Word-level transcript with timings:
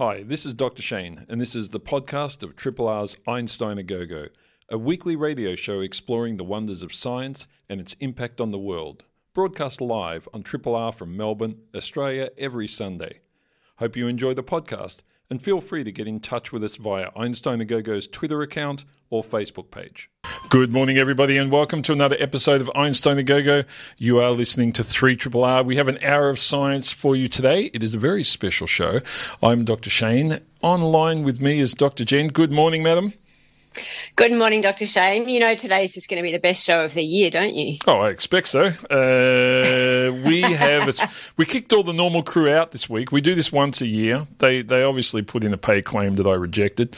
Hi, 0.00 0.22
this 0.22 0.46
is 0.46 0.54
Dr. 0.54 0.80
Shane, 0.80 1.26
and 1.28 1.38
this 1.38 1.54
is 1.54 1.68
the 1.68 1.78
podcast 1.78 2.42
of 2.42 2.56
Triple 2.56 2.88
R's 2.88 3.18
Einstein 3.26 3.76
a 3.76 3.82
Go 3.82 4.06
Go, 4.06 4.28
a 4.70 4.78
weekly 4.78 5.14
radio 5.14 5.54
show 5.54 5.80
exploring 5.80 6.38
the 6.38 6.42
wonders 6.42 6.82
of 6.82 6.94
science 6.94 7.46
and 7.68 7.82
its 7.82 7.96
impact 8.00 8.40
on 8.40 8.50
the 8.50 8.58
world. 8.58 9.04
Broadcast 9.34 9.78
live 9.78 10.26
on 10.32 10.42
Triple 10.42 10.74
R 10.74 10.90
from 10.90 11.18
Melbourne, 11.18 11.58
Australia, 11.76 12.30
every 12.38 12.66
Sunday. 12.66 13.20
Hope 13.76 13.94
you 13.94 14.08
enjoy 14.08 14.32
the 14.32 14.42
podcast, 14.42 15.00
and 15.30 15.40
feel 15.40 15.60
free 15.60 15.84
to 15.84 15.92
get 15.92 16.08
in 16.08 16.18
touch 16.18 16.50
with 16.52 16.64
us 16.64 16.76
via 16.76 17.10
Einstein 17.14 17.60
a 17.60 17.64
Go 17.64 17.80
Go's 17.80 18.08
Twitter 18.08 18.42
account 18.42 18.84
or 19.10 19.22
Facebook 19.22 19.70
page. 19.70 20.10
Good 20.48 20.72
morning, 20.72 20.98
everybody, 20.98 21.36
and 21.36 21.52
welcome 21.52 21.82
to 21.82 21.92
another 21.92 22.16
episode 22.18 22.60
of 22.60 22.70
Einstein 22.74 23.18
a 23.18 23.22
Go 23.22 23.40
Go. 23.40 23.62
You 23.96 24.18
are 24.18 24.32
listening 24.32 24.72
to 24.72 24.84
3 24.84 25.14
Triple 25.14 25.44
R. 25.44 25.62
We 25.62 25.76
have 25.76 25.88
an 25.88 25.98
hour 26.02 26.28
of 26.28 26.40
science 26.40 26.92
for 26.92 27.14
you 27.14 27.28
today. 27.28 27.70
It 27.72 27.82
is 27.82 27.94
a 27.94 27.98
very 27.98 28.24
special 28.24 28.66
show. 28.66 29.00
I'm 29.42 29.64
Dr. 29.64 29.88
Shane. 29.88 30.40
Online 30.62 31.22
with 31.22 31.40
me 31.40 31.60
is 31.60 31.74
Dr. 31.74 32.04
Jen. 32.04 32.28
Good 32.28 32.50
morning, 32.50 32.82
madam. 32.82 33.12
Good 34.16 34.32
morning, 34.32 34.60
Dr. 34.60 34.86
Shane. 34.86 35.28
You 35.28 35.40
know 35.40 35.54
today 35.54 35.84
is 35.84 35.94
just 35.94 36.08
going 36.08 36.22
to 36.22 36.26
be 36.26 36.32
the 36.32 36.40
best 36.40 36.64
show 36.64 36.84
of 36.84 36.94
the 36.94 37.04
year, 37.04 37.30
don't 37.30 37.54
you? 37.54 37.78
Oh, 37.86 38.00
I 38.00 38.10
expect 38.10 38.48
so. 38.48 38.64
Uh, 38.64 40.12
we 40.26 40.40
have 40.42 40.98
we 41.36 41.46
kicked 41.46 41.72
all 41.72 41.84
the 41.84 41.92
normal 41.92 42.22
crew 42.22 42.52
out 42.52 42.72
this 42.72 42.90
week. 42.90 43.12
We 43.12 43.20
do 43.20 43.34
this 43.34 43.52
once 43.52 43.80
a 43.80 43.86
year. 43.86 44.26
They 44.38 44.62
they 44.62 44.82
obviously 44.82 45.22
put 45.22 45.44
in 45.44 45.52
a 45.52 45.58
pay 45.58 45.82
claim 45.82 46.16
that 46.16 46.26
I 46.26 46.34
rejected. 46.34 46.96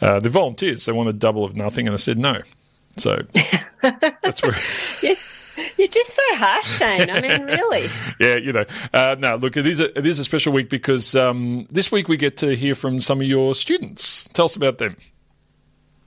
Uh, 0.00 0.18
the 0.20 0.30
volunteers 0.30 0.84
they 0.84 0.92
wanted 0.92 1.18
double 1.18 1.44
of 1.44 1.56
nothing, 1.56 1.86
and 1.86 1.94
I 1.94 1.98
said 1.98 2.18
no. 2.18 2.40
So 2.96 3.22
that's 3.82 4.42
where. 4.42 4.56
yes. 5.02 5.26
You're 5.76 5.88
just 5.88 6.10
so 6.10 6.22
harsh, 6.32 6.78
Shane. 6.78 7.10
I 7.10 7.20
mean, 7.20 7.42
really. 7.42 7.90
yeah, 8.20 8.36
you 8.36 8.52
know. 8.52 8.64
Uh, 8.92 9.16
no, 9.18 9.36
look, 9.36 9.56
it 9.56 9.66
is 9.66 9.80
a 9.80 9.96
it 9.98 10.06
is 10.06 10.18
a 10.18 10.24
special 10.24 10.52
week 10.52 10.68
because 10.68 11.14
um, 11.14 11.66
this 11.70 11.90
week 11.92 12.08
we 12.08 12.16
get 12.16 12.36
to 12.38 12.54
hear 12.54 12.74
from 12.74 13.00
some 13.00 13.20
of 13.20 13.26
your 13.26 13.54
students. 13.54 14.24
Tell 14.32 14.46
us 14.46 14.56
about 14.56 14.78
them. 14.78 14.96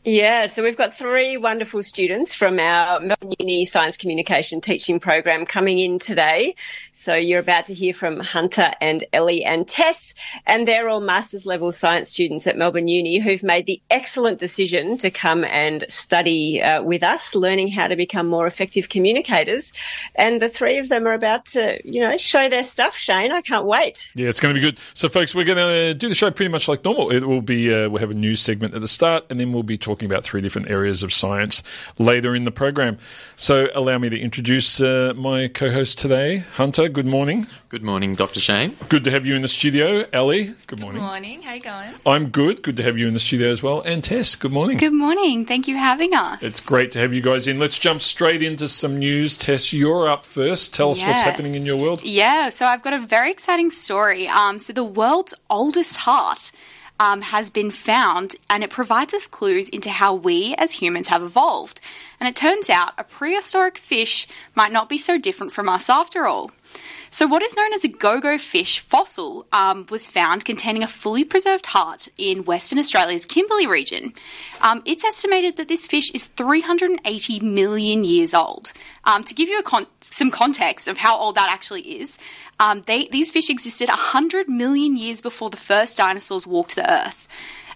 Yeah, 0.05 0.48
so 0.48 0.62
we've 0.62 0.76
got 0.76 0.93
three 0.93 1.37
wonderful 1.37 1.82
students 1.82 2.34
from 2.34 2.59
our 2.59 2.99
Melbourne 2.99 3.35
Uni 3.40 3.63
Science 3.63 3.96
Communication 3.96 4.60
teaching 4.60 4.99
program 4.99 5.45
coming 5.45 5.79
in 5.79 5.98
today. 5.98 6.55
So 6.91 7.15
you're 7.15 7.40
about 7.40 7.68
to 7.68 7.73
hear 7.73 7.93
from 7.93 8.20
Hunter 8.20 8.71
and 8.82 9.05
Ellie 9.13 9.45
and 9.45 9.65
Tess, 9.65 10.13
and 10.45 10.68
they're 10.68 10.90
all 10.90 10.99
master's 10.99 11.45
level 11.45 11.71
science 11.71 12.10
students 12.10 12.45
at 12.48 12.57
Melbourne 12.57 12.90
Uni 12.90 13.20
who've 13.20 13.43
made 13.43 13.65
the 13.65 13.82
excellent 13.90 14.41
decision 14.41 14.98
to 14.98 15.10
come 15.10 15.45
and 15.45 15.85
study 15.87 16.62
uh, 16.62 16.84
with 16.84 17.01
us, 17.01 17.34
learning 17.34 17.70
how 17.70 17.88
to 17.88 17.95
become 17.95 18.27
more 18.27 18.45
effective 18.45 18.90
communicators. 18.90 19.71
And 20.15 20.41
the 20.41 20.49
three 20.49 20.79
of 20.79 20.90
them 20.90 21.07
are 21.07 21.13
about 21.13 21.45
to, 21.45 21.79
you 21.90 22.01
know, 22.01 22.17
show 22.17 22.49
their 22.49 22.65
stuff. 22.65 22.98
Shane, 22.98 23.32
I 23.32 23.40
can't 23.40 23.65
wait. 23.65 24.10
Yeah, 24.15 24.27
it's 24.27 24.41
going 24.41 24.54
to 24.54 24.60
be 24.60 24.65
good. 24.65 24.79
So, 24.95 25.07
folks, 25.07 25.34
we're 25.34 25.45
going 25.45 25.57
to 25.60 25.93
do 25.93 26.10
the 26.10 26.15
show 26.15 26.29
pretty 26.29 26.51
much 26.51 26.67
like 26.67 26.84
normal. 26.84 27.10
It 27.10 27.23
will 27.23 27.41
be 27.41 27.73
uh, 27.73 27.88
we'll 27.88 28.01
have 28.01 28.12
a 28.12 28.15
news 28.15 28.41
segment 28.41 28.73
at 28.73 28.82
the 28.82 28.88
start, 28.90 29.23
and 29.29 29.40
then 29.40 29.54
we'll 29.54 29.63
be 29.63 29.77
talking 29.77 29.93
talking 29.94 30.10
about 30.10 30.24
three 30.24 30.41
different 30.41 30.72
areas 30.72 31.04
of 31.04 31.13
science 31.13 31.62
later 31.99 32.36
in 32.36 32.46
the 32.46 32.52
program. 32.52 32.98
So, 33.36 33.70
allow 33.76 34.00
me 34.00 34.10
to 34.10 34.20
introduce 34.20 34.82
uh, 34.82 35.13
my 35.16 35.48
co 35.48 35.72
host 35.72 36.00
today, 36.00 36.38
Hunter. 36.38 36.90
Good 36.90 37.05
morning. 37.05 37.46
Good 37.70 37.84
morning, 37.84 38.16
Dr. 38.16 38.40
Shane. 38.40 38.76
Good 38.90 39.04
to 39.04 39.12
have 39.12 39.27
you 39.27 39.35
in 39.35 39.44
the 39.44 39.48
studio. 39.48 40.05
Ellie, 40.12 40.55
good 40.66 40.80
morning. 40.80 41.00
Good 41.00 41.08
morning. 41.08 41.41
How 41.44 41.52
are 41.52 41.55
you 41.55 41.62
going? 41.62 41.94
I'm 42.08 42.30
good. 42.30 42.63
Good 42.63 42.77
to 42.77 42.84
have 42.84 42.98
you 42.98 43.08
in 43.08 43.13
the 43.13 43.20
studio 43.20 43.52
as 43.52 43.62
well. 43.62 43.82
And 43.82 44.04
Tess, 44.04 44.35
good 44.35 44.52
morning. 44.52 44.77
Good 44.77 44.94
morning. 44.94 45.46
Thank 45.46 45.68
you 45.68 45.76
for 45.76 45.80
having 45.80 46.16
us. 46.16 46.41
It's 46.41 46.66
great 46.66 46.91
to 46.94 47.00
have 47.00 47.13
you 47.13 47.22
guys 47.22 47.48
in. 47.48 47.60
Let's 47.60 47.78
jump 47.78 48.02
straight 48.02 48.41
into 48.41 48.68
some 48.68 48.98
news. 48.98 49.38
Tess, 49.38 49.74
you're 49.74 50.10
up 50.10 50.26
first. 50.26 50.74
Tell 50.74 50.90
us 50.90 51.02
yes. 51.02 51.07
what's 51.07 51.22
happening 51.22 51.54
in 51.54 51.68
your 51.68 51.80
world. 51.80 52.02
Yeah, 52.04 52.50
so 52.50 52.66
I've 52.66 52.82
got 52.82 52.94
a 52.94 53.00
very 53.00 53.30
exciting 53.30 53.70
story. 53.70 54.28
Um, 54.28 54.57
so, 54.57 54.74
the 54.74 54.84
world's 54.84 55.35
oldest 55.52 55.98
heart 55.98 56.52
um, 56.99 57.22
has 57.22 57.49
been 57.49 57.72
found, 57.72 58.36
and 58.49 58.63
it 58.63 58.70
provides 58.70 59.13
us 59.13 59.27
clues 59.27 59.70
into 59.70 59.90
how 59.90 60.13
we 60.13 60.55
as 60.58 60.74
humans 60.74 61.08
have 61.08 61.24
evolved. 61.24 61.82
And 62.20 62.30
it 62.30 62.35
turns 62.35 62.70
out 62.70 62.94
a 62.98 63.04
prehistoric 63.04 63.77
fish 63.77 64.28
might 64.56 64.72
not 64.72 64.90
be 64.90 64.97
so 64.97 65.17
different 65.17 65.51
from 65.51 65.67
us 65.67 65.90
after 65.90 66.25
all. 66.25 66.51
So, 67.13 67.28
what 67.28 67.44
is 67.44 67.56
known 67.56 67.72
as 67.74 67.84
a 67.84 67.90
Gogo 67.90 68.40
fish 68.40 68.79
fossil 68.79 69.46
um, 69.53 69.85
was 69.91 70.07
found 70.07 70.46
containing 70.46 70.81
a 70.81 70.88
fully 70.88 71.24
preserved 71.24 71.68
heart 71.68 72.07
in 72.18 72.44
Western 72.44 72.79
Australia's 72.79 73.24
Kimberley 73.24 73.68
region. 73.68 74.13
Um, 74.62 74.81
it's 74.84 75.03
estimated 75.03 75.57
that 75.57 75.68
this 75.68 75.85
fish 75.85 76.09
is 76.16 76.25
380 76.25 77.40
million 77.41 78.03
years 78.03 78.34
old. 78.34 78.73
Um, 79.03 79.23
to 79.25 79.35
give 79.35 79.47
you 79.47 79.62
con- 79.62 79.85
some 80.02 80.31
context 80.31 80.88
of 80.88 80.97
how 80.97 81.16
old 81.16 81.35
that 81.35 81.52
actually 81.52 81.81
is, 82.02 82.18
um, 82.59 82.81
they, 82.88 83.07
these 83.12 83.29
fish 83.29 83.52
existed 83.52 83.90
100 83.90 84.50
million 84.50 84.97
years 84.97 85.22
before 85.22 85.52
the 85.52 85.56
first 85.56 85.96
dinosaurs 85.96 86.47
walked 86.47 86.73
the 86.73 86.91
earth. 86.91 87.28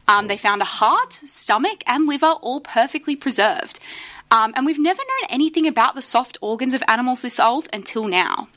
Um, 0.07 0.25
they 0.25 0.37
found 0.37 0.63
a 0.63 0.65
heart, 0.65 1.13
stomach, 1.13 1.83
and 1.85 2.07
liver 2.07 2.25
all 2.41 2.59
perfectly 2.59 3.15
preserved. 3.15 3.79
Um, 4.31 4.53
and 4.55 4.65
we've 4.65 4.79
never 4.79 4.97
known 4.97 5.29
anything 5.29 5.67
about 5.67 5.93
the 5.93 6.01
soft 6.01 6.39
organs 6.41 6.73
of 6.73 6.81
animals 6.87 7.21
this 7.21 7.39
old 7.39 7.69
until 7.71 8.07
now. 8.07 8.47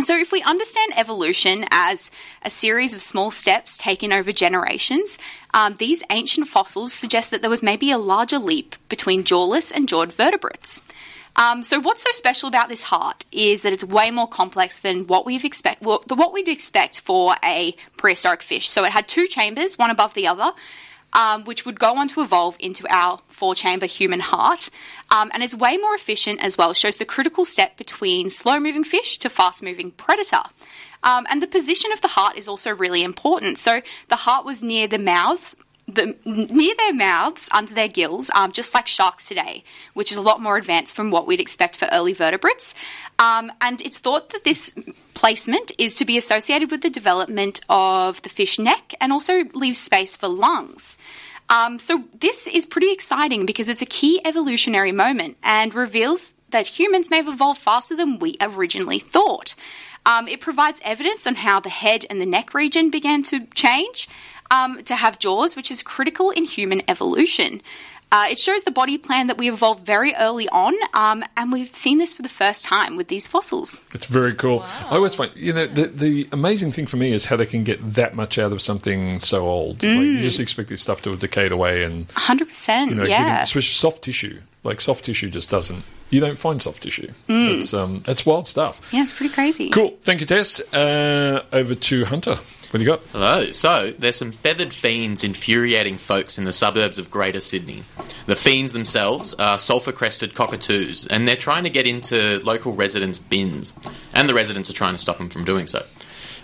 So, 0.00 0.16
if 0.16 0.30
we 0.30 0.42
understand 0.42 0.92
evolution 0.96 1.64
as 1.70 2.10
a 2.42 2.50
series 2.50 2.94
of 2.94 3.02
small 3.02 3.30
steps 3.30 3.76
taken 3.76 4.12
over 4.12 4.32
generations, 4.32 5.18
um, 5.52 5.74
these 5.78 6.04
ancient 6.10 6.46
fossils 6.46 6.92
suggest 6.92 7.30
that 7.30 7.40
there 7.40 7.50
was 7.50 7.62
maybe 7.62 7.90
a 7.90 7.98
larger 7.98 8.38
leap 8.38 8.76
between 8.88 9.24
jawless 9.24 9.72
and 9.72 9.88
jawed 9.88 10.12
vertebrates. 10.12 10.82
Um, 11.36 11.62
so, 11.62 11.80
what's 11.80 12.02
so 12.02 12.10
special 12.12 12.48
about 12.48 12.68
this 12.68 12.84
heart 12.84 13.24
is 13.32 13.62
that 13.62 13.72
it's 13.72 13.84
way 13.84 14.10
more 14.10 14.28
complex 14.28 14.78
than 14.78 15.06
what 15.06 15.26
we've 15.26 15.44
expect 15.44 15.82
well, 15.82 16.02
what 16.08 16.32
we'd 16.32 16.48
expect 16.48 17.00
for 17.00 17.34
a 17.44 17.74
prehistoric 17.96 18.42
fish. 18.42 18.68
So, 18.68 18.84
it 18.84 18.92
had 18.92 19.08
two 19.08 19.26
chambers, 19.26 19.78
one 19.78 19.90
above 19.90 20.14
the 20.14 20.28
other, 20.28 20.52
um, 21.12 21.44
which 21.44 21.64
would 21.64 21.78
go 21.78 21.96
on 21.96 22.08
to 22.08 22.20
evolve 22.20 22.56
into 22.60 22.86
our 22.90 23.20
four 23.28 23.54
chamber 23.54 23.86
human 23.86 24.20
heart. 24.20 24.70
Um, 25.10 25.30
and 25.32 25.42
it's 25.42 25.54
way 25.54 25.76
more 25.76 25.94
efficient 25.94 26.42
as 26.42 26.58
well. 26.58 26.70
It 26.70 26.76
shows 26.76 26.96
the 26.96 27.04
critical 27.04 27.44
step 27.44 27.76
between 27.76 28.30
slow 28.30 28.60
moving 28.60 28.84
fish 28.84 29.18
to 29.18 29.30
fast 29.30 29.62
moving 29.62 29.90
predator. 29.92 30.42
Um, 31.02 31.26
and 31.30 31.42
the 31.42 31.46
position 31.46 31.92
of 31.92 32.00
the 32.00 32.08
heart 32.08 32.36
is 32.36 32.48
also 32.48 32.74
really 32.74 33.02
important. 33.02 33.58
So 33.58 33.82
the 34.08 34.16
heart 34.16 34.44
was 34.44 34.62
near 34.62 34.88
the 34.88 34.98
mouths 34.98 35.56
the, 35.88 36.16
near 36.24 36.74
their 36.76 36.94
mouths, 36.94 37.48
under 37.52 37.72
their 37.74 37.88
gills, 37.88 38.30
um, 38.34 38.52
just 38.52 38.74
like 38.74 38.86
sharks 38.86 39.26
today, 39.26 39.64
which 39.94 40.12
is 40.12 40.18
a 40.18 40.22
lot 40.22 40.40
more 40.40 40.56
advanced 40.56 40.94
from 40.94 41.10
what 41.10 41.26
we'd 41.26 41.40
expect 41.40 41.76
for 41.76 41.88
early 41.90 42.12
vertebrates. 42.12 42.74
Um, 43.18 43.50
and 43.60 43.80
it's 43.80 43.98
thought 43.98 44.30
that 44.30 44.44
this 44.44 44.74
placement 45.14 45.72
is 45.78 45.96
to 45.96 46.04
be 46.04 46.18
associated 46.18 46.70
with 46.70 46.82
the 46.82 46.90
development 46.90 47.60
of 47.68 48.22
the 48.22 48.28
fish 48.28 48.58
neck 48.58 48.92
and 49.00 49.12
also 49.12 49.44
leaves 49.54 49.78
space 49.78 50.14
for 50.14 50.28
lungs. 50.28 50.98
Um, 51.50 51.78
so 51.78 52.04
this 52.20 52.46
is 52.46 52.66
pretty 52.66 52.92
exciting 52.92 53.46
because 53.46 53.68
it's 53.68 53.82
a 53.82 53.86
key 53.86 54.20
evolutionary 54.24 54.92
moment 54.92 55.38
and 55.42 55.74
reveals 55.74 56.34
that 56.50 56.66
humans 56.66 57.10
may 57.10 57.16
have 57.16 57.28
evolved 57.28 57.60
faster 57.60 57.96
than 57.96 58.18
we 58.18 58.36
originally 58.40 58.98
thought. 58.98 59.54
Um, 60.06 60.28
it 60.28 60.40
provides 60.40 60.80
evidence 60.84 61.26
on 61.26 61.36
how 61.36 61.60
the 61.60 61.68
head 61.68 62.06
and 62.08 62.20
the 62.20 62.26
neck 62.26 62.54
region 62.54 62.90
began 62.90 63.22
to 63.24 63.46
change 63.54 64.08
um, 64.50 64.82
to 64.84 64.96
have 64.96 65.18
jaws, 65.18 65.56
which 65.56 65.70
is 65.70 65.82
critical 65.82 66.30
in 66.30 66.44
human 66.44 66.82
evolution. 66.88 67.60
Uh, 68.10 68.26
it 68.30 68.38
shows 68.38 68.64
the 68.64 68.70
body 68.70 68.96
plan 68.96 69.26
that 69.26 69.36
we 69.36 69.50
evolved 69.50 69.84
very 69.84 70.14
early 70.14 70.48
on, 70.48 70.74
um, 70.94 71.22
and 71.36 71.52
we've 71.52 71.76
seen 71.76 71.98
this 71.98 72.14
for 72.14 72.22
the 72.22 72.28
first 72.28 72.64
time 72.64 72.96
with 72.96 73.08
these 73.08 73.26
fossils. 73.26 73.82
It's 73.92 74.06
very 74.06 74.32
cool. 74.32 74.60
Wow. 74.60 74.86
I 74.90 74.94
always 74.94 75.14
find, 75.14 75.30
you 75.34 75.52
know, 75.52 75.66
the, 75.66 75.88
the 75.88 76.28
amazing 76.32 76.72
thing 76.72 76.86
for 76.86 76.96
me 76.96 77.12
is 77.12 77.26
how 77.26 77.36
they 77.36 77.44
can 77.44 77.64
get 77.64 77.78
that 77.94 78.14
much 78.14 78.38
out 78.38 78.50
of 78.52 78.62
something 78.62 79.20
so 79.20 79.46
old. 79.46 79.80
Mm. 79.80 79.96
Like, 79.96 80.04
you 80.06 80.22
just 80.22 80.40
expect 80.40 80.70
this 80.70 80.80
stuff 80.80 81.02
to 81.02 81.10
have 81.10 81.20
decayed 81.20 81.52
away 81.52 81.84
and. 81.84 82.08
100%. 82.08 82.88
You 82.88 82.94
know, 82.94 83.04
yeah. 83.04 83.18
Getting, 83.18 83.42
especially 83.42 83.62
soft 83.62 84.02
tissue. 84.02 84.40
Like, 84.64 84.80
soft 84.80 85.04
tissue 85.04 85.28
just 85.28 85.50
doesn't. 85.50 85.84
You 86.08 86.20
don't 86.20 86.38
find 86.38 86.62
soft 86.62 86.84
tissue. 86.84 87.08
Mm. 87.28 87.58
It's, 87.58 87.74
um, 87.74 87.98
it's 88.06 88.24
wild 88.24 88.46
stuff. 88.46 88.88
Yeah, 88.90 89.02
it's 89.02 89.12
pretty 89.12 89.34
crazy. 89.34 89.68
Cool. 89.68 89.98
Thank 90.00 90.20
you, 90.20 90.26
Tess. 90.26 90.60
Uh, 90.72 91.44
over 91.52 91.74
to 91.74 92.04
Hunter. 92.06 92.38
What 92.70 92.80
do 92.80 92.84
you 92.84 92.90
got? 92.90 93.00
Hello. 93.12 93.50
So, 93.50 93.94
there's 93.98 94.16
some 94.16 94.30
feathered 94.30 94.74
fiends 94.74 95.24
infuriating 95.24 95.96
folks 95.96 96.36
in 96.36 96.44
the 96.44 96.52
suburbs 96.52 96.98
of 96.98 97.10
Greater 97.10 97.40
Sydney. 97.40 97.84
The 98.26 98.36
fiends 98.36 98.74
themselves 98.74 99.32
are 99.34 99.56
sulphur 99.56 99.90
crested 99.90 100.34
cockatoos, 100.34 101.06
and 101.06 101.26
they're 101.26 101.34
trying 101.34 101.64
to 101.64 101.70
get 101.70 101.86
into 101.86 102.40
local 102.44 102.74
residents' 102.74 103.16
bins, 103.16 103.72
and 104.12 104.28
the 104.28 104.34
residents 104.34 104.68
are 104.68 104.74
trying 104.74 104.92
to 104.92 104.98
stop 104.98 105.16
them 105.16 105.30
from 105.30 105.46
doing 105.46 105.66
so. 105.66 105.86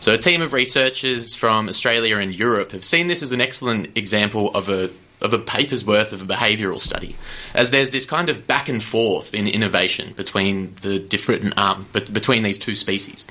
So, 0.00 0.14
a 0.14 0.18
team 0.18 0.40
of 0.40 0.54
researchers 0.54 1.34
from 1.34 1.68
Australia 1.68 2.16
and 2.16 2.34
Europe 2.34 2.72
have 2.72 2.86
seen 2.86 3.08
this 3.08 3.22
as 3.22 3.32
an 3.32 3.42
excellent 3.42 3.98
example 3.98 4.50
of 4.54 4.70
a 4.70 4.90
of 5.20 5.34
a 5.34 5.38
paper's 5.38 5.84
worth 5.84 6.14
of 6.14 6.22
a 6.22 6.24
behavioural 6.24 6.80
study, 6.80 7.16
as 7.54 7.70
there's 7.70 7.90
this 7.90 8.06
kind 8.06 8.30
of 8.30 8.46
back 8.46 8.70
and 8.70 8.82
forth 8.82 9.34
in 9.34 9.46
innovation 9.46 10.14
between 10.14 10.74
the 10.80 10.98
different 10.98 11.58
um, 11.58 11.86
between 11.92 12.42
these 12.42 12.56
two 12.56 12.74
species. 12.74 13.26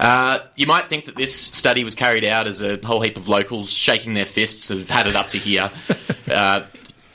Uh, 0.00 0.40
you 0.56 0.66
might 0.66 0.88
think 0.88 1.04
that 1.04 1.16
this 1.16 1.34
study 1.34 1.84
was 1.84 1.94
carried 1.94 2.24
out 2.24 2.46
as 2.46 2.62
a 2.62 2.78
whole 2.84 3.00
heap 3.00 3.16
of 3.16 3.28
locals 3.28 3.70
shaking 3.70 4.14
their 4.14 4.24
fists 4.24 4.68
have 4.68 4.88
had 4.88 5.06
it 5.06 5.14
up 5.14 5.28
to 5.28 5.38
here. 5.38 5.70
Uh, 6.30 6.64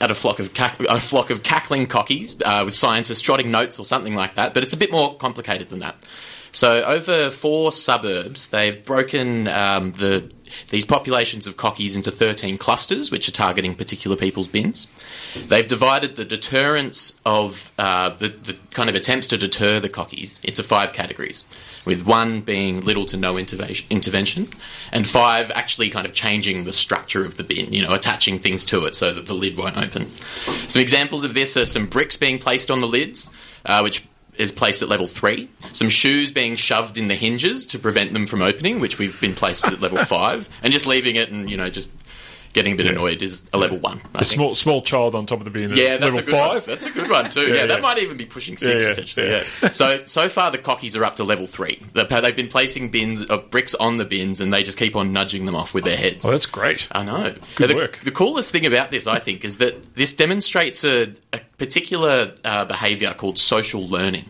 at 0.02 0.12
a 0.12 0.16
flock 0.16 0.40
of 0.40 0.54
cack- 0.54 0.78
a 0.82 1.00
flock 1.00 1.30
of 1.30 1.42
cackling 1.42 1.88
cockies 1.88 2.42
uh, 2.44 2.66
with 2.66 2.76
scientists 2.76 3.22
jotting 3.22 3.50
notes 3.50 3.80
or 3.80 3.86
something 3.86 4.14
like 4.14 4.36
that, 4.36 4.54
but 4.54 4.62
it's 4.62 4.74
a 4.74 4.78
bit 4.78 4.92
more 4.92 5.16
complicated 5.16 5.70
than 5.70 5.80
that. 5.80 5.96
So, 6.52 6.84
over 6.84 7.30
four 7.32 7.72
suburbs, 7.72 8.48
they've 8.48 8.84
broken 8.84 9.48
um, 9.48 9.94
the 9.94 10.30
these 10.69 10.86
populations 10.86 11.47
of 11.47 11.57
cockies 11.57 11.95
into 11.95 12.12
13 12.12 12.57
clusters, 12.57 13.12
which 13.12 13.27
are 13.27 13.31
targeting 13.31 13.75
particular 13.75 14.15
people's 14.15 14.47
bins. 14.47 14.88
They've 15.47 15.68
divided 15.68 16.15
the 16.15 16.25
deterrence 16.25 17.13
of 17.25 17.71
uh, 17.77 18.09
the, 18.09 18.30
the 18.30 18.57
kind 18.71 18.89
of 18.89 18.95
attempts 18.95 19.27
to 19.30 19.38
deter 19.38 19.80
the 19.80 19.89
cockies 19.89 20.44
into 20.44 20.63
five 20.63 20.94
categories, 20.94 21.44
with 21.86 22.06
one 22.06 22.42
being 22.42 22.81
little 22.81 23.06
to 23.06 23.18
no 23.18 23.38
intervention, 23.38 24.50
and 24.92 25.07
five 25.07 25.51
actually 25.51 25.89
kind 25.89 26.06
of 26.06 26.13
changing 26.13 26.63
the 26.63 26.74
structure 26.74 27.25
of 27.25 27.38
the 27.38 27.44
bin, 27.44 27.74
you 27.74 27.81
know, 27.81 27.94
attaching 27.94 28.39
things 28.39 28.65
to 28.65 28.86
it 28.86 28.95
so 28.95 29.13
that 29.13 29.27
the 29.27 29.33
lid 29.33 29.57
won't 29.57 29.77
open. 29.77 30.12
Some 30.68 30.81
examples 30.81 31.24
of 31.24 31.33
this 31.33 31.56
are 31.57 31.65
some 31.65 31.88
bricks 31.88 32.18
being 32.18 32.39
placed 32.39 32.71
on 32.71 32.81
the 32.81 32.88
lids, 32.88 33.30
uh, 33.65 33.81
which 33.81 34.06
is 34.38 34.52
placed 34.52 34.82
at 34.82 34.90
level 34.90 35.08
three. 35.08 35.50
Some 35.74 35.90
shoes 35.90 36.32
being 36.32 36.56
shoved 36.56 36.98
in 36.98 37.08
the 37.08 37.16
hinges 37.16 37.66
to 37.68 37.80
prevent 37.80 38.14
them 38.14 38.28
from 38.28 38.42
opening, 38.42 38.80
which 38.80 38.98
we've 38.98 39.20
been 39.20 39.36
placed 39.36 39.66
at 39.68 39.82
level 39.82 40.04
five, 40.06 40.50
and 40.64 40.74
just 40.74 40.86
leaving 40.86 41.16
it 41.16 41.30
and 41.32 41.50
you 41.50 41.58
know 41.58 41.70
just 41.70 41.90
getting 42.56 42.74
a 42.74 42.75
bit 42.75 42.88
annoyed 42.88 43.22
is 43.22 43.44
a 43.54 43.57
level 43.60 43.78
one. 43.78 43.98
I 43.98 44.07
A 44.07 44.12
think. 44.19 44.25
small 44.25 44.56
small 44.56 44.81
child 44.81 45.13
on 45.13 45.28
top 45.28 45.38
of 45.38 45.46
the 45.46 45.52
bin. 45.52 45.72
is 45.74 45.78
Yeah, 45.78 45.98
that's 45.98 46.02
level 46.02 46.19
a 46.19 46.24
good 46.24 46.31
five. 46.31 46.50
One. 46.50 46.62
That's 46.66 46.86
a 46.88 46.92
good 46.92 47.10
one 47.12 47.30
too. 47.30 47.42
yeah, 47.48 47.54
Yeah, 47.54 47.66
that 47.68 47.81
might 47.84 48.00
even 48.00 48.18
be 48.18 48.25
pushing 48.25 48.57
six 48.57 48.81
Yeah, 48.81 48.88
yeah, 48.88 48.94
potentially. 48.96 49.28
yeah. 49.30 49.44
Yeah. 49.62 49.72
so 49.74 50.04
so 50.07 50.28
far 50.30 50.50
the 50.50 50.57
cockies 50.57 50.98
are 51.00 51.04
up 51.06 51.18
to 51.18 51.24
level 51.24 51.46
three. 51.46 51.80
They've, 51.94 52.10
they've 52.10 52.36
been 52.36 52.48
placing 52.48 52.90
bins 52.90 53.24
of 53.25 53.52
bricks 53.52 53.75
on 53.75 53.98
the 53.98 54.06
bins, 54.06 54.42
and 54.42 54.52
they 54.52 54.63
just 54.63 54.80
keep 54.80 54.96
on 54.96 55.13
nudging 55.13 55.46
them 55.46 55.56
off 55.56 55.74
with 55.75 55.84
their 55.84 55.98
heads. 55.98 56.25
Oh, 56.25 56.31
that's 56.31 56.48
great. 56.48 56.88
I 56.92 57.04
know. 57.04 57.36
Good 57.56 57.69
the, 57.69 57.75
work. 57.75 58.00
The 58.00 58.12
coolest 58.12 58.52
thing 58.52 58.66
about 58.66 58.90
this, 58.90 59.06
I 59.06 59.19
think, 59.19 59.46
is 59.46 59.57
that 59.57 59.96
this 59.96 60.13
demonstrates 60.13 60.84
a, 60.84 61.13
a 61.34 61.40
particular 61.57 62.34
uh, 62.44 62.66
behaviour 62.66 63.13
called 63.13 63.38
social 63.38 63.86
learning. 63.86 64.25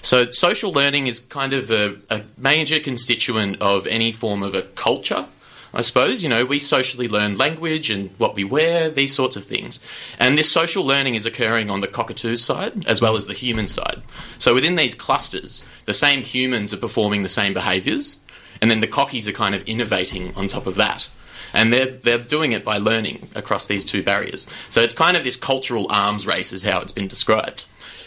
So, 0.00 0.30
social 0.30 0.72
learning 0.72 1.08
is 1.08 1.20
kind 1.20 1.52
of 1.52 1.70
a, 1.70 1.96
a 2.08 2.22
major 2.36 2.78
constituent 2.80 3.60
of 3.60 3.86
any 3.88 4.12
form 4.12 4.42
of 4.42 4.54
a 4.54 4.62
culture. 4.62 5.26
I 5.74 5.82
suppose 5.82 6.22
you 6.22 6.28
know 6.28 6.44
we 6.44 6.58
socially 6.58 7.08
learn 7.08 7.36
language 7.36 7.90
and 7.90 8.10
what 8.18 8.34
we 8.34 8.44
wear, 8.44 8.90
these 8.90 9.14
sorts 9.14 9.36
of 9.36 9.44
things, 9.44 9.80
and 10.18 10.36
this 10.36 10.50
social 10.50 10.84
learning 10.84 11.14
is 11.14 11.26
occurring 11.26 11.70
on 11.70 11.80
the 11.80 11.88
cockatoo 11.88 12.36
side 12.36 12.86
as 12.86 13.00
well 13.00 13.16
as 13.16 13.26
the 13.26 13.34
human 13.34 13.68
side. 13.68 14.02
So 14.38 14.54
within 14.54 14.76
these 14.76 14.94
clusters, 14.94 15.64
the 15.86 15.94
same 15.94 16.22
humans 16.22 16.72
are 16.72 16.78
performing 16.78 17.22
the 17.22 17.28
same 17.28 17.54
behaviours, 17.54 18.18
and 18.60 18.70
then 18.70 18.80
the 18.80 18.86
cockies 18.86 19.26
are 19.26 19.32
kind 19.32 19.54
of 19.54 19.66
innovating 19.68 20.34
on 20.34 20.48
top 20.48 20.66
of 20.66 20.76
that 20.76 21.08
and 21.52 21.72
they're 21.72 21.86
they're 21.86 22.18
doing 22.18 22.52
it 22.52 22.64
by 22.64 22.78
learning 22.78 23.28
across 23.34 23.66
these 23.66 23.84
two 23.84 24.02
barriers. 24.02 24.46
So 24.68 24.80
it's 24.82 24.94
kind 24.94 25.16
of 25.16 25.24
this 25.24 25.36
cultural 25.36 25.86
arms 25.90 26.26
race, 26.26 26.52
is 26.52 26.62
how 26.62 26.80
it's 26.80 26.92
been 26.92 27.08
described. 27.08 27.64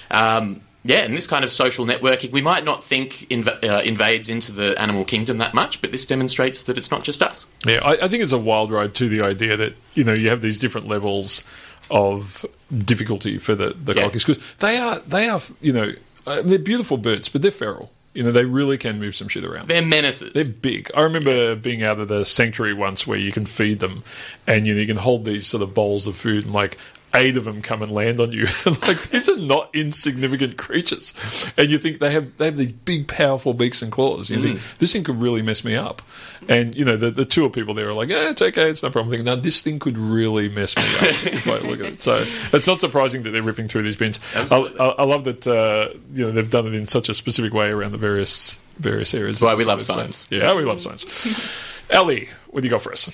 Um, 0.09 0.61
yeah, 0.83 0.99
and 0.99 1.15
this 1.15 1.27
kind 1.27 1.43
of 1.43 1.51
social 1.51 1.85
networking, 1.85 2.31
we 2.31 2.41
might 2.41 2.63
not 2.63 2.83
think 2.83 3.27
inv- 3.29 3.63
uh, 3.63 3.81
invades 3.83 4.29
into 4.29 4.51
the 4.51 4.79
animal 4.81 5.05
kingdom 5.05 5.37
that 5.39 5.53
much, 5.53 5.81
but 5.81 5.91
this 5.91 6.05
demonstrates 6.05 6.63
that 6.63 6.77
it's 6.77 6.89
not 6.91 7.03
just 7.03 7.21
us. 7.21 7.45
Yeah, 7.65 7.79
I, 7.83 8.05
I 8.05 8.07
think 8.07 8.23
it's 8.23 8.31
a 8.33 8.37
wild 8.37 8.71
ride 8.71 8.93
to 8.95 9.07
the 9.09 9.21
idea 9.21 9.57
that 9.57 9.75
you 9.93 10.03
know 10.03 10.13
you 10.13 10.29
have 10.29 10.41
these 10.41 10.59
different 10.59 10.87
levels 10.87 11.43
of 11.89 12.45
difficulty 12.85 13.37
for 13.37 13.53
the 13.55 13.69
the 13.71 13.93
Yeah. 13.93 14.03
cockies 14.03 14.25
because 14.25 14.43
they 14.59 14.77
are 14.77 14.99
they 15.01 15.27
are 15.29 15.41
you 15.61 15.73
know 15.73 15.93
uh, 16.25 16.41
they're 16.43 16.59
beautiful 16.59 16.97
birds, 16.97 17.29
but 17.29 17.41
they're 17.41 17.51
feral. 17.51 17.91
You 18.13 18.23
know, 18.23 18.31
they 18.33 18.43
really 18.43 18.77
can 18.77 18.99
move 18.99 19.15
some 19.15 19.29
shit 19.29 19.45
around. 19.45 19.69
They're 19.69 19.81
menaces. 19.81 20.33
They're 20.33 20.43
big. 20.43 20.91
I 20.93 21.01
remember 21.01 21.55
being 21.55 21.81
out 21.81 21.97
of 21.99 22.09
the 22.09 22.25
sanctuary 22.25 22.73
once 22.73 23.07
where 23.07 23.17
you 23.17 23.31
can 23.31 23.45
feed 23.45 23.79
them, 23.79 24.03
and 24.45 24.67
you 24.67 24.73
know 24.73 24.81
you 24.81 24.87
can 24.87 24.97
hold 24.97 25.23
these 25.25 25.47
sort 25.47 25.63
of 25.63 25.73
bowls 25.73 26.07
of 26.07 26.17
food, 26.17 26.43
and 26.43 26.53
like 26.53 26.77
eight 27.13 27.37
of 27.37 27.45
them 27.45 27.61
come 27.61 27.81
and 27.81 27.91
land 27.91 28.19
on 28.21 28.31
you. 28.31 28.47
like 28.65 29.09
these 29.09 29.29
are 29.29 29.37
not 29.37 29.69
insignificant 29.73 30.57
creatures, 30.57 31.13
and 31.57 31.69
you 31.69 31.77
think 31.77 31.99
they 31.99 32.11
have 32.11 32.37
they 32.37 32.45
have 32.45 32.57
these 32.57 32.71
big, 32.71 33.07
powerful 33.07 33.53
beaks 33.53 33.81
and 33.81 33.91
claws. 33.91 34.29
You 34.29 34.41
think 34.41 34.59
this 34.79 34.93
thing 34.93 35.03
could 35.03 35.21
really 35.21 35.41
mess 35.41 35.63
me 35.63 35.75
up, 35.75 36.01
and 36.47 36.75
you 36.75 36.85
know 36.85 36.97
the 36.97 37.11
the 37.11 37.25
tour 37.25 37.49
people 37.49 37.73
there 37.73 37.89
are 37.89 37.93
like, 37.93 38.09
yeah, 38.09 38.29
it's 38.29 38.41
okay, 38.41 38.69
it's 38.69 38.83
no 38.83 38.89
problem. 38.89 39.07
I'm 39.07 39.11
thinking, 39.11 39.25
no, 39.25 39.35
this 39.35 39.61
thing 39.61 39.79
could 39.79 39.97
really 39.97 40.49
mess 40.49 40.75
me 40.75 40.83
up 40.83 41.25
if 41.25 41.47
I 41.47 41.57
look 41.57 41.79
at 41.79 41.85
it. 41.85 42.01
So 42.01 42.23
it's 42.53 42.67
not 42.67 42.79
surprising 42.79 43.23
that 43.23 43.31
they're 43.31 43.43
ripping 43.43 43.67
through 43.67 43.83
these 43.83 43.95
bins. 43.95 44.19
I, 44.35 44.57
I, 44.57 44.87
I 44.89 45.03
love 45.03 45.23
that 45.25 45.47
uh, 45.47 45.97
you 46.13 46.25
know 46.25 46.31
they've 46.31 46.49
done 46.49 46.67
it 46.67 46.75
in 46.75 46.87
such 46.87 47.09
a 47.09 47.13
specific 47.13 47.53
way 47.53 47.69
around 47.69 47.91
the 47.91 47.97
various 47.97 48.59
various 48.77 49.13
areas. 49.13 49.41
Why 49.41 49.53
of 49.53 49.59
we 49.59 49.65
love 49.65 49.81
science. 49.81 50.17
science. 50.17 50.43
Yeah, 50.43 50.53
we 50.53 50.63
love 50.63 50.81
science. 50.81 51.51
Ellie, 51.89 52.29
what 52.49 52.61
do 52.61 52.67
you 52.67 52.71
got 52.71 52.81
for 52.81 52.93
us? 52.93 53.09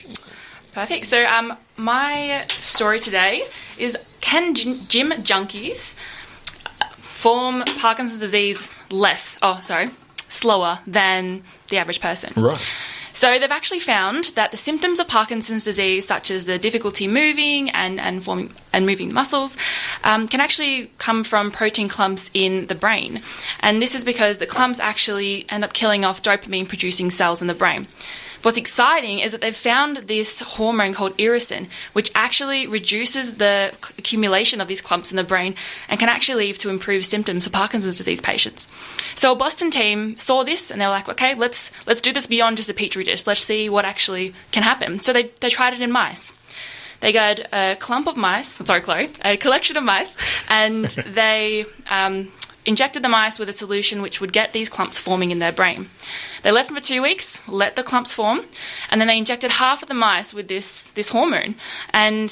Perfect. 0.78 1.08
So, 1.08 1.26
um, 1.26 1.58
my 1.76 2.46
story 2.50 3.00
today 3.00 3.46
is 3.80 3.98
can 4.22 4.54
gym 4.54 4.86
gym 4.88 5.10
junkies 5.24 5.96
form 6.98 7.64
Parkinson's 7.80 8.20
disease 8.20 8.70
less? 8.92 9.40
Oh, 9.42 9.60
sorry, 9.64 9.90
slower 10.30 10.78
than 10.86 11.42
the 11.70 11.80
average 11.80 12.00
person. 12.00 12.32
Right. 12.40 12.62
So 13.12 13.40
they've 13.40 13.52
actually 13.52 13.80
found 13.80 14.26
that 14.36 14.52
the 14.52 14.58
symptoms 14.58 15.00
of 15.00 15.08
Parkinson's 15.08 15.64
disease, 15.64 16.08
such 16.08 16.30
as 16.30 16.46
the 16.46 16.60
difficulty 16.60 17.08
moving 17.08 17.72
and 17.72 18.00
and 18.00 18.24
forming 18.24 18.54
and 18.72 18.86
moving 18.86 19.12
muscles, 19.12 19.58
um, 20.04 20.28
can 20.28 20.42
actually 20.42 20.92
come 21.00 21.24
from 21.24 21.50
protein 21.50 21.90
clumps 21.90 22.30
in 22.36 22.68
the 22.68 22.76
brain, 22.76 23.24
and 23.62 23.82
this 23.82 23.96
is 23.96 24.06
because 24.06 24.38
the 24.38 24.46
clumps 24.46 24.80
actually 24.80 25.48
end 25.50 25.64
up 25.64 25.74
killing 25.74 26.06
off 26.06 26.22
dopamine-producing 26.22 27.10
cells 27.10 27.42
in 27.42 27.48
the 27.48 27.56
brain. 27.56 27.88
What's 28.42 28.58
exciting 28.58 29.20
is 29.20 29.32
that 29.32 29.42
they've 29.42 29.56
found 29.56 29.98
this 30.08 30.42
hormone 30.42 30.94
called 30.94 31.18
irisin, 31.18 31.68
which 31.94 32.12
actually 32.16 32.68
reduces 32.68 33.36
the 33.36 33.74
accumulation 33.98 34.62
of 34.62 34.68
these 34.68 34.82
clumps 34.82 35.12
in 35.12 35.18
the 35.18 35.24
brain 35.24 35.56
and 35.90 36.00
can 36.00 36.10
actually 36.10 36.46
lead 36.46 36.56
to 36.60 36.70
improved 36.70 37.06
symptoms 37.06 37.46
for 37.46 37.52
Parkinson's 37.52 37.98
disease 37.98 38.22
patients. 38.22 38.68
So 39.16 39.32
a 39.32 39.36
Boston 39.36 39.72
team 39.72 40.18
saw 40.18 40.44
this 40.44 40.72
and 40.72 40.80
they 40.80 40.86
were 40.86 40.92
like, 40.92 41.10
okay, 41.10 41.36
let's 41.36 41.72
let's 41.86 42.02
do 42.02 42.14
this 42.14 42.28
beyond 42.28 42.58
just 42.58 42.70
a 42.70 42.74
petri 42.74 43.04
dish. 43.04 43.26
Let's 43.26 43.42
see 43.42 43.70
what 43.70 43.86
actually 43.86 44.34
can 44.52 44.64
happen. 44.64 45.02
So 45.02 45.14
they, 45.14 45.32
they 45.40 45.50
tried 45.50 45.74
it 45.74 45.82
in 45.82 45.92
mice. 45.92 46.34
They 47.00 47.12
got 47.12 47.40
a 47.54 47.76
clump 47.76 48.08
of 48.08 48.18
mice, 48.18 48.50
sorry, 48.50 48.82
Chloe, 48.82 49.10
a 49.24 49.38
collection 49.38 49.78
of 49.78 49.84
mice, 49.84 50.18
and 50.50 50.86
they 51.08 51.66
um, 51.90 52.32
injected 52.68 53.02
the 53.02 53.10
mice 53.10 53.40
with 53.40 53.50
a 53.50 53.54
solution 53.54 54.02
which 54.02 54.22
would 54.22 54.34
get 54.34 54.54
these 54.54 54.70
clumps 54.70 55.00
forming 55.00 55.32
in 55.32 55.40
their 55.40 55.54
brain. 55.54 55.90
They 56.44 56.52
left 56.52 56.68
them 56.68 56.76
for 56.76 56.84
two 56.84 57.02
weeks, 57.02 57.42
let 57.48 57.76
the 57.76 57.82
clumps 57.82 58.14
form, 58.14 58.42
and 58.90 59.02
then 59.02 59.08
they 59.08 59.18
injected 59.18 59.50
half 59.50 59.82
of 59.82 59.88
the 59.88 59.96
mice 59.96 60.34
with 60.34 60.50
this, 60.50 60.90
this 60.90 61.10
hormone. 61.10 61.56
And 61.92 62.30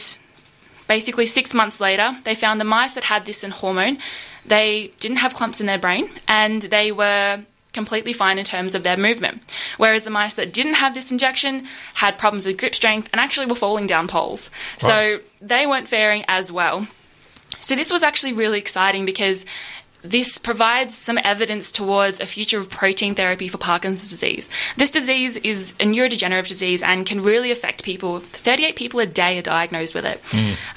basically, 0.88 1.26
six 1.26 1.54
months 1.54 1.80
later, 1.80 2.18
they 2.26 2.36
found 2.36 2.60
the 2.60 2.66
mice 2.66 2.94
that 2.96 3.06
had 3.06 3.26
this 3.26 3.44
in 3.44 3.52
hormone, 3.52 3.98
they 4.46 4.92
didn't 5.00 5.18
have 5.18 5.34
clumps 5.34 5.60
in 5.60 5.66
their 5.66 5.80
brain, 5.80 6.10
and 6.28 6.62
they 6.62 6.92
were 6.92 7.40
completely 7.72 8.14
fine 8.14 8.38
in 8.38 8.46
terms 8.46 8.76
of 8.76 8.84
their 8.84 8.98
movement. 8.98 9.42
Whereas 9.78 10.04
the 10.04 10.10
mice 10.10 10.36
that 10.36 10.54
didn't 10.54 10.76
have 10.76 10.94
this 10.94 11.12
injection 11.12 11.66
had 11.94 12.18
problems 12.18 12.46
with 12.46 12.58
grip 12.58 12.74
strength 12.74 13.10
and 13.12 13.20
actually 13.20 13.48
were 13.48 13.56
falling 13.56 13.86
down 13.86 14.08
poles. 14.08 14.50
So 14.78 15.20
they 15.42 15.68
weren't 15.68 15.88
faring 15.88 16.24
as 16.28 16.52
well. 16.52 16.88
So 17.60 17.76
this 17.76 17.92
was 17.92 18.02
actually 18.02 18.34
really 18.34 18.60
exciting 18.60 19.06
because 19.06 19.46
this 20.10 20.38
provides 20.38 20.96
some 20.96 21.20
evidence 21.24 21.72
towards 21.72 22.20
a 22.20 22.26
future 22.26 22.60
of 22.60 22.70
protein 22.70 23.16
therapy 23.16 23.48
for 23.48 23.58
Parkinson's 23.58 24.10
disease. 24.10 24.50
This 24.78 24.90
disease 24.90 25.38
is 25.38 25.72
a 25.80 25.86
neurodegenerative 25.86 26.48
disease 26.48 26.82
and 26.84 27.06
can 27.06 27.22
really 27.22 27.52
affect 27.52 27.84
people. 27.84 28.20
38 28.20 28.76
people 28.76 29.00
a 29.00 29.06
day 29.06 29.38
are 29.38 29.42
diagnosed 29.42 29.96
with 29.96 30.06
it. 30.06 30.22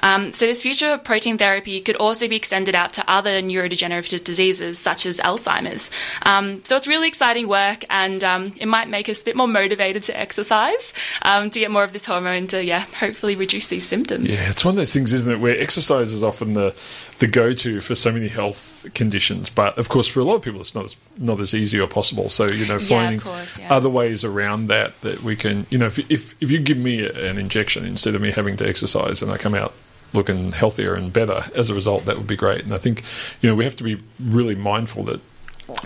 Um, 0.02 0.32
so, 0.32 0.46
this 0.46 0.62
future 0.62 0.88
of 0.88 1.04
protein 1.04 1.38
therapy 1.38 1.80
could 1.80 1.96
also 1.96 2.28
be 2.28 2.36
extended 2.36 2.74
out 2.74 2.94
to 2.94 3.10
other 3.10 3.42
neurodegenerative 3.42 4.24
diseases 4.24 4.78
such 4.78 5.06
as 5.06 5.18
Alzheimer's. 5.18 5.90
Um, 6.22 6.64
so, 6.64 6.76
it's 6.76 6.86
really 6.86 7.08
exciting 7.08 7.48
work 7.48 7.84
and 7.90 8.22
um, 8.24 8.54
it 8.58 8.66
might 8.66 8.88
make 8.88 9.08
us 9.08 9.22
a 9.22 9.24
bit 9.24 9.36
more 9.36 9.48
motivated 9.48 10.02
to 10.04 10.18
exercise 10.18 10.92
um, 11.22 11.50
to 11.50 11.60
get 11.60 11.70
more 11.70 11.84
of 11.84 11.92
this 11.92 12.06
hormone 12.06 12.46
to, 12.48 12.64
yeah, 12.64 12.80
hopefully 12.80 13.36
reduce 13.36 13.68
these 13.68 13.86
symptoms. 13.86 14.40
Yeah, 14.40 14.50
it's 14.50 14.64
one 14.64 14.72
of 14.72 14.76
those 14.76 14.92
things, 14.92 15.12
isn't 15.12 15.30
it, 15.30 15.40
where 15.40 15.58
exercise 15.58 16.12
is 16.12 16.22
often 16.22 16.54
the 16.54 16.74
the 17.18 17.26
go 17.26 17.52
to 17.52 17.80
for 17.80 17.94
so 17.94 18.12
many 18.12 18.28
health 18.28 18.86
conditions. 18.94 19.50
But 19.50 19.76
of 19.76 19.88
course, 19.88 20.06
for 20.06 20.20
a 20.20 20.24
lot 20.24 20.36
of 20.36 20.42
people, 20.42 20.60
it's 20.60 20.74
not 20.74 20.84
as, 20.84 20.96
not 21.16 21.40
as 21.40 21.52
easy 21.54 21.80
or 21.80 21.88
possible. 21.88 22.28
So 22.28 22.46
you 22.46 22.66
know, 22.66 22.78
finding 22.78 23.20
course, 23.20 23.58
yeah. 23.58 23.72
other 23.74 23.88
ways 23.88 24.24
around 24.24 24.68
that 24.68 25.00
that 25.00 25.22
we 25.22 25.34
can, 25.36 25.66
you 25.70 25.78
know, 25.78 25.86
if 25.86 25.98
if, 26.10 26.34
if 26.40 26.50
you 26.50 26.60
give 26.60 26.78
me 26.78 27.06
an 27.08 27.38
injection 27.38 27.84
instead 27.84 28.14
of 28.14 28.20
me 28.22 28.30
having 28.30 28.56
to 28.58 28.68
exercise, 28.68 29.22
and 29.22 29.30
I 29.32 29.36
come 29.36 29.54
out 29.54 29.72
looking 30.14 30.52
healthier 30.52 30.94
and 30.94 31.12
better 31.12 31.42
as 31.54 31.68
a 31.68 31.74
result, 31.74 32.06
that 32.06 32.16
would 32.16 32.26
be 32.26 32.36
great. 32.36 32.64
And 32.64 32.72
I 32.72 32.78
think 32.78 33.02
you 33.40 33.48
know 33.50 33.54
we 33.56 33.64
have 33.64 33.76
to 33.76 33.84
be 33.84 34.00
really 34.20 34.54
mindful 34.54 35.04
that. 35.04 35.20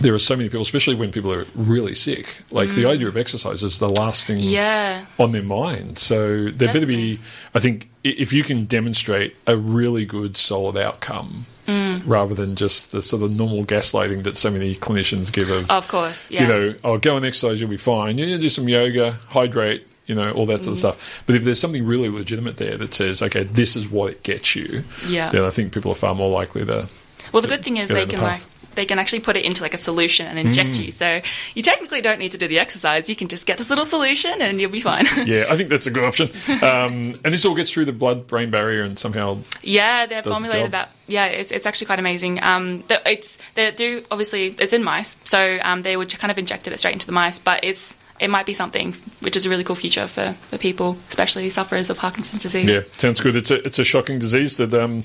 There 0.01 0.15
are 0.15 0.21
so 0.21 0.37
many 0.37 0.49
people, 0.49 0.63
especially 0.63 0.95
when 0.95 1.11
people 1.11 1.33
are 1.33 1.45
really 1.57 1.97
sick. 1.97 2.43
Like 2.53 2.69
the 2.69 2.87
idea 2.87 3.09
of 3.09 3.17
exercise 3.17 3.65
is 3.65 3.81
the 3.81 3.89
last 3.89 4.29
thing 4.29 4.39
Mm. 4.39 4.51
Yeah. 4.53 5.07
on 5.19 5.33
their 5.33 5.43
mind. 5.43 5.99
So 5.99 6.51
there 6.51 6.73
better 6.73 6.87
be, 6.87 7.19
I 7.53 7.59
think, 7.59 7.89
if 8.05 8.33
you 8.33 8.43
can 8.45 8.65
demonstrate 8.67 9.37
a 9.47 9.57
really 9.57 10.05
good, 10.05 10.37
solid 10.37 10.79
outcome 10.79 11.47
Mm. 11.69 12.03
rather 12.07 12.35
than 12.35 12.57
just 12.57 12.91
the 12.91 13.01
sort 13.01 13.23
of 13.23 13.31
normal 13.31 13.65
gaslighting 13.65 14.25
that 14.25 14.37
so 14.37 14.51
many 14.51 14.75
clinicians 14.75 15.33
give 15.33 15.49
of, 15.49 15.71
Of 15.71 15.87
course, 15.87 16.29
yeah. 16.29 16.43
you 16.43 16.49
know, 16.49 16.75
oh, 16.83 16.99
go 16.99 17.17
and 17.17 17.25
exercise, 17.25 17.61
you'll 17.61 17.71
be 17.71 17.77
fine. 17.77 18.19
You 18.19 18.27
know, 18.27 18.39
do 18.39 18.49
some 18.49 18.69
yoga, 18.69 19.13
hydrate, 19.29 19.87
you 20.07 20.17
know, 20.17 20.33
all 20.33 20.45
that 20.47 20.59
Mm. 20.61 20.65
sort 20.65 20.73
of 20.73 20.79
stuff. 20.79 21.23
But 21.25 21.37
if 21.37 21.45
there's 21.45 21.61
something 21.61 21.87
really 21.87 22.09
legitimate 22.09 22.57
there 22.57 22.77
that 22.79 22.93
says, 22.95 23.23
okay, 23.23 23.45
this 23.45 23.77
is 23.77 23.89
what 23.89 24.11
it 24.11 24.25
gets 24.25 24.57
you, 24.57 24.83
Yeah. 25.07 25.31
then 25.31 25.45
I 25.45 25.51
think 25.51 25.73
people 25.73 25.93
are 25.93 25.95
far 25.95 26.17
more 26.17 26.31
likely 26.31 26.65
to. 26.65 26.89
Well, 27.31 27.43
the 27.43 27.49
good 27.49 27.63
thing 27.65 27.77
is 27.77 27.87
they 27.87 28.07
the 28.07 28.15
can 28.15 28.21
like 28.21 28.33
path. 28.41 28.47
They 28.75 28.87
can 28.87 28.99
actually 28.99 29.21
put 29.21 29.37
it 29.37 29.45
into 29.45 29.63
like 29.63 29.75
a 29.75 29.79
solution 29.79 30.27
and 30.27 30.39
inject 30.39 30.79
you. 30.79 30.91
So 30.93 31.21
you 31.55 31.63
technically 31.63 32.01
don't 32.01 32.19
need 32.19 32.33
to 32.33 32.39
do 32.39 32.49
the 32.49 32.59
exercise. 32.59 33.09
You 33.09 33.17
can 33.17 33.29
just 33.29 33.47
get 33.47 33.59
this 33.59 33.69
little 33.69 33.85
solution 33.85 34.43
and 34.43 34.61
you'll 34.61 34.71
be 34.71 34.81
fine. 34.81 35.07
Yeah, 35.23 35.45
I 35.49 35.57
think 35.57 35.71
that's 35.71 35.87
a 35.87 35.91
good 35.91 36.05
option. 36.05 36.31
Um, 36.63 37.15
and 37.25 37.33
this 37.33 37.45
all 37.45 37.55
gets 37.55 37.71
through 37.71 37.85
the 37.85 37.93
blood-brain 37.93 38.51
barrier 38.51 38.83
and 38.83 38.99
somehow 38.99 39.39
yeah, 39.63 40.05
they've 40.05 40.23
Does 40.23 40.33
the 40.33 40.41
formulated 40.41 40.73
that. 40.73 40.91
Yeah, 41.07 41.27
it's, 41.27 41.53
it's 41.53 41.65
actually 41.65 41.87
quite 41.87 42.01
amazing. 42.01 42.43
Um, 42.43 42.81
the, 42.89 43.01
it's 43.09 43.39
they 43.55 43.71
do 43.71 44.05
obviously 44.11 44.49
it's 44.59 44.73
in 44.73 44.83
mice, 44.83 45.17
so 45.25 45.59
um, 45.63 45.83
they 45.83 45.97
would 45.97 46.11
kind 46.19 46.31
of 46.31 46.39
injected 46.39 46.73
it 46.73 46.79
straight 46.79 46.95
into 46.95 47.07
the 47.07 47.13
mice, 47.13 47.39
but 47.39 47.65
it's 47.65 47.97
it 48.23 48.31
might 48.31 48.47
be 48.47 48.55
something 48.55 48.95
which 49.21 49.37
is 49.37 49.47
a 49.47 49.51
really 49.51 49.65
cool 49.65 49.77
future 49.77 50.07
for, 50.07 50.33
for 50.49 50.57
people, 50.57 50.97
especially 51.09 51.51
sufferers 51.51 51.91
of 51.91 51.99
Parkinson's 51.99 52.43
disease. 52.43 52.67
Yeah, 52.67 52.83
sounds 52.97 53.21
good. 53.21 53.37
It's 53.37 53.51
a 53.51 53.65
it's 53.65 53.79
a 53.79 53.85
shocking 53.85 54.19
disease 54.19 54.57
that, 54.59 54.73
um, 54.75 55.05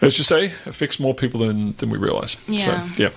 as 0.00 0.18
you 0.18 0.24
say, 0.24 0.46
affects 0.66 0.98
more 0.98 1.14
people 1.14 1.40
than 1.40 1.72
than 1.76 1.90
we 1.90 1.98
realise. 1.98 2.36
Yeah. 2.48 2.88
So, 2.90 3.02
yeah. 3.02 3.10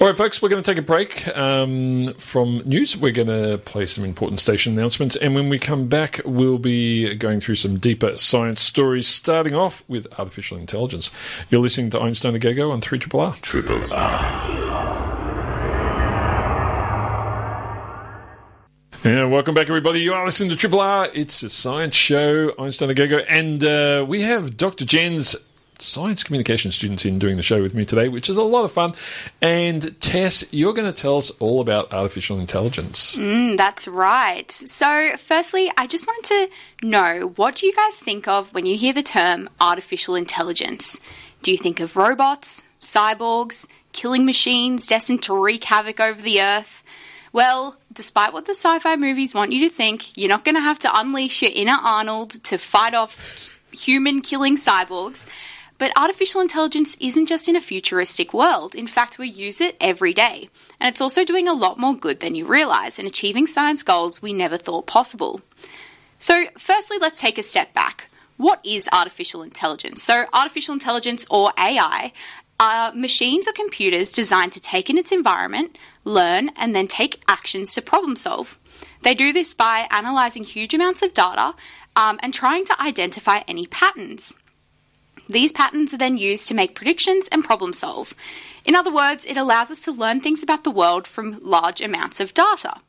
All 0.00 0.08
right, 0.08 0.16
folks, 0.16 0.42
we're 0.42 0.48
going 0.48 0.62
to 0.62 0.68
take 0.68 0.78
a 0.78 0.82
break 0.82 1.28
um, 1.36 2.12
from 2.14 2.58
news. 2.64 2.96
We're 2.96 3.12
going 3.12 3.28
to 3.28 3.58
play 3.58 3.86
some 3.86 4.04
important 4.04 4.40
station 4.40 4.72
announcements, 4.72 5.14
and 5.14 5.34
when 5.34 5.48
we 5.48 5.60
come 5.60 5.86
back, 5.86 6.20
we'll 6.24 6.58
be 6.58 7.14
going 7.14 7.38
through 7.38 7.54
some 7.56 7.78
deeper 7.78 8.16
science 8.16 8.60
stories. 8.60 9.06
Starting 9.06 9.54
off 9.54 9.84
with 9.86 10.06
artificial 10.18 10.58
intelligence. 10.58 11.10
You're 11.50 11.60
listening 11.60 11.90
to 11.90 12.00
Einstein 12.00 12.34
a 12.34 12.38
Go 12.38 12.52
Go 12.52 12.72
on 12.72 12.80
Three 12.80 12.98
Triple 12.98 13.20
R. 13.20 13.36
Triple 13.42 13.76
R. 13.92 15.02
Yeah, 19.04 19.24
welcome 19.24 19.52
back, 19.54 19.68
everybody. 19.68 20.00
You 20.00 20.14
are 20.14 20.24
listening 20.24 20.50
to 20.50 20.56
Triple 20.56 20.80
R. 20.80 21.08
It's 21.12 21.42
a 21.42 21.50
science 21.50 21.96
show, 21.96 22.52
Einstein 22.56 22.86
the 22.86 22.94
Go 22.94 23.08
Go, 23.08 23.18
and 23.18 23.62
uh, 23.64 24.04
we 24.08 24.22
have 24.22 24.56
Dr. 24.56 24.84
Jen's 24.84 25.36
science 25.78 26.22
communication 26.22 26.70
students 26.70 27.04
in 27.04 27.18
doing 27.18 27.36
the 27.36 27.42
show 27.42 27.62
with 27.62 27.74
me 27.74 27.84
today, 27.84 28.08
which 28.08 28.28
is 28.30 28.36
a 28.36 28.42
lot 28.42 28.64
of 28.64 28.72
fun. 28.72 28.94
And 29.40 29.98
Tess, 30.00 30.44
you're 30.52 30.72
going 30.72 30.90
to 30.90 30.92
tell 30.92 31.18
us 31.18 31.30
all 31.38 31.60
about 31.60 31.92
artificial 31.92 32.38
intelligence. 32.38 33.16
Mm, 33.16 33.56
that's 33.56 33.88
right. 33.88 34.50
So, 34.50 35.16
firstly, 35.16 35.70
I 35.76 35.86
just 35.86 36.06
wanted 36.06 36.50
to 36.80 36.86
know 36.86 37.32
what 37.36 37.56
do 37.56 37.66
you 37.66 37.74
guys 37.74 37.98
think 37.98 38.28
of 38.28 38.52
when 38.54 38.66
you 38.66 38.76
hear 38.76 38.92
the 38.92 39.02
term 39.02 39.48
artificial 39.60 40.14
intelligence? 40.14 41.00
Do 41.42 41.50
you 41.50 41.58
think 41.58 41.80
of 41.80 41.96
robots, 41.96 42.64
cyborgs, 42.82 43.66
killing 43.92 44.24
machines 44.24 44.86
destined 44.86 45.22
to 45.24 45.36
wreak 45.36 45.64
havoc 45.64 46.00
over 46.00 46.20
the 46.20 46.40
earth? 46.40 46.84
Well, 47.32 47.76
despite 47.92 48.32
what 48.32 48.44
the 48.44 48.52
sci 48.52 48.78
fi 48.80 48.96
movies 48.96 49.34
want 49.34 49.52
you 49.52 49.60
to 49.60 49.74
think, 49.74 50.16
you're 50.16 50.28
not 50.28 50.44
going 50.44 50.54
to 50.54 50.60
have 50.60 50.78
to 50.80 50.90
unleash 50.98 51.42
your 51.42 51.50
inner 51.54 51.78
Arnold 51.82 52.30
to 52.44 52.58
fight 52.58 52.94
off 52.94 53.60
human 53.72 54.20
killing 54.20 54.56
cyborgs. 54.56 55.26
But 55.82 55.98
artificial 55.98 56.40
intelligence 56.40 56.96
isn't 57.00 57.26
just 57.26 57.48
in 57.48 57.56
a 57.56 57.60
futuristic 57.60 58.32
world. 58.32 58.76
In 58.76 58.86
fact, 58.86 59.18
we 59.18 59.26
use 59.26 59.60
it 59.60 59.76
every 59.80 60.12
day. 60.12 60.48
And 60.78 60.88
it's 60.88 61.00
also 61.00 61.24
doing 61.24 61.48
a 61.48 61.52
lot 61.52 61.76
more 61.76 61.92
good 61.92 62.20
than 62.20 62.36
you 62.36 62.46
realise 62.46 63.00
and 63.00 63.08
achieving 63.08 63.48
science 63.48 63.82
goals 63.82 64.22
we 64.22 64.32
never 64.32 64.56
thought 64.56 64.86
possible. 64.86 65.40
So, 66.20 66.44
firstly, 66.56 66.98
let's 67.00 67.20
take 67.20 67.36
a 67.36 67.42
step 67.42 67.74
back. 67.74 68.08
What 68.36 68.64
is 68.64 68.88
artificial 68.92 69.42
intelligence? 69.42 70.00
So, 70.00 70.26
artificial 70.32 70.72
intelligence 70.72 71.26
or 71.28 71.50
AI 71.58 72.12
are 72.60 72.94
machines 72.94 73.48
or 73.48 73.52
computers 73.52 74.12
designed 74.12 74.52
to 74.52 74.60
take 74.60 74.88
in 74.88 74.98
its 74.98 75.10
environment, 75.10 75.76
learn, 76.04 76.50
and 76.50 76.76
then 76.76 76.86
take 76.86 77.24
actions 77.26 77.74
to 77.74 77.82
problem 77.82 78.14
solve. 78.14 78.56
They 79.02 79.14
do 79.14 79.32
this 79.32 79.52
by 79.52 79.88
analysing 79.90 80.44
huge 80.44 80.74
amounts 80.74 81.02
of 81.02 81.12
data 81.12 81.56
um, 81.96 82.20
and 82.22 82.32
trying 82.32 82.66
to 82.66 82.80
identify 82.80 83.40
any 83.48 83.66
patterns. 83.66 84.36
These 85.28 85.52
patterns 85.52 85.94
are 85.94 85.98
then 85.98 86.18
used 86.18 86.48
to 86.48 86.54
make 86.54 86.74
predictions 86.74 87.28
and 87.28 87.44
problem 87.44 87.72
solve. 87.72 88.14
In 88.64 88.74
other 88.74 88.92
words, 88.92 89.24
it 89.24 89.36
allows 89.36 89.70
us 89.70 89.84
to 89.84 89.92
learn 89.92 90.20
things 90.20 90.42
about 90.42 90.64
the 90.64 90.70
world 90.70 91.06
from 91.06 91.38
large 91.42 91.80
amounts 91.80 92.20
of 92.20 92.34
data. 92.34 92.80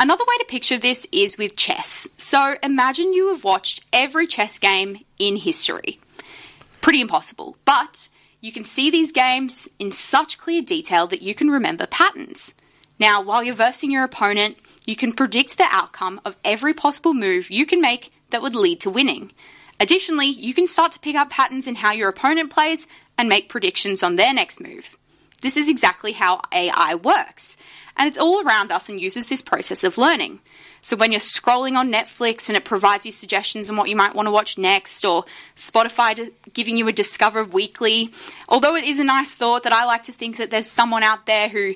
Another 0.00 0.24
way 0.24 0.38
to 0.38 0.44
picture 0.46 0.78
this 0.78 1.06
is 1.12 1.38
with 1.38 1.56
chess. 1.56 2.08
So 2.16 2.56
imagine 2.62 3.12
you 3.12 3.28
have 3.28 3.44
watched 3.44 3.84
every 3.92 4.26
chess 4.26 4.58
game 4.58 5.04
in 5.18 5.36
history. 5.36 6.00
Pretty 6.80 7.00
impossible, 7.00 7.56
but 7.64 8.08
you 8.40 8.50
can 8.50 8.64
see 8.64 8.90
these 8.90 9.12
games 9.12 9.68
in 9.78 9.92
such 9.92 10.38
clear 10.38 10.62
detail 10.62 11.06
that 11.06 11.22
you 11.22 11.34
can 11.34 11.50
remember 11.50 11.86
patterns. 11.86 12.54
Now, 12.98 13.22
while 13.22 13.44
you're 13.44 13.54
versing 13.54 13.92
your 13.92 14.02
opponent, 14.02 14.56
you 14.86 14.96
can 14.96 15.12
predict 15.12 15.56
the 15.56 15.68
outcome 15.70 16.20
of 16.24 16.36
every 16.44 16.74
possible 16.74 17.14
move 17.14 17.50
you 17.50 17.66
can 17.66 17.80
make 17.80 18.12
that 18.30 18.42
would 18.42 18.56
lead 18.56 18.80
to 18.80 18.90
winning. 18.90 19.30
Additionally, 19.82 20.28
you 20.28 20.54
can 20.54 20.68
start 20.68 20.92
to 20.92 21.00
pick 21.00 21.16
up 21.16 21.30
patterns 21.30 21.66
in 21.66 21.74
how 21.74 21.90
your 21.90 22.08
opponent 22.08 22.52
plays 22.52 22.86
and 23.18 23.28
make 23.28 23.48
predictions 23.48 24.04
on 24.04 24.14
their 24.14 24.32
next 24.32 24.60
move. 24.60 24.96
This 25.40 25.56
is 25.56 25.68
exactly 25.68 26.12
how 26.12 26.40
AI 26.54 26.94
works, 26.94 27.56
and 27.96 28.06
it's 28.06 28.16
all 28.16 28.46
around 28.46 28.70
us 28.70 28.88
and 28.88 29.00
uses 29.00 29.26
this 29.26 29.42
process 29.42 29.82
of 29.82 29.98
learning. 29.98 30.38
So 30.82 30.96
when 30.96 31.10
you're 31.10 31.18
scrolling 31.18 31.76
on 31.76 31.90
Netflix 31.90 32.48
and 32.48 32.56
it 32.56 32.64
provides 32.64 33.06
you 33.06 33.10
suggestions 33.10 33.70
on 33.70 33.76
what 33.76 33.88
you 33.88 33.96
might 33.96 34.14
want 34.14 34.26
to 34.26 34.30
watch 34.30 34.56
next, 34.56 35.04
or 35.04 35.24
Spotify 35.56 36.30
giving 36.52 36.76
you 36.76 36.86
a 36.86 36.92
Discover 36.92 37.42
Weekly, 37.42 38.12
although 38.48 38.76
it 38.76 38.84
is 38.84 39.00
a 39.00 39.04
nice 39.04 39.34
thought 39.34 39.64
that 39.64 39.72
I 39.72 39.84
like 39.84 40.04
to 40.04 40.12
think 40.12 40.36
that 40.36 40.52
there's 40.52 40.70
someone 40.70 41.02
out 41.02 41.26
there 41.26 41.48
who 41.48 41.74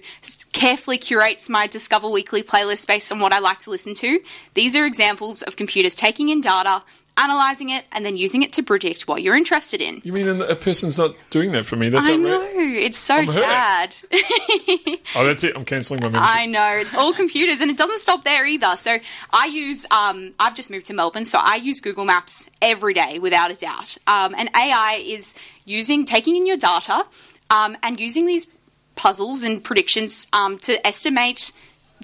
carefully 0.52 0.98
curates 0.98 1.50
my 1.50 1.66
Discover 1.66 2.08
Weekly 2.08 2.44
playlist 2.44 2.86
based 2.86 3.10
on 3.10 3.18
what 3.18 3.32
I 3.32 3.40
like 3.40 3.58
to 3.60 3.70
listen 3.70 3.94
to, 3.94 4.20
these 4.54 4.76
are 4.76 4.86
examples 4.86 5.42
of 5.42 5.56
computers 5.56 5.96
taking 5.96 6.28
in 6.28 6.40
data, 6.40 6.84
analyzing 7.16 7.70
it, 7.70 7.84
and 7.92 8.04
then 8.04 8.16
using 8.16 8.42
it 8.42 8.52
to 8.54 8.62
predict 8.62 9.08
what 9.08 9.22
you're 9.22 9.36
interested 9.36 9.80
in. 9.80 10.00
You 10.04 10.12
mean 10.12 10.40
a 10.40 10.54
person's 10.54 10.98
not 10.98 11.14
doing 11.30 11.52
that 11.52 11.66
for 11.66 11.76
me? 11.76 11.88
That's 11.88 12.06
I 12.08 12.16
not 12.16 12.28
know, 12.28 12.40
right. 12.40 12.76
it's 12.76 12.98
so 12.98 13.14
I'm 13.14 13.26
sad. 13.26 13.94
Oh, 15.14 15.24
that's 15.24 15.44
it. 15.44 15.56
I'm 15.56 15.64
cancelling 15.64 16.00
my 16.00 16.08
membership. 16.08 16.36
I 16.36 16.46
know 16.46 16.68
it's 16.72 16.94
all 16.94 17.14
computers, 17.14 17.60
and 17.60 17.70
it 17.70 17.78
doesn't 17.78 18.00
stop 18.00 18.24
there 18.24 18.46
either. 18.46 18.76
So 18.76 18.98
I 19.32 19.46
use, 19.46 19.86
um, 19.90 20.34
I've 20.38 20.54
just 20.54 20.70
moved 20.70 20.86
to 20.86 20.94
Melbourne, 20.94 21.24
so 21.24 21.38
I 21.40 21.56
use 21.56 21.80
Google 21.80 22.04
Maps 22.04 22.50
every 22.60 22.92
day 22.92 23.18
without 23.18 23.50
a 23.50 23.54
doubt. 23.54 23.96
Um, 24.06 24.34
and 24.36 24.50
AI 24.54 25.02
is 25.04 25.32
using 25.64 26.04
taking 26.04 26.36
in 26.36 26.44
your 26.46 26.56
data 26.58 27.06
um, 27.50 27.76
and 27.82 27.98
using 27.98 28.26
these 28.26 28.46
puzzles 28.94 29.42
and 29.42 29.62
predictions 29.62 30.26
um, 30.32 30.58
to 30.58 30.84
estimate 30.86 31.52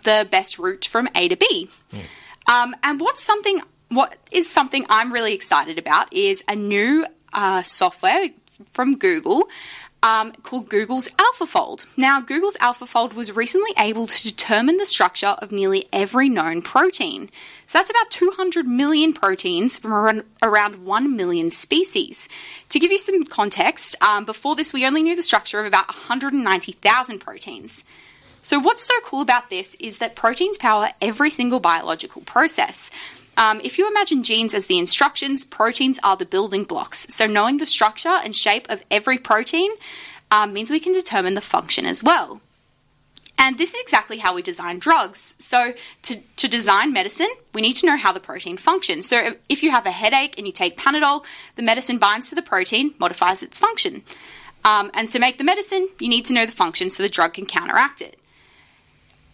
the 0.05 0.27
best 0.31 0.59
route 0.59 0.85
from 0.85 1.09
A 1.15 1.29
to 1.29 1.37
B. 1.37 1.69
Um, 2.51 2.75
and 2.83 3.01
what's 3.01 3.23
something, 3.23 3.61
what 3.95 4.17
is 4.31 4.49
something 4.49 4.87
I'm 4.89 5.13
really 5.13 5.35
excited 5.35 5.79
about 5.79 6.13
is 6.13 6.43
a 6.49 6.57
new 6.57 7.07
uh, 7.33 7.63
software 7.63 8.31
from 8.73 8.97
Google 8.97 9.49
um, 10.03 10.33
called 10.43 10.69
Google's 10.69 11.09
AlphaFold. 11.11 11.85
Now, 11.97 12.21
Google's 12.21 12.57
AlphaFold 12.57 13.15
was 13.15 13.35
recently 13.37 13.71
able 13.79 14.07
to 14.09 14.23
determine 14.23 14.77
the 14.77 14.87
structure 14.87 15.29
of 15.39 15.53
nearly 15.53 15.87
every 15.93 16.29
known 16.29 16.61
protein. 16.61 17.31
So 17.67 17.79
that's 17.79 17.91
about 17.91 18.11
200 18.11 18.67
million 18.67 19.13
proteins 19.13 19.77
from 19.77 19.93
around, 19.93 20.25
around 20.43 20.85
1 20.85 21.17
million 21.17 21.51
species. 21.51 22.29
To 22.71 22.81
give 22.81 22.91
you 22.91 22.99
some 22.99 23.25
context, 23.25 23.95
um, 24.03 24.25
before 24.25 24.57
this, 24.57 24.73
we 24.73 24.85
only 24.85 25.03
knew 25.03 25.15
the 25.15 25.23
structure 25.23 25.61
of 25.61 25.67
about 25.67 25.87
190,000 25.89 27.19
proteins. 27.21 27.85
So, 28.45 28.59
what's 28.59 28.83
so 28.83 28.95
cool 29.05 29.21
about 29.21 29.51
this 29.51 29.77
is 29.77 29.99
that 29.99 30.17
proteins 30.17 30.59
power 30.59 30.89
every 31.01 31.31
single 31.31 31.61
biological 31.61 32.23
process. 32.23 32.91
Um, 33.37 33.61
if 33.65 33.79
you 33.79 33.89
imagine 33.89 34.23
genes 34.23 34.55
as 34.55 34.67
the 34.67 34.79
instructions, 34.79 35.45
proteins 35.45 35.99
are 36.03 36.17
the 36.17 36.27
building 36.27 36.65
blocks. 36.65 37.07
So, 37.15 37.27
knowing 37.27 37.59
the 37.59 37.67
structure 37.67 38.09
and 38.09 38.37
shape 38.37 38.69
of 38.71 38.85
every 38.91 39.19
protein 39.19 39.71
um, 40.31 40.53
means 40.53 40.71
we 40.71 40.81
can 40.81 40.93
determine 40.93 41.35
the 41.35 41.41
function 41.41 41.87
as 41.87 42.03
well. 42.03 42.41
And 43.39 43.59
this 43.59 43.75
is 43.75 43.81
exactly 43.81 44.19
how 44.19 44.35
we 44.35 44.43
design 44.43 44.79
drugs. 44.79 45.35
So, 45.39 45.75
to, 46.03 46.21
to 46.37 46.49
design 46.49 46.93
medicine, 46.93 47.31
we 47.55 47.63
need 47.63 47.77
to 47.77 47.87
know 47.87 47.97
how 47.97 48.13
the 48.13 48.21
protein 48.21 48.57
functions. 48.59 49.09
So, 49.09 49.35
if 49.49 49.63
you 49.63 49.71
have 49.71 49.87
a 49.87 49.91
headache 49.91 50.37
and 50.37 50.47
you 50.47 50.53
take 50.53 50.77
Panadol, 50.77 51.25
the 51.57 51.63
medicine 51.63 51.99
binds 51.99 52.29
to 52.29 52.35
the 52.35 52.43
protein, 52.43 52.95
modifies 52.99 53.43
its 53.43 53.59
function. 53.59 54.03
Um, 54.65 54.91
and 54.95 55.09
to 55.09 55.19
make 55.19 55.39
the 55.39 55.45
medicine, 55.45 55.89
you 55.99 56.09
need 56.09 56.25
to 56.27 56.33
know 56.33 56.47
the 56.47 56.53
function 56.53 56.91
so 56.91 57.03
the 57.03 57.09
drug 57.09 57.35
can 57.35 57.47
counteract 57.47 58.01
it. 58.01 58.19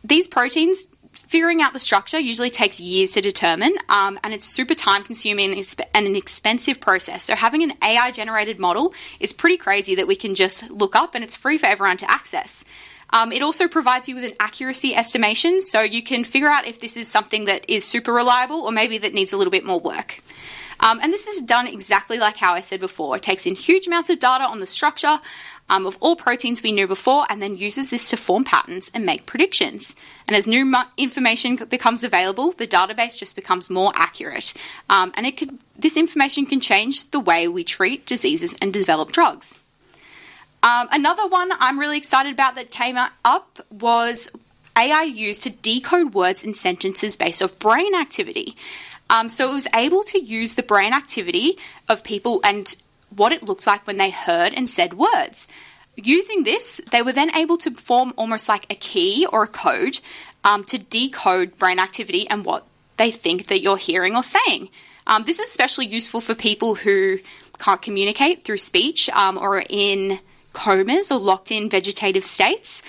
These 0.05 0.29
proteins, 0.29 0.87
figuring 1.29 1.61
out 1.61 1.75
the 1.75 1.81
structure 1.81 2.19
usually 2.19 2.49
takes 2.51 2.81
years 2.81 3.13
to 3.13 3.21
determine, 3.21 3.77
um, 3.91 4.19
and 4.25 4.33
it's 4.33 4.47
super 4.47 4.75
time 4.75 5.05
consuming 5.05 5.53
and 5.95 6.07
an 6.07 6.17
expensive 6.17 6.81
process. 6.81 7.23
So, 7.23 7.37
having 7.37 7.63
an 7.63 7.75
AI 7.83 8.11
generated 8.11 8.59
model 8.59 8.95
is 9.21 9.33
pretty 9.33 9.59
crazy 9.59 9.95
that 9.97 10.07
we 10.07 10.17
can 10.17 10.35
just 10.35 10.71
look 10.71 10.97
up 10.97 11.15
and 11.15 11.23
it's 11.23 11.37
free 11.37 11.59
for 11.59 11.67
everyone 11.67 11.99
to 11.99 12.11
access. 12.11 12.65
Um, 13.11 13.33
it 13.33 13.43
also 13.43 13.69
provides 13.69 14.09
you 14.09 14.17
with 14.17 14.25
an 14.25 14.33
accuracy 14.41 14.95
estimation, 14.95 15.63
so 15.63 15.83
you 15.83 16.03
can 16.03 16.25
figure 16.25 16.49
out 16.49 16.67
if 16.67 16.81
this 16.81 16.97
is 16.97 17.09
something 17.09 17.45
that 17.45 17.69
is 17.69 17.85
super 17.85 18.13
reliable 18.13 18.63
or 18.63 18.73
maybe 18.73 18.99
that 18.99 19.15
needs 19.15 19.33
a 19.33 19.37
little 19.37 19.51
bit 19.51 19.65
more 19.65 19.81
work. 19.81 20.19
Um, 20.81 21.01
and 21.03 21.13
this 21.13 21.27
is 21.27 21.41
done 21.41 21.67
exactly 21.67 22.19
like 22.19 22.37
how 22.37 22.55
I 22.55 22.61
said 22.61 22.81
before. 22.81 23.17
It 23.17 23.23
takes 23.23 23.47
in 23.47 23.55
huge 23.55 23.87
amounts 23.87 24.11
of 24.11 24.19
data 24.19 24.45
on 24.45 24.59
the 24.59 24.67
structure 24.67 25.21
um, 25.69 25.87
of 25.87 25.97
all 26.01 26.17
proteins 26.17 26.63
we 26.63 26.73
knew 26.73 26.87
before 26.87 27.27
and 27.29 27.43
then 27.43 27.57
uses 27.57 27.91
this 27.91 28.11
to 28.11 28.17
form 28.17 28.45
patterns 28.45 28.91
and 28.95 29.05
make 29.05 29.27
predictions. 29.27 29.95
And 30.27 30.37
as 30.37 30.47
new 30.47 30.65
mu- 30.65 30.89
information 30.97 31.57
becomes 31.57 32.05
available, 32.05 32.53
the 32.53 32.67
database 32.67 33.19
just 33.19 33.37
becomes 33.37 33.71
more 33.71 33.93
accurate. 33.95 34.55
Um, 34.89 35.13
and 35.17 35.27
it 35.27 35.37
could, 35.37 35.59
this 35.77 35.97
information 35.97 36.47
can 36.47 36.61
change 36.61 37.11
the 37.11 37.21
way 37.21 37.49
we 37.49 37.65
treat 37.65 38.07
diseases 38.07 38.57
and 38.61 38.73
develop 38.73 39.13
drugs. 39.13 39.59
Um, 40.63 40.89
another 40.91 41.27
one 41.27 41.51
I'm 41.61 41.79
really 41.79 41.99
excited 41.99 42.33
about 42.33 42.57
that 42.57 42.71
came 42.71 42.99
up 43.25 43.61
was 43.71 44.31
AI 44.77 45.03
used 45.03 45.43
to 45.45 45.51
decode 45.51 46.15
words 46.15 46.43
and 46.43 46.57
sentences 46.57 47.17
based 47.17 47.43
off 47.43 47.59
brain 47.59 47.95
activity. 47.95 48.57
Um, 49.11 49.29
so 49.29 49.51
it 49.51 49.55
was 49.55 49.69
able 49.75 50.03
to 50.05 50.19
use 50.19 50.55
the 50.55 50.63
brain 50.63 50.93
activity 50.93 51.57
of 51.89 52.05
people 52.05 52.41
and 52.45 52.75
what 53.15 53.33
it 53.33 53.43
looks 53.43 53.67
like 53.67 53.87
when 53.87 53.97
they 53.97 54.11
heard 54.11 54.55
and 54.55 54.69
said 54.69 54.95
words. 54.95 55.49
Using 55.97 56.45
this, 56.45 56.81
they 56.93 57.03
were 57.03 57.13
then 57.13 57.35
able 57.35 57.59
to 57.59 57.73
form 57.73 58.15
almost 58.17 58.49
like 58.49 58.67
a 58.71 58.75
key 58.75 59.27
or 59.33 59.45
a 59.45 59.49
code 59.49 60.01
um, 60.45 60.63
to 60.65 60.79
decode 60.79 61.59
brain 61.59 61.79
activity 61.79 62.29
and 62.29 62.45
what 62.45 62.67
they 62.97 63.11
think 63.11 63.47
that 63.47 63.61
you're 63.61 63.77
hearing 63.77 64.15
or 64.15 64.23
saying. 64.23 64.69
Um, 65.07 65.25
this 65.25 65.39
is 65.39 65.49
especially 65.49 65.87
useful 65.87 66.21
for 66.21 66.35
people 66.35 66.75
who 66.75 67.19
can't 67.59 67.83
communicate 67.83 68.45
through 68.45 68.59
speech 68.59 69.09
um, 69.11 69.39
or 69.39 69.59
are 69.59 69.65
in 69.69 70.21
comas 70.53 71.11
or 71.11 71.19
locked 71.19 71.51
in 71.51 71.69
vegetative 71.69 72.25
states. 72.25 72.83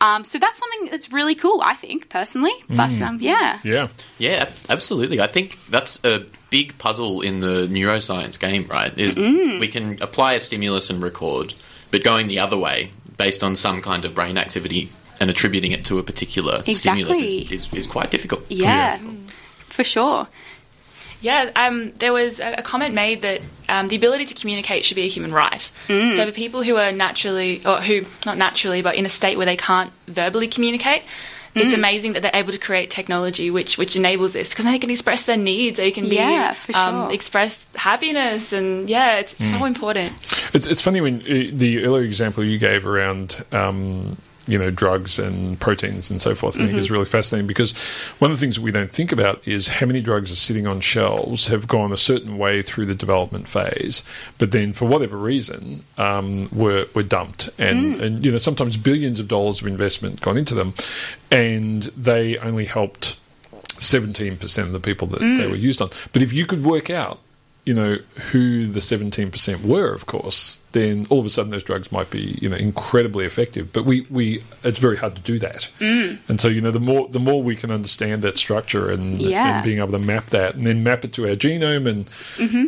Um, 0.00 0.24
so 0.24 0.38
that's 0.38 0.58
something 0.58 0.90
that's 0.90 1.12
really 1.12 1.34
cool, 1.34 1.60
I 1.62 1.74
think, 1.74 2.08
personally. 2.08 2.52
But 2.68 3.00
um, 3.00 3.18
yeah. 3.20 3.60
Yeah. 3.64 3.88
Yeah, 4.18 4.48
absolutely. 4.68 5.20
I 5.20 5.26
think 5.26 5.58
that's 5.68 6.04
a 6.04 6.26
big 6.58 6.78
puzzle 6.78 7.20
in 7.28 7.40
the 7.40 7.56
neuroscience 7.76 8.36
game, 8.46 8.64
right? 8.76 8.92
Is 8.98 9.14
Mm. 9.14 9.60
we 9.60 9.68
can 9.68 9.84
apply 10.00 10.30
a 10.34 10.40
stimulus 10.40 10.88
and 10.90 11.02
record, 11.02 11.52
but 11.90 12.02
going 12.02 12.28
the 12.28 12.38
other 12.38 12.58
way 12.66 12.78
based 13.24 13.42
on 13.42 13.56
some 13.56 13.78
kind 13.82 14.04
of 14.06 14.10
brain 14.14 14.36
activity 14.38 14.82
and 15.20 15.30
attributing 15.30 15.72
it 15.72 15.82
to 15.84 15.98
a 15.98 16.02
particular 16.02 16.62
stimulus 16.72 17.18
is, 17.18 17.52
is, 17.56 17.62
is 17.72 17.86
quite 17.86 18.10
difficult. 18.10 18.42
Yeah, 18.48 18.98
for 19.76 19.84
sure. 19.84 20.28
Yeah, 21.22 21.50
um, 21.56 21.92
there 22.02 22.12
was 22.12 22.40
a, 22.40 22.56
a 22.58 22.62
comment 22.62 22.94
made 22.94 23.22
that 23.22 23.40
um, 23.68 23.88
the 23.88 23.96
ability 23.96 24.24
to 24.26 24.34
communicate 24.34 24.84
should 24.84 24.94
be 25.02 25.06
a 25.10 25.12
human 25.16 25.32
right. 25.32 25.60
So 25.88 26.26
for 26.26 26.32
people 26.32 26.62
who 26.62 26.76
are 26.76 26.92
naturally, 26.92 27.62
or 27.64 27.80
who 27.80 28.02
not 28.24 28.36
naturally, 28.36 28.82
but 28.82 28.94
in 28.94 29.04
a 29.06 29.08
state 29.08 29.36
where 29.38 29.46
they 29.46 29.56
can't 29.56 29.90
verbally 30.08 30.48
communicate, 30.48 31.02
it's 31.56 31.74
amazing 31.74 32.12
that 32.12 32.22
they're 32.22 32.30
able 32.34 32.52
to 32.52 32.58
create 32.58 32.90
technology 32.90 33.50
which 33.50 33.78
which 33.78 33.96
enables 33.96 34.32
this 34.32 34.50
because 34.50 34.64
they 34.64 34.78
can 34.78 34.90
express 34.90 35.24
their 35.26 35.36
needs. 35.36 35.76
They 35.76 35.90
can 35.90 36.08
be 36.08 36.16
Yeah, 36.16 36.54
for 36.54 36.76
um, 36.76 37.10
express 37.10 37.64
happiness, 37.74 38.52
and 38.52 38.88
yeah, 38.88 39.16
it's 39.16 39.42
so 39.44 39.64
important. 39.64 40.12
It's, 40.54 40.66
it's 40.66 40.80
funny 40.80 41.00
when 41.00 41.20
uh, 41.20 41.50
the 41.52 41.84
earlier 41.84 42.04
example 42.04 42.44
you 42.44 42.58
gave 42.58 42.86
around, 42.86 43.44
um, 43.52 44.16
you 44.46 44.58
know, 44.58 44.70
drugs 44.70 45.18
and 45.18 45.58
proteins 45.58 46.10
and 46.10 46.22
so 46.22 46.34
forth, 46.34 46.54
I 46.56 46.58
think 46.58 46.70
mm-hmm. 46.70 46.78
is 46.78 46.90
really 46.90 47.04
fascinating 47.04 47.46
because 47.46 47.76
one 48.18 48.30
of 48.30 48.36
the 48.36 48.40
things 48.40 48.56
that 48.56 48.62
we 48.62 48.70
don't 48.70 48.90
think 48.90 49.12
about 49.12 49.46
is 49.46 49.68
how 49.68 49.86
many 49.86 50.00
drugs 50.00 50.30
are 50.32 50.36
sitting 50.36 50.66
on 50.66 50.80
shelves 50.80 51.48
have 51.48 51.66
gone 51.66 51.92
a 51.92 51.96
certain 51.96 52.38
way 52.38 52.62
through 52.62 52.86
the 52.86 52.94
development 52.94 53.48
phase, 53.48 54.04
but 54.38 54.52
then 54.52 54.72
for 54.72 54.86
whatever 54.86 55.16
reason 55.16 55.84
um, 55.98 56.48
were 56.52 56.86
were 56.94 57.02
dumped, 57.02 57.48
and 57.58 57.96
mm. 57.96 58.02
and 58.02 58.24
you 58.24 58.30
know 58.30 58.38
sometimes 58.38 58.76
billions 58.76 59.20
of 59.20 59.28
dollars 59.28 59.60
of 59.60 59.66
investment 59.66 60.20
gone 60.20 60.36
into 60.36 60.54
them, 60.54 60.74
and 61.30 61.84
they 61.96 62.38
only 62.38 62.64
helped. 62.64 63.18
17% 63.76 64.62
of 64.62 64.72
the 64.72 64.80
people 64.80 65.06
that 65.06 65.18
they 65.18 65.24
mm. 65.24 65.50
were 65.50 65.56
used 65.56 65.82
on. 65.82 65.90
But 66.14 66.22
if 66.22 66.32
you 66.32 66.46
could 66.46 66.64
work 66.64 66.88
out 66.88 67.18
you 67.66 67.74
know 67.74 67.96
who 68.30 68.66
the 68.68 68.78
17% 68.78 69.64
were 69.66 69.92
of 69.92 70.06
course 70.06 70.60
then 70.70 71.04
all 71.10 71.18
of 71.18 71.26
a 71.26 71.28
sudden 71.30 71.50
those 71.50 71.64
drugs 71.64 71.90
might 71.90 72.08
be 72.10 72.38
you 72.40 72.48
know 72.48 72.56
incredibly 72.56 73.24
effective 73.26 73.72
but 73.72 73.84
we 73.84 74.06
we 74.08 74.40
it's 74.62 74.78
very 74.78 74.96
hard 74.96 75.16
to 75.16 75.22
do 75.22 75.38
that 75.40 75.68
Mm. 75.80 76.18
and 76.28 76.40
so 76.40 76.46
you 76.48 76.60
know 76.60 76.70
the 76.70 76.78
more 76.80 77.08
the 77.08 77.18
more 77.18 77.42
we 77.42 77.56
can 77.56 77.70
understand 77.72 78.22
that 78.22 78.38
structure 78.38 78.90
and, 78.90 79.20
Yeah. 79.20 79.56
and 79.56 79.64
being 79.64 79.78
able 79.78 79.92
to 79.92 79.98
map 79.98 80.30
that 80.30 80.54
and 80.54 80.64
then 80.66 80.82
map 80.84 81.04
it 81.04 81.12
to 81.14 81.28
our 81.28 81.34
genome 81.36 81.86
and 81.88 82.08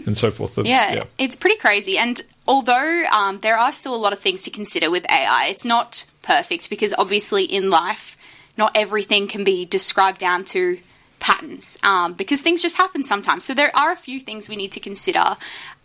and 0.07 0.19
so 0.19 0.31
forth 0.33 0.57
the- 0.57 0.63
Mm-hmm. 0.65 0.97
Yeah, 0.97 1.05
it's 1.19 1.37
pretty 1.37 1.57
crazy. 1.59 1.97
And 1.97 2.21
although 2.47 3.05
um, 3.13 3.39
there 3.41 3.57
are 3.57 3.71
still 3.73 3.95
a 3.95 4.03
lot 4.05 4.13
of 4.13 4.19
things 4.19 4.43
to 4.43 4.51
consider 4.51 4.91
with 4.91 5.05
AI, 5.11 5.47
it's 5.49 5.65
not 5.65 6.05
perfect 6.23 6.69
because 6.71 6.93
obviously 6.99 7.45
in 7.45 7.71
life, 7.71 8.17
not 8.57 8.77
everything 8.77 9.29
can 9.29 9.45
be 9.45 9.65
described 9.65 10.19
down 10.19 10.45
to 10.47 10.79
patterns 11.21 11.79
um, 11.83 12.15
because 12.15 12.43
things 12.43 12.63
just 12.63 12.77
happen 12.77 13.03
sometimes. 13.03 13.45
So 13.45 13.55
there 13.55 13.75
are 13.77 13.93
a 13.93 13.97
few 13.97 14.21
things 14.21 14.49
we 14.49 14.57
need 14.57 14.73
to 14.73 14.81
consider 14.81 15.37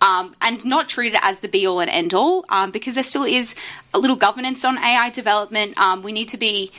um, 0.02 0.36
and 0.42 0.64
not 0.66 0.90
treat 0.90 1.14
it 1.14 1.20
as 1.24 1.40
the 1.40 1.48
be 1.48 1.66
all 1.66 1.80
and 1.80 1.90
end 1.90 2.14
all 2.14 2.46
um, 2.50 2.72
because 2.72 2.96
there 2.96 3.04
still 3.04 3.24
is 3.24 3.56
a 3.94 4.00
little 4.00 4.16
governance 4.16 4.64
on 4.66 4.78
AI 4.78 5.10
development. 5.10 5.80
Um, 5.80 6.04
we 6.04 6.12
need 6.12 6.30
to 6.30 6.38
be 6.38 6.72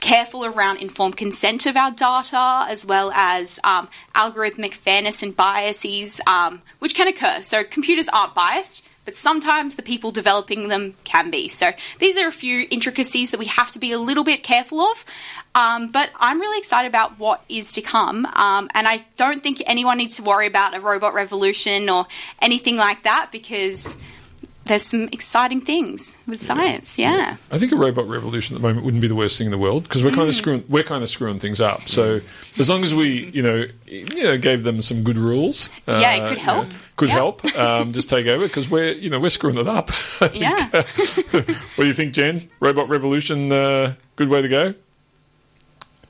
careful 0.00 0.44
around 0.44 0.78
informed 0.78 1.16
consent 1.16 1.64
of 1.64 1.76
our 1.76 1.92
data, 1.92 2.66
as 2.68 2.84
well 2.84 3.12
as 3.14 3.60
um, 3.62 3.88
algorithmic 4.14 4.74
fairness 4.74 5.22
and 5.22 5.34
biases, 5.34 6.20
um, 6.26 6.60
which 6.80 6.94
can 6.94 7.06
occur. 7.06 7.40
So 7.42 7.62
computers 7.62 8.08
aren't 8.08 8.34
biased, 8.34 8.84
but 9.04 9.14
sometimes 9.14 9.76
the 9.76 9.82
people 9.82 10.10
developing 10.10 10.68
them 10.68 10.94
can 11.04 11.30
be. 11.30 11.48
So 11.48 11.70
these 11.98 12.18
are 12.18 12.26
a 12.26 12.32
few 12.32 12.66
intricacies 12.70 13.30
that 13.30 13.38
we 13.38 13.46
have 13.46 13.70
to 13.72 13.78
be 13.78 13.92
a 13.92 13.98
little 13.98 14.24
bit 14.24 14.42
careful 14.42 14.80
of. 14.80 15.04
Um, 15.54 15.88
but 15.92 16.08
I'm 16.16 16.40
really 16.40 16.58
excited 16.58 16.88
about 16.88 17.18
what 17.18 17.44
is 17.48 17.74
to 17.74 17.82
come, 17.82 18.24
um, 18.26 18.70
and 18.74 18.88
I 18.88 19.04
don't 19.16 19.42
think 19.42 19.62
anyone 19.66 19.98
needs 19.98 20.16
to 20.16 20.22
worry 20.22 20.46
about 20.46 20.74
a 20.74 20.80
robot 20.80 21.12
revolution 21.12 21.90
or 21.90 22.06
anything 22.40 22.76
like 22.78 23.02
that 23.02 23.28
because 23.30 23.98
there's 24.64 24.84
some 24.84 25.08
exciting 25.12 25.60
things 25.60 26.16
with 26.26 26.40
science. 26.40 26.96
Yeah. 26.98 27.36
I 27.50 27.58
think 27.58 27.72
a 27.72 27.76
robot 27.76 28.08
revolution 28.08 28.54
at 28.56 28.62
the 28.62 28.66
moment 28.68 28.84
wouldn't 28.86 29.00
be 29.02 29.08
the 29.08 29.14
worst 29.16 29.36
thing 29.36 29.46
in 29.46 29.50
the 29.50 29.58
world 29.58 29.82
because 29.82 30.02
we're 30.04 30.12
kind 30.12 30.26
Mm. 30.26 30.28
of 30.28 30.34
screwing 30.36 30.64
we're 30.68 30.84
kind 30.84 31.02
of 31.02 31.10
screwing 31.10 31.40
things 31.40 31.60
up. 31.60 31.88
So 31.88 32.20
as 32.58 32.70
long 32.70 32.82
as 32.84 32.94
we 32.94 33.28
you 33.34 33.42
know 33.42 33.66
you 33.86 34.22
know 34.22 34.38
gave 34.38 34.62
them 34.62 34.80
some 34.80 35.02
good 35.02 35.16
rules, 35.18 35.68
uh, 35.88 35.98
Yeah, 36.00 36.14
it 36.14 36.28
could 36.28 36.38
you 36.38 36.46
know, 36.46 36.52
help. 36.52 36.68
could 36.96 37.08
Yeah. 37.08 37.14
help. 37.14 37.58
Um, 37.58 37.92
just 37.92 38.08
take 38.08 38.26
over 38.28 38.46
because 38.46 38.70
we're 38.70 38.92
you 38.92 39.10
know 39.10 39.18
we're 39.20 39.30
screwing 39.30 39.58
it 39.58 39.68
up. 39.68 39.90
Yeah. 40.32 40.54
uh, 40.72 40.82
what 41.32 41.76
do 41.76 41.86
you 41.86 41.94
think, 41.94 42.14
Jen? 42.14 42.48
Robot 42.60 42.88
revolution, 42.88 43.50
uh, 43.52 43.94
good 44.16 44.28
way 44.28 44.40
to 44.42 44.48
go. 44.48 44.74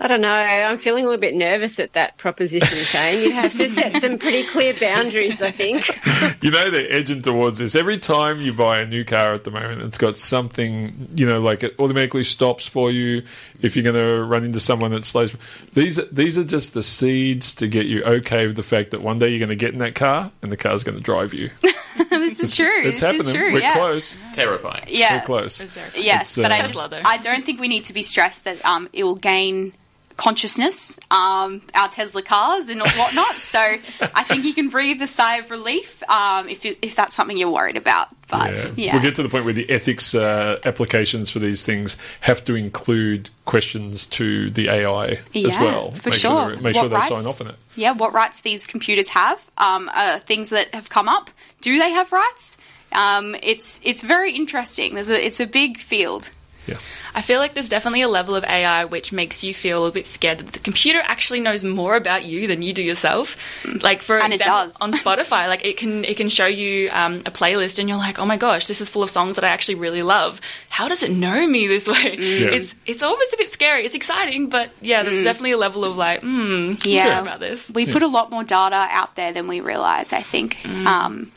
I 0.02 0.08
don't 0.08 0.20
know. 0.20 0.34
I'm 0.34 0.78
feeling 0.78 1.04
a 1.04 1.06
little 1.06 1.20
bit 1.20 1.36
nervous 1.36 1.78
at 1.78 1.92
that 1.92 2.18
proposition, 2.18 2.76
Shane. 2.76 3.22
You'd 3.22 3.34
have 3.34 3.52
to 3.56 3.70
set 3.70 4.00
some 4.00 4.18
pretty 4.18 4.42
clear 4.48 4.74
boundaries, 4.74 5.40
I 5.40 5.52
think. 5.52 5.88
You 6.40 6.50
know 6.50 6.70
they're 6.70 6.90
edging 6.90 7.22
towards 7.22 7.58
this. 7.58 7.76
Every 7.76 7.98
time 7.98 8.40
you 8.40 8.52
buy 8.52 8.80
a 8.80 8.86
new 8.86 9.04
car 9.04 9.32
at 9.32 9.44
the 9.44 9.50
moment, 9.50 9.82
it's 9.82 9.98
got 9.98 10.16
something, 10.16 11.08
you 11.14 11.24
know, 11.24 11.40
like 11.40 11.62
it 11.62 11.78
automatically 11.78 12.24
stops 12.24 12.66
for 12.66 12.90
you 12.90 13.22
if 13.60 13.76
you're 13.76 13.84
going 13.84 13.94
to 13.94 14.24
run 14.24 14.42
into 14.42 14.58
someone 14.58 14.90
that 14.90 15.04
slows. 15.04 15.34
These 15.74 16.00
are, 16.00 16.04
these 16.06 16.38
are 16.38 16.44
just 16.44 16.74
the 16.74 16.82
seeds 16.82 17.54
to 17.54 17.68
get 17.68 17.86
you 17.86 18.02
okay 18.02 18.46
with 18.46 18.56
the 18.56 18.62
fact 18.64 18.90
that 18.90 19.02
one 19.02 19.20
day 19.20 19.28
you're 19.28 19.38
going 19.38 19.50
to 19.50 19.56
get 19.56 19.72
in 19.72 19.78
that 19.78 19.94
car 19.94 20.32
and 20.42 20.50
the 20.50 20.56
car's 20.56 20.82
going 20.82 20.96
to 20.96 21.02
drive 21.02 21.32
you. 21.32 21.50
this 22.10 22.40
is 22.40 22.56
true. 22.56 22.66
It's 22.66 23.00
this 23.00 23.02
happening. 23.02 23.26
is 23.26 23.32
true. 23.32 23.52
We're 23.52 23.60
yeah. 23.60 23.74
close. 23.74 24.18
Terrifying. 24.32 24.84
Yeah. 24.88 25.20
We're 25.20 25.26
close. 25.26 25.60
Yes, 25.96 26.36
It's, 26.36 26.38
uh, 26.38 26.42
but 26.42 26.52
I, 26.52 26.58
Tesla, 26.58 26.88
though. 26.88 27.02
I 27.04 27.18
don't 27.18 27.44
think 27.44 27.60
we 27.60 27.68
need 27.68 27.84
to 27.84 27.92
be 27.92 28.02
stressed 28.02 28.44
that 28.44 28.64
um, 28.64 28.88
it 28.92 29.04
will 29.04 29.14
gain 29.14 29.72
consciousness, 30.16 30.98
um, 31.10 31.60
our 31.74 31.88
Tesla 31.88 32.22
cars 32.22 32.68
and 32.68 32.80
whatnot. 32.80 33.34
so 33.36 33.58
I 33.58 34.22
think 34.24 34.44
you 34.44 34.54
can 34.54 34.68
breathe 34.68 35.00
a 35.02 35.06
sigh 35.06 35.36
of 35.38 35.50
relief 35.50 36.02
um, 36.08 36.48
if 36.48 36.64
you, 36.64 36.76
if 36.82 36.94
that's 36.94 37.14
something 37.16 37.36
you're 37.36 37.50
worried 37.50 37.76
about. 37.76 38.08
But 38.28 38.56
Yeah. 38.56 38.70
yeah, 38.76 38.92
We'll 38.94 39.02
get 39.02 39.14
to 39.16 39.22
the 39.22 39.28
point 39.28 39.44
where 39.44 39.52
the 39.54 39.68
ethics 39.70 40.14
uh, 40.14 40.58
applications 40.64 41.30
for 41.30 41.38
these 41.38 41.62
things 41.62 41.96
have 42.20 42.44
to 42.44 42.54
include 42.54 43.30
questions 43.44 44.06
to 44.06 44.50
the 44.50 44.68
AI 44.68 45.06
as 45.08 45.18
Yeah, 45.32 45.62
well. 45.62 45.90
for 45.90 46.10
make 46.10 46.18
sure. 46.18 46.50
they- 46.50 46.56
make 46.56 46.64
What 46.64 46.74
sure 46.76 46.88
they 46.88 46.94
rights- 46.96 47.08
sign 47.08 47.26
off 47.26 47.40
on 47.40 47.46
it. 47.48 47.56
Yeah, 47.76 47.92
what 47.92 48.12
rights 48.12 48.40
these 48.40 48.66
computers 48.66 49.08
have, 49.08 49.50
um, 49.58 49.90
uh, 49.94 50.18
things 50.20 50.50
that 50.50 50.74
have 50.74 50.88
come 50.88 51.08
up. 51.08 51.30
Do 51.60 51.78
they 51.78 51.90
have 51.90 52.12
rights? 52.12 52.56
Um, 52.92 53.34
it's 53.42 53.80
it's 53.82 54.02
very 54.02 54.32
interesting. 54.32 54.94
There's 54.94 55.08
a 55.08 55.26
it's 55.26 55.40
a 55.40 55.46
big 55.46 55.78
field. 55.78 56.30
Yeah. 56.66 56.76
I 57.14 57.20
feel 57.22 57.40
like 57.40 57.52
there's 57.54 57.68
definitely 57.68 58.00
a 58.02 58.08
level 58.08 58.34
of 58.34 58.44
AI 58.44 58.84
which 58.86 59.12
makes 59.12 59.44
you 59.44 59.52
feel 59.52 59.84
a 59.86 59.92
bit 59.92 60.06
scared 60.06 60.38
that 60.38 60.52
the 60.52 60.58
computer 60.58 61.00
actually 61.04 61.40
knows 61.40 61.62
more 61.62 61.94
about 61.96 62.24
you 62.24 62.46
than 62.46 62.62
you 62.62 62.72
do 62.72 62.82
yourself. 62.82 63.36
Like 63.82 64.00
for 64.02 64.18
And 64.18 64.32
it 64.32 64.36
example, 64.40 64.64
does. 64.64 64.76
on 64.80 64.92
Spotify, 64.92 65.46
like 65.48 65.64
it 65.64 65.76
can 65.76 66.04
it 66.04 66.16
can 66.16 66.28
show 66.30 66.46
you 66.46 66.88
um, 66.90 67.20
a 67.26 67.30
playlist 67.30 67.78
and 67.78 67.88
you're 67.88 67.98
like, 67.98 68.18
oh 68.18 68.24
my 68.26 68.36
gosh, 68.38 68.66
this 68.66 68.80
is 68.80 68.88
full 68.88 69.02
of 69.02 69.10
songs 69.10 69.36
that 69.36 69.44
I 69.44 69.48
actually 69.48 69.74
really 69.76 70.02
love. 70.02 70.40
How 70.70 70.88
does 70.88 71.02
it 71.02 71.10
know 71.10 71.46
me 71.46 71.66
this 71.66 71.86
way? 71.86 72.16
It's 72.16 72.74
it's 72.86 73.02
almost 73.02 73.32
a 73.34 73.36
bit 73.36 73.50
scary. 73.50 73.84
It's 73.84 73.94
exciting, 73.94 74.48
but 74.48 74.70
yeah, 74.80 75.02
there's 75.02 75.24
definitely 75.24 75.52
a 75.52 75.58
level 75.58 75.84
of 75.84 75.96
like, 75.96 76.22
hmm, 76.22 76.74
Yeah. 76.84 77.06
yeah, 77.08 77.20
about 77.20 77.40
this. 77.40 77.70
We 77.74 77.84
put 77.92 78.02
a 78.02 78.08
lot 78.08 78.30
more 78.30 78.42
data 78.44 78.86
out 78.90 79.14
there 79.16 79.32
than 79.32 79.48
we 79.48 79.60
realize, 79.60 80.12
I 80.12 80.22
think. 80.22 80.64
Um, 80.86 81.30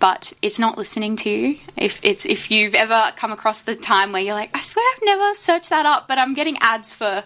but 0.00 0.32
it's 0.42 0.58
not 0.58 0.76
listening 0.76 1.14
to 1.16 1.30
you. 1.30 1.58
If 1.76 2.00
it's 2.02 2.26
if 2.26 2.50
you've 2.50 2.74
ever 2.74 3.12
come 3.16 3.30
across 3.30 3.62
the 3.62 3.76
time 3.76 4.10
where 4.12 4.22
you're 4.22 4.34
like, 4.34 4.50
I 4.54 4.60
swear 4.60 4.84
I've 4.96 5.02
never 5.04 5.34
searched 5.34 5.70
that 5.70 5.86
up, 5.86 6.08
but 6.08 6.18
I'm 6.18 6.34
getting 6.34 6.56
ads 6.60 6.92
for 6.92 7.22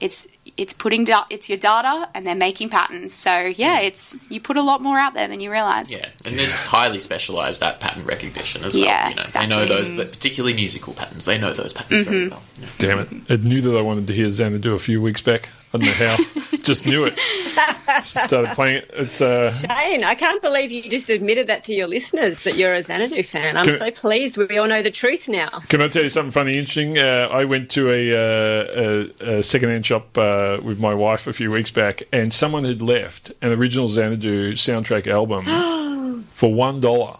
it's 0.00 0.26
it's 0.56 0.72
putting 0.72 1.04
da- 1.04 1.26
it's 1.30 1.48
your 1.48 1.58
data 1.58 2.08
and 2.14 2.26
they're 2.26 2.34
making 2.34 2.70
patterns. 2.70 3.12
So 3.12 3.30
yeah, 3.38 3.80
mm. 3.80 3.84
it's 3.84 4.16
you 4.28 4.40
put 4.40 4.56
a 4.56 4.62
lot 4.62 4.82
more 4.82 4.98
out 4.98 5.14
there 5.14 5.28
than 5.28 5.40
you 5.40 5.50
realize. 5.52 5.92
Yeah, 5.92 6.08
and 6.24 6.38
they're 6.38 6.48
just 6.48 6.66
highly 6.66 6.98
specialised 6.98 7.62
at 7.62 7.78
pattern 7.78 8.04
recognition 8.04 8.64
as 8.64 8.74
well. 8.74 8.84
Yeah, 8.84 9.10
you 9.10 9.14
know, 9.14 9.22
exactly. 9.22 9.54
they 9.54 9.54
know 9.54 9.66
those, 9.66 9.92
but 9.92 10.10
particularly 10.10 10.54
musical 10.54 10.94
patterns. 10.94 11.26
They 11.26 11.38
know 11.38 11.52
those 11.52 11.72
patterns 11.72 12.06
very 12.06 12.26
mm-hmm. 12.26 12.30
well. 12.30 12.42
Yeah. 12.58 12.68
Damn 12.78 12.98
it. 13.00 13.08
Uh, 13.30 13.34
I 13.34 13.36
knew 13.36 13.60
that 13.60 13.76
I 13.76 13.82
wanted 13.82 14.06
to 14.06 14.14
hear 14.14 14.30
Xanadu 14.30 14.74
a 14.74 14.78
few 14.78 15.02
weeks 15.02 15.20
back. 15.20 15.50
I 15.72 15.78
don't 15.78 15.86
know 15.86 15.92
how. 15.92 16.16
Just 16.58 16.86
knew 16.86 17.04
it. 17.04 17.14
Just 17.86 18.24
started 18.24 18.54
playing 18.54 18.78
it. 18.78 18.90
It's 18.94 19.20
uh, 19.20 19.52
Shane, 19.52 20.02
I 20.02 20.14
can't 20.14 20.40
believe 20.40 20.70
you 20.70 20.82
just 20.82 21.10
admitted 21.10 21.46
that 21.48 21.64
to 21.64 21.74
your 21.74 21.86
listeners 21.86 22.44
that 22.44 22.56
you're 22.56 22.74
a 22.74 22.82
Xanadu 22.82 23.22
fan. 23.22 23.56
I'm 23.56 23.64
so 23.64 23.90
pleased. 23.90 24.38
We 24.38 24.56
all 24.56 24.68
know 24.68 24.82
the 24.82 24.90
truth 24.90 25.28
now. 25.28 25.48
Can 25.68 25.82
I 25.82 25.88
tell 25.88 26.02
you 26.02 26.08
something 26.08 26.30
funny, 26.30 26.52
interesting? 26.56 26.96
Uh, 26.98 27.28
I 27.30 27.44
went 27.44 27.70
to 27.72 27.90
a, 27.90 28.12
uh, 28.12 29.10
a, 29.22 29.38
a 29.38 29.42
second-hand 29.42 29.84
shop 29.84 30.16
uh, 30.16 30.58
with 30.62 30.78
my 30.80 30.94
wife 30.94 31.26
a 31.26 31.32
few 31.32 31.50
weeks 31.50 31.70
back, 31.70 32.02
and 32.12 32.32
someone 32.32 32.64
had 32.64 32.80
left 32.80 33.32
an 33.42 33.52
original 33.52 33.88
Xanadu 33.88 34.52
soundtrack 34.52 35.06
album 35.06 36.24
for 36.32 36.52
one 36.52 36.80
dollar, 36.80 37.16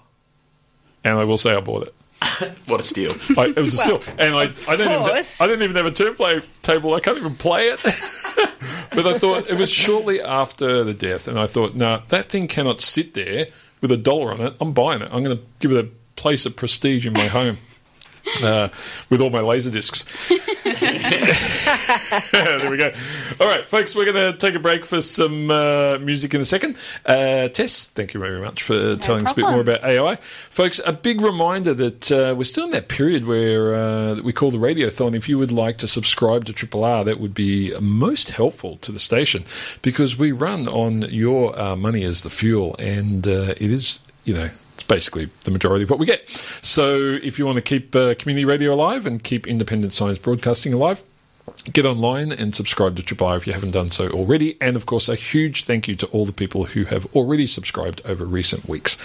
and 1.04 1.18
I 1.18 1.24
will 1.24 1.38
say 1.38 1.54
I 1.54 1.60
bought 1.60 1.86
it. 1.88 1.94
What 2.66 2.80
a 2.80 2.82
steal. 2.82 3.12
I, 3.36 3.46
it 3.46 3.56
was 3.56 3.74
a 3.74 3.78
steal, 3.78 4.02
and 4.18 4.34
I, 4.34 4.50
I 4.68 4.76
don't 4.76 4.92
even. 4.92 5.24
I 5.40 5.46
didn't 5.46 5.62
even 5.62 5.76
have 5.76 5.86
a 5.86 5.90
turn 5.90 6.14
play 6.14 6.40
table. 6.62 6.94
I 6.94 7.00
can't 7.00 7.16
even 7.16 7.34
play 7.34 7.68
it. 7.68 7.80
but 8.90 9.06
I 9.06 9.18
thought 9.18 9.48
it 9.48 9.56
was 9.56 9.70
shortly 9.70 10.20
after 10.20 10.84
the 10.84 10.94
death, 10.94 11.26
and 11.28 11.38
I 11.38 11.46
thought, 11.46 11.74
no, 11.74 12.02
that 12.08 12.28
thing 12.28 12.46
cannot 12.46 12.80
sit 12.80 13.14
there 13.14 13.46
with 13.80 13.90
a 13.92 13.96
dollar 13.96 14.32
on 14.32 14.40
it. 14.40 14.54
I'm 14.60 14.72
buying 14.72 15.02
it. 15.02 15.08
I'm 15.12 15.24
going 15.24 15.36
to 15.36 15.42
give 15.60 15.72
it 15.72 15.84
a 15.84 15.88
place 16.16 16.46
of 16.46 16.56
prestige 16.56 17.06
in 17.06 17.12
my 17.12 17.26
home. 17.26 17.58
Uh, 18.42 18.68
with 19.10 19.20
all 19.20 19.30
my 19.30 19.40
laser 19.40 19.70
discs. 19.70 20.04
there 22.32 22.70
we 22.70 22.76
go. 22.76 22.92
All 23.40 23.46
right, 23.46 23.64
folks, 23.64 23.94
we're 23.94 24.10
going 24.10 24.32
to 24.32 24.38
take 24.38 24.54
a 24.54 24.58
break 24.58 24.84
for 24.84 25.00
some 25.00 25.50
uh, 25.50 25.98
music 25.98 26.34
in 26.34 26.40
a 26.40 26.44
second. 26.44 26.76
Uh, 27.04 27.48
Tess, 27.48 27.86
thank 27.86 28.14
you 28.14 28.20
very 28.20 28.40
much 28.40 28.62
for 28.62 28.96
telling 28.96 29.26
us 29.26 29.32
a 29.32 29.34
bit 29.34 29.42
more 29.42 29.60
about 29.60 29.82
AI. 29.84 30.16
Folks, 30.50 30.80
a 30.86 30.92
big 30.92 31.20
reminder 31.20 31.74
that 31.74 32.12
uh, 32.12 32.34
we're 32.36 32.44
still 32.44 32.64
in 32.64 32.70
that 32.70 32.88
period 32.88 33.26
where 33.26 33.74
uh, 33.74 34.20
we 34.22 34.32
call 34.32 34.50
the 34.50 34.58
Radiothon. 34.58 35.14
If 35.14 35.28
you 35.28 35.38
would 35.38 35.52
like 35.52 35.78
to 35.78 35.88
subscribe 35.88 36.44
to 36.46 36.52
Triple 36.52 36.84
R, 36.84 37.04
that 37.04 37.20
would 37.20 37.34
be 37.34 37.74
most 37.80 38.30
helpful 38.30 38.76
to 38.78 38.92
the 38.92 38.98
station 38.98 39.44
because 39.82 40.18
we 40.18 40.32
run 40.32 40.68
on 40.68 41.02
your 41.10 41.58
uh, 41.58 41.76
money 41.76 42.04
as 42.04 42.22
the 42.22 42.30
fuel, 42.30 42.76
and 42.78 43.26
uh, 43.26 43.54
it 43.56 43.62
is, 43.62 44.00
you 44.24 44.34
know, 44.34 44.50
it's 44.78 44.84
basically 44.84 45.28
the 45.42 45.50
majority 45.50 45.82
of 45.82 45.90
what 45.90 45.98
we 45.98 46.06
get. 46.06 46.28
So 46.62 46.94
if 46.94 47.36
you 47.36 47.44
want 47.44 47.56
to 47.56 47.62
keep 47.62 47.96
uh, 47.96 48.14
community 48.14 48.44
radio 48.44 48.72
alive 48.72 49.06
and 49.06 49.20
keep 49.20 49.48
independent 49.48 49.92
science 49.92 50.20
broadcasting 50.20 50.72
alive, 50.72 51.02
get 51.72 51.84
online 51.84 52.30
and 52.30 52.54
subscribe 52.54 52.94
to 52.94 53.02
Triple 53.02 53.26
R 53.26 53.36
if 53.36 53.44
you 53.44 53.52
haven't 53.52 53.72
done 53.72 53.90
so 53.90 54.08
already. 54.10 54.56
And 54.60 54.76
of 54.76 54.86
course, 54.86 55.08
a 55.08 55.16
huge 55.16 55.64
thank 55.64 55.88
you 55.88 55.96
to 55.96 56.06
all 56.06 56.26
the 56.26 56.32
people 56.32 56.64
who 56.66 56.84
have 56.84 57.06
already 57.16 57.46
subscribed 57.46 58.02
over 58.04 58.24
recent 58.24 58.68
weeks. 58.68 58.96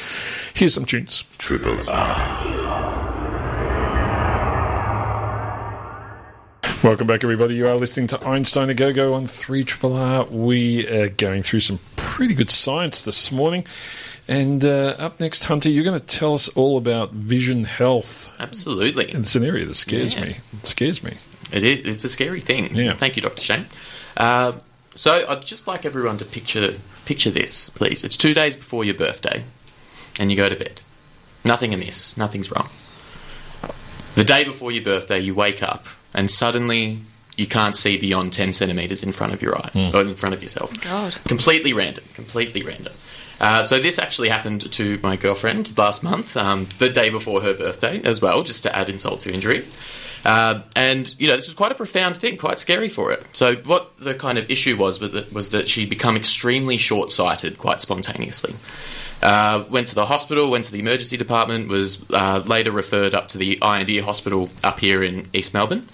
Here's 0.53 0.75
some 0.75 0.85
tunes. 0.85 1.23
Triple 1.39 1.73
R. 1.89 3.13
Welcome 6.83 7.07
back, 7.07 7.23
everybody. 7.23 7.55
You 7.55 7.67
are 7.67 7.77
listening 7.77 8.07
to 8.07 8.23
Einstein 8.27 8.69
a 8.69 8.73
Go 8.75 8.93
Go 8.93 9.13
on 9.13 9.25
3 9.25 9.63
Triple 9.63 9.95
R. 9.95 10.25
We 10.25 10.87
are 10.87 11.09
going 11.09 11.41
through 11.41 11.61
some 11.61 11.79
pretty 11.95 12.35
good 12.35 12.51
science 12.51 13.01
this 13.01 13.31
morning. 13.31 13.65
And 14.27 14.63
uh, 14.63 14.95
up 14.97 15.19
next, 15.19 15.43
Hunter, 15.45 15.69
you're 15.69 15.83
going 15.83 15.99
to 15.99 16.05
tell 16.05 16.33
us 16.33 16.47
all 16.49 16.77
about 16.77 17.11
vision 17.11 17.65
health. 17.65 18.33
Absolutely. 18.39 19.05
It's 19.11 19.35
an 19.35 19.43
area 19.43 19.65
that 19.65 19.73
scares 19.73 20.15
Yeah. 20.15 20.25
me. 20.25 20.35
It 20.53 20.65
scares 20.65 21.03
me. 21.03 21.17
It 21.51 21.63
is. 21.63 21.85
It's 21.85 22.03
a 22.05 22.09
scary 22.09 22.39
thing. 22.39 22.73
Yeah. 22.75 22.93
Thank 22.95 23.15
you, 23.17 23.21
Dr. 23.21 23.41
Shane. 23.41 23.65
Uh, 24.15 24.53
so 24.95 25.25
I'd 25.27 25.45
just 25.45 25.67
like 25.67 25.85
everyone 25.85 26.17
to 26.19 26.25
picture 26.25 26.75
picture 27.05 27.29
this, 27.31 27.69
please. 27.69 28.03
It's 28.03 28.15
two 28.15 28.33
days 28.33 28.55
before 28.55 28.85
your 28.85 28.93
birthday, 28.95 29.43
and 30.17 30.31
you 30.31 30.37
go 30.37 30.47
to 30.47 30.55
bed. 30.55 30.81
Nothing 31.43 31.73
amiss. 31.73 32.15
Nothing's 32.17 32.49
wrong. 32.49 32.69
The 34.15 34.23
day 34.23 34.43
before 34.43 34.71
your 34.71 34.83
birthday, 34.83 35.19
you 35.19 35.33
wake 35.35 35.61
up, 35.63 35.85
and 36.13 36.29
suddenly 36.31 36.99
you 37.35 37.47
can't 37.47 37.75
see 37.75 37.97
beyond 37.97 38.31
ten 38.31 38.53
centimeters 38.53 39.03
in 39.03 39.11
front 39.11 39.33
of 39.33 39.41
your 39.41 39.57
eye 39.57 39.91
or 39.93 40.01
in 40.01 40.15
front 40.15 40.33
of 40.35 40.41
yourself. 40.43 40.71
God. 40.81 41.15
Completely 41.25 41.73
random. 41.73 42.05
Completely 42.13 42.61
random. 42.63 42.93
Uh, 43.43 43.61
so 43.61 43.77
this 43.77 43.99
actually 43.99 44.29
happened 44.29 44.71
to 44.71 44.97
my 45.03 45.17
girlfriend 45.17 45.77
last 45.77 46.01
month, 46.01 46.37
um, 46.37 46.65
the 46.77 46.87
day 46.87 47.09
before 47.09 47.41
her 47.41 47.53
birthday 47.53 48.01
as 48.05 48.21
well, 48.21 48.41
just 48.41 48.63
to 48.63 48.73
add 48.73 48.87
insult 48.87 49.19
to 49.19 49.33
injury. 49.33 49.65
Uh, 50.23 50.61
and 50.77 51.13
you 51.19 51.27
know 51.27 51.35
this 51.35 51.47
was 51.47 51.53
quite 51.53 51.69
a 51.69 51.75
profound 51.75 52.15
thing, 52.15 52.37
quite 52.37 52.57
scary 52.57 52.87
for 52.87 53.11
it. 53.11 53.21
So 53.33 53.55
what 53.57 53.91
the 53.99 54.13
kind 54.13 54.37
of 54.37 54.49
issue 54.49 54.77
was 54.77 55.01
was 55.33 55.49
that, 55.49 55.67
she'd 55.67 55.89
become 55.89 56.15
extremely 56.15 56.77
short-sighted 56.77 57.57
quite 57.57 57.81
spontaneously. 57.81 58.55
Uh, 59.21 59.65
went 59.69 59.89
to 59.89 59.95
the 59.95 60.05
hospital, 60.05 60.49
went 60.49 60.63
to 60.63 60.71
the 60.71 60.79
emergency 60.79 61.17
department, 61.17 61.67
was 61.67 62.01
uh, 62.11 62.41
later 62.45 62.71
referred 62.71 63.13
up 63.13 63.27
to 63.29 63.37
the 63.37 63.61
eye 63.61 63.79
and 63.79 63.89
ear 63.89 64.03
hospital 64.03 64.49
up 64.63 64.79
here 64.79 65.03
in 65.03 65.27
East 65.33 65.53
Melbourne. 65.53 65.89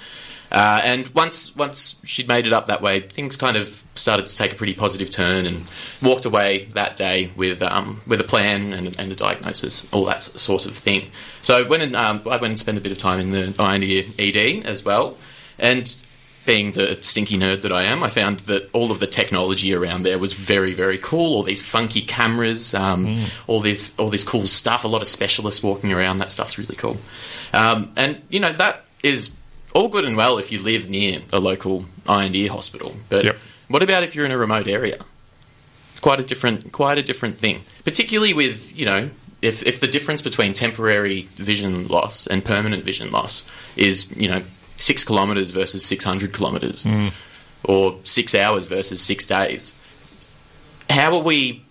Uh, 0.52 0.82
and 0.84 1.08
once 1.10 1.56
once 1.56 1.96
she'd 2.04 2.28
made 2.28 2.48
it 2.48 2.54
up 2.54 2.68
that 2.68 2.82
way, 2.82 3.00
things 3.00 3.36
kind 3.36 3.56
of 3.56 3.84
started 3.96 4.28
to 4.28 4.36
take 4.36 4.54
a 4.54 4.56
pretty 4.56 4.74
positive 4.74 5.10
turn, 5.10 5.46
and 5.46 5.66
walked 6.02 6.26
away 6.26 6.66
that 6.74 6.96
day 6.96 7.32
with 7.36 7.62
um, 7.62 8.02
with 8.08 8.20
a 8.20 8.24
plan 8.24 8.74
and, 8.74 9.00
and 9.00 9.12
a 9.12 9.16
diagnosis, 9.16 9.92
all 9.94 10.06
that 10.06 10.24
sort 10.24 10.66
of 10.66 10.76
thing. 10.76 11.12
So 11.42 11.58
I 11.58 11.68
went 11.68 11.84
and 11.84 11.96
um, 11.96 12.22
I 12.26 12.38
went 12.38 12.46
and 12.46 12.60
spent 12.60 12.78
a 12.78 12.82
bit 12.82 12.92
of 12.92 12.98
time 12.98 13.20
in 13.20 13.30
the 13.30 13.56
eye 13.60 13.76
and 13.76 13.84
ear 13.84 14.04
ED 14.18 14.66
as 14.66 14.84
well, 14.84 15.18
and 15.60 15.96
being 16.50 16.72
the 16.72 16.98
stinky 17.02 17.38
nerd 17.38 17.62
that 17.62 17.72
I 17.72 17.84
am, 17.84 18.02
I 18.02 18.10
found 18.10 18.40
that 18.42 18.72
all 18.74 18.92
of 18.92 19.00
the 19.00 19.06
technology 19.06 19.72
around 19.72 20.02
there 20.02 20.18
was 20.18 20.34
very, 20.34 20.74
very 20.74 20.98
cool. 20.98 21.36
All 21.36 21.44
these 21.44 21.62
funky 21.62 22.02
cameras, 22.02 22.74
um, 22.74 23.26
all 23.46 23.60
this, 23.60 23.94
all 24.00 24.10
this 24.10 24.24
cool 24.24 24.48
stuff. 24.48 24.84
A 24.84 24.88
lot 24.88 25.04
of 25.04 25.08
specialists 25.08 25.62
walking 25.62 25.94
around. 25.94 26.18
That 26.18 26.32
stuff's 26.32 26.58
really 26.58 26.76
cool. 26.76 26.98
Um, 27.54 27.92
and 27.96 28.20
you 28.30 28.40
know 28.40 28.52
that 28.54 28.84
is 29.04 29.30
all 29.74 29.88
good 29.88 30.06
and 30.06 30.18
well 30.18 30.38
if 30.38 30.52
you 30.52 30.60
live 30.60 30.90
near 30.90 31.22
a 31.32 31.40
local 31.40 31.86
eye 32.08 32.26
and 32.26 32.36
ear 32.36 32.52
hospital. 32.52 32.96
But 33.10 33.24
Yep. 33.24 33.38
what 33.68 33.84
about 33.84 34.04
if 34.04 34.16
you're 34.16 34.26
in 34.26 34.32
a 34.32 34.38
remote 34.38 34.68
area? 34.68 35.04
It's 35.92 36.00
quite 36.02 36.20
a 36.20 36.24
different, 36.24 36.72
quite 36.72 36.98
a 36.98 37.04
different 37.04 37.38
thing. 37.38 37.62
Particularly 37.84 38.34
with 38.34 38.78
you 38.78 38.86
know. 38.86 39.10
If, 39.42 39.66
if 39.66 39.80
the 39.80 39.88
difference 39.88 40.22
between 40.22 40.52
temporary 40.52 41.30
vision 41.36 41.88
loss 41.88 42.28
and 42.28 42.44
permanent 42.44 42.84
vision 42.84 43.10
loss 43.10 43.46
is, 43.78 44.06
you 44.12 44.28
know, 44.28 44.44
six 44.76 45.06
kilometres 45.06 45.52
versus 45.52 45.86
600 45.86 46.34
kilometres, 46.34 46.84
mm. 46.84 47.14
or 47.64 48.00
six 48.04 48.36
hours 48.36 48.66
versus 48.66 49.02
six 49.02 49.24
days, 49.24 49.80
how 50.90 51.16
are 51.16 51.24
we 51.24 51.64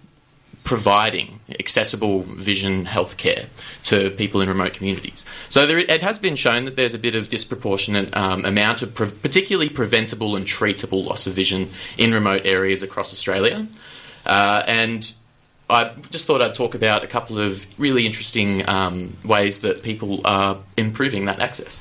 providing 0.68 1.40
accessible 1.59 2.24
vision 2.24 2.85
healthcare 2.85 3.46
to 3.83 4.11
people 4.11 4.42
in 4.42 4.50
remote 4.50 4.74
communities? 4.74 5.24
So 5.48 5.66
there, 5.66 5.78
it 5.78 6.02
has 6.02 6.18
been 6.18 6.37
shown 6.37 6.66
that 6.66 6.76
there's 6.76 6.92
a 6.92 6.98
bit 6.98 7.14
of 7.14 7.31
disproportionate 7.31 8.14
um, 8.14 8.44
amount 8.44 8.83
of 8.83 8.94
pre- 8.94 9.11
particularly 9.11 9.70
preventable 9.70 10.37
and 10.37 10.44
treatable 10.44 11.02
loss 11.07 11.26
of 11.26 11.33
vision 11.33 11.70
in 11.96 12.12
remote 12.12 12.42
areas 12.44 12.83
across 12.83 13.14
Australia. 13.14 13.66
Uh, 14.26 14.62
and 14.66 15.14
I 15.70 15.92
just 16.11 16.26
thought 16.26 16.40
I'd 16.40 16.54
talk 16.54 16.74
about 16.74 17.04
a 17.04 17.07
couple 17.07 17.38
of 17.38 17.66
really 17.78 18.07
interesting 18.07 18.66
um, 18.66 19.14
ways 19.22 19.61
that 19.61 19.83
people 19.83 20.22
are 20.24 20.57
improving 20.78 21.26
that 21.26 21.40
access. 21.40 21.81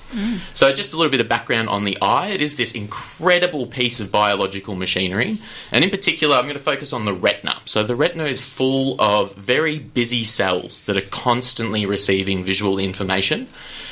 So, 0.54 0.74
just 0.74 0.92
a 0.92 0.98
little 0.98 1.12
bit 1.12 1.22
of 1.22 1.30
background 1.30 1.70
on 1.70 1.86
the 1.86 1.98
eye. 2.02 2.28
It 2.28 2.42
is 2.42 2.58
this 2.58 2.74
incredible 2.74 3.66
piece 3.66 4.02
of 4.02 4.12
biological 4.12 4.76
machinery, 4.76 5.38
and 5.72 5.86
in 5.86 5.90
particular, 5.90 6.36
I'm 6.36 6.44
going 6.44 6.58
to 6.58 6.64
focus 6.64 6.92
on 6.92 7.06
the 7.06 7.14
retina. 7.14 7.62
So, 7.64 7.82
the 7.82 7.96
retina 7.96 8.26
is 8.26 8.42
full 8.42 9.00
of 9.00 9.34
very 9.36 9.80
busy 9.80 10.26
cells 10.26 10.82
that 10.82 10.98
are 10.98 11.10
constantly 11.10 11.86
receiving 11.86 12.44
visual 12.44 12.80
information, 12.80 13.48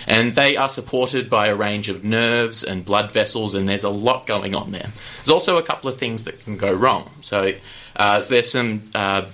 and 0.08 0.36
they 0.36 0.58
are 0.58 0.69
supported 0.69 1.29
by 1.29 1.47
a 1.47 1.55
range 1.55 1.88
of 1.88 2.03
nerves 2.03 2.65
and 2.65 2.84
blood 2.84 3.13
vessels, 3.13 3.53
and 3.53 3.69
there's 3.69 3.86
a 3.86 3.89
lot 3.89 4.27
going 4.27 4.55
on 4.55 4.71
there. 4.71 4.89
There's 5.19 5.29
also 5.29 5.58
a 5.58 5.63
couple 5.63 5.89
of 5.89 5.95
things 5.95 6.25
that 6.25 6.43
can 6.43 6.58
go 6.58 6.73
wrong. 6.73 7.12
So, 7.21 7.53
uh, 7.95 8.21
so 8.21 8.34
there's 8.34 8.51
some 8.51 8.91
uh, 8.93 9.27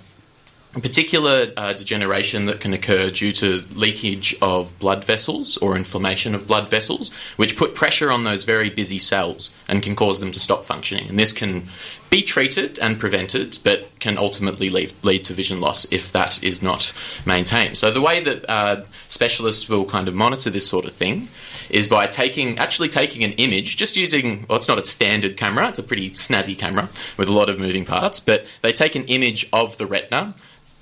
particular 0.80 1.52
uh, 1.58 1.74
degeneration 1.74 2.46
that 2.46 2.62
can 2.62 2.72
occur 2.72 3.12
due 3.12 3.34
to 3.34 3.62
leakage 3.74 4.36
of 4.42 4.78
blood 4.80 5.04
vessels 5.04 5.58
or 5.58 5.76
inflammation 5.76 6.34
of 6.34 6.48
blood 6.48 6.70
vessels, 6.70 7.12
which 7.36 7.58
put 7.58 7.76
pressure 7.76 8.10
on 8.10 8.24
those 8.24 8.46
very 8.46 8.70
busy 8.70 8.98
cells 8.98 9.50
and 9.68 9.84
can 9.84 9.98
cause 9.98 10.22
them 10.22 10.32
to 10.32 10.40
stop 10.40 10.64
functioning. 10.64 11.10
And 11.10 11.20
this 11.20 11.34
can 11.34 11.68
be 12.10 12.22
treated 12.22 12.80
and 12.80 13.00
prevented, 13.00 13.60
but 13.64 13.90
can 14.00 14.18
ultimately 14.18 14.70
lead, 14.70 14.94
lead 15.04 15.26
to 15.26 15.34
vision 15.34 15.60
loss 15.60 15.86
if 15.92 16.12
that 16.14 16.42
is 16.42 16.62
not 16.62 16.94
maintained. 17.26 17.78
So 17.78 17.92
the 17.92 18.02
way 18.02 18.24
that 18.24 18.50
uh, 18.50 18.84
specialists 19.10 19.68
will 19.68 19.86
kind 19.86 20.08
of 20.08 20.14
monitor 20.14 20.50
this 20.50 20.68
sort 20.68 20.86
of 20.86 20.94
thing 20.94 21.28
is 21.70 21.88
by 21.88 22.08
taking 22.08 22.58
actually 22.60 22.90
taking 22.90 23.24
an 23.24 23.32
image, 23.34 23.78
just 23.78 23.98
using 23.98 24.46
well, 24.48 24.58
it's 24.58 24.68
not 24.68 24.78
a 24.78 24.86
standard 24.86 25.36
camera, 25.38 25.70
it's 25.70 25.80
a 25.80 25.84
pretty 25.84 26.12
snazzy 26.12 26.58
camera 26.58 26.90
with 27.18 27.28
a 27.28 27.32
lot 27.32 27.50
of 27.50 27.60
moving 27.60 27.86
parts, 27.86 28.20
but 28.20 28.46
they 28.62 28.72
take 28.72 28.96
an 28.96 29.06
image 29.06 29.48
of 29.52 29.78
the 29.78 29.86
retina 29.86 30.34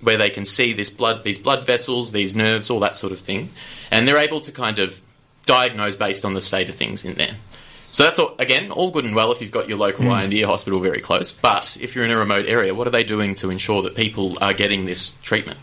where 0.02 0.18
they 0.18 0.30
can 0.30 0.46
see 0.46 0.74
this 0.74 0.90
blood, 0.90 1.24
these 1.24 1.38
blood 1.38 1.66
vessels, 1.66 2.12
these 2.12 2.36
nerves, 2.36 2.70
all 2.70 2.80
that 2.80 2.98
sort 2.98 3.12
of 3.12 3.20
thing, 3.20 3.50
and 3.92 4.08
they're 4.08 4.18
able 4.18 4.40
to 4.42 4.52
kind 4.52 4.80
of 4.80 5.02
diagnose 5.46 5.96
based 5.96 6.26
on 6.26 6.34
the 6.34 6.42
state 6.42 6.70
of 6.70 6.76
things 6.76 7.04
in 7.04 7.16
there. 7.16 7.36
So 7.92 8.04
that's 8.04 8.20
all, 8.20 8.36
again 8.38 8.72
all 8.72 8.92
good 8.92 9.04
and 9.04 9.16
well 9.16 9.32
if 9.32 9.42
you've 9.42 9.52
got 9.52 9.68
your 9.68 9.80
local 9.80 10.12
eye 10.12 10.24
and 10.24 10.34
ear 10.34 10.46
hospital 10.46 10.80
very 10.80 11.02
close. 11.02 11.32
But 11.32 11.78
if 11.82 11.96
you're 11.96 12.06
in 12.06 12.12
a 12.12 12.18
remote 12.18 12.46
area, 12.46 12.74
what 12.76 12.86
are 12.88 12.92
they 12.92 13.04
doing 13.04 13.34
to 13.36 13.50
ensure 13.50 13.82
that 13.82 13.96
people 13.96 14.38
are 14.42 14.54
getting 14.54 14.86
this 14.86 15.18
treatment? 15.24 15.58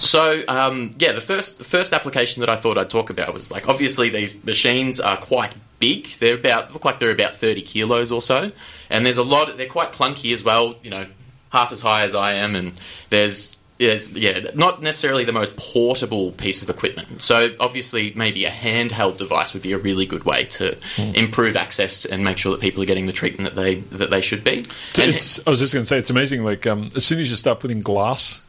So 0.00 0.42
um, 0.48 0.94
yeah, 0.98 1.12
the 1.12 1.20
first 1.20 1.58
the 1.58 1.64
first 1.64 1.92
application 1.92 2.40
that 2.40 2.50
I 2.50 2.56
thought 2.56 2.76
I'd 2.76 2.90
talk 2.90 3.08
about 3.08 3.32
was 3.32 3.50
like 3.50 3.68
obviously 3.68 4.08
these 4.08 4.44
machines 4.44 5.00
are 5.00 5.16
quite 5.16 5.54
big. 5.78 6.06
They're 6.18 6.34
about 6.34 6.72
look 6.72 6.84
like 6.84 6.98
they're 6.98 7.10
about 7.10 7.34
thirty 7.36 7.62
kilos 7.62 8.12
or 8.12 8.20
so, 8.20 8.50
and 8.90 9.06
there's 9.06 9.16
a 9.16 9.22
lot. 9.22 9.56
They're 9.56 9.66
quite 9.66 9.92
clunky 9.92 10.34
as 10.34 10.42
well. 10.42 10.74
You 10.82 10.90
know, 10.90 11.06
half 11.54 11.72
as 11.72 11.80
high 11.80 12.02
as 12.04 12.14
I 12.14 12.32
am, 12.34 12.54
and 12.54 12.72
there's 13.10 13.56
is 13.76 14.12
yeah, 14.12 14.38
not 14.54 14.82
necessarily 14.82 15.24
the 15.24 15.32
most 15.32 15.56
portable 15.56 16.30
piece 16.32 16.62
of 16.62 16.70
equipment. 16.70 17.20
So 17.20 17.48
obviously, 17.58 18.12
maybe 18.14 18.44
a 18.44 18.50
handheld 18.50 19.16
device 19.16 19.52
would 19.52 19.62
be 19.62 19.72
a 19.72 19.78
really 19.78 20.06
good 20.06 20.24
way 20.24 20.44
to 20.58 20.76
Hmm. 20.96 21.10
improve 21.14 21.56
access 21.56 22.04
and 22.04 22.22
make 22.24 22.38
sure 22.38 22.52
that 22.52 22.60
people 22.60 22.80
are 22.84 22.86
getting 22.86 23.06
the 23.06 23.12
treatment 23.12 23.44
that 23.52 23.60
they 23.60 23.74
that 23.98 24.10
they 24.10 24.20
should 24.20 24.44
be. 24.44 24.64
It's, 24.96 25.40
I 25.46 25.50
was 25.50 25.58
just 25.58 25.72
going 25.74 25.82
to 25.84 25.88
say, 25.88 25.98
it's 25.98 26.10
amazing. 26.10 26.44
Like, 26.44 26.66
um, 26.68 26.90
as 26.94 27.04
soon 27.04 27.18
as 27.18 27.28
you 27.30 27.36
start 27.36 27.58
putting 27.60 27.80
glass 27.80 28.42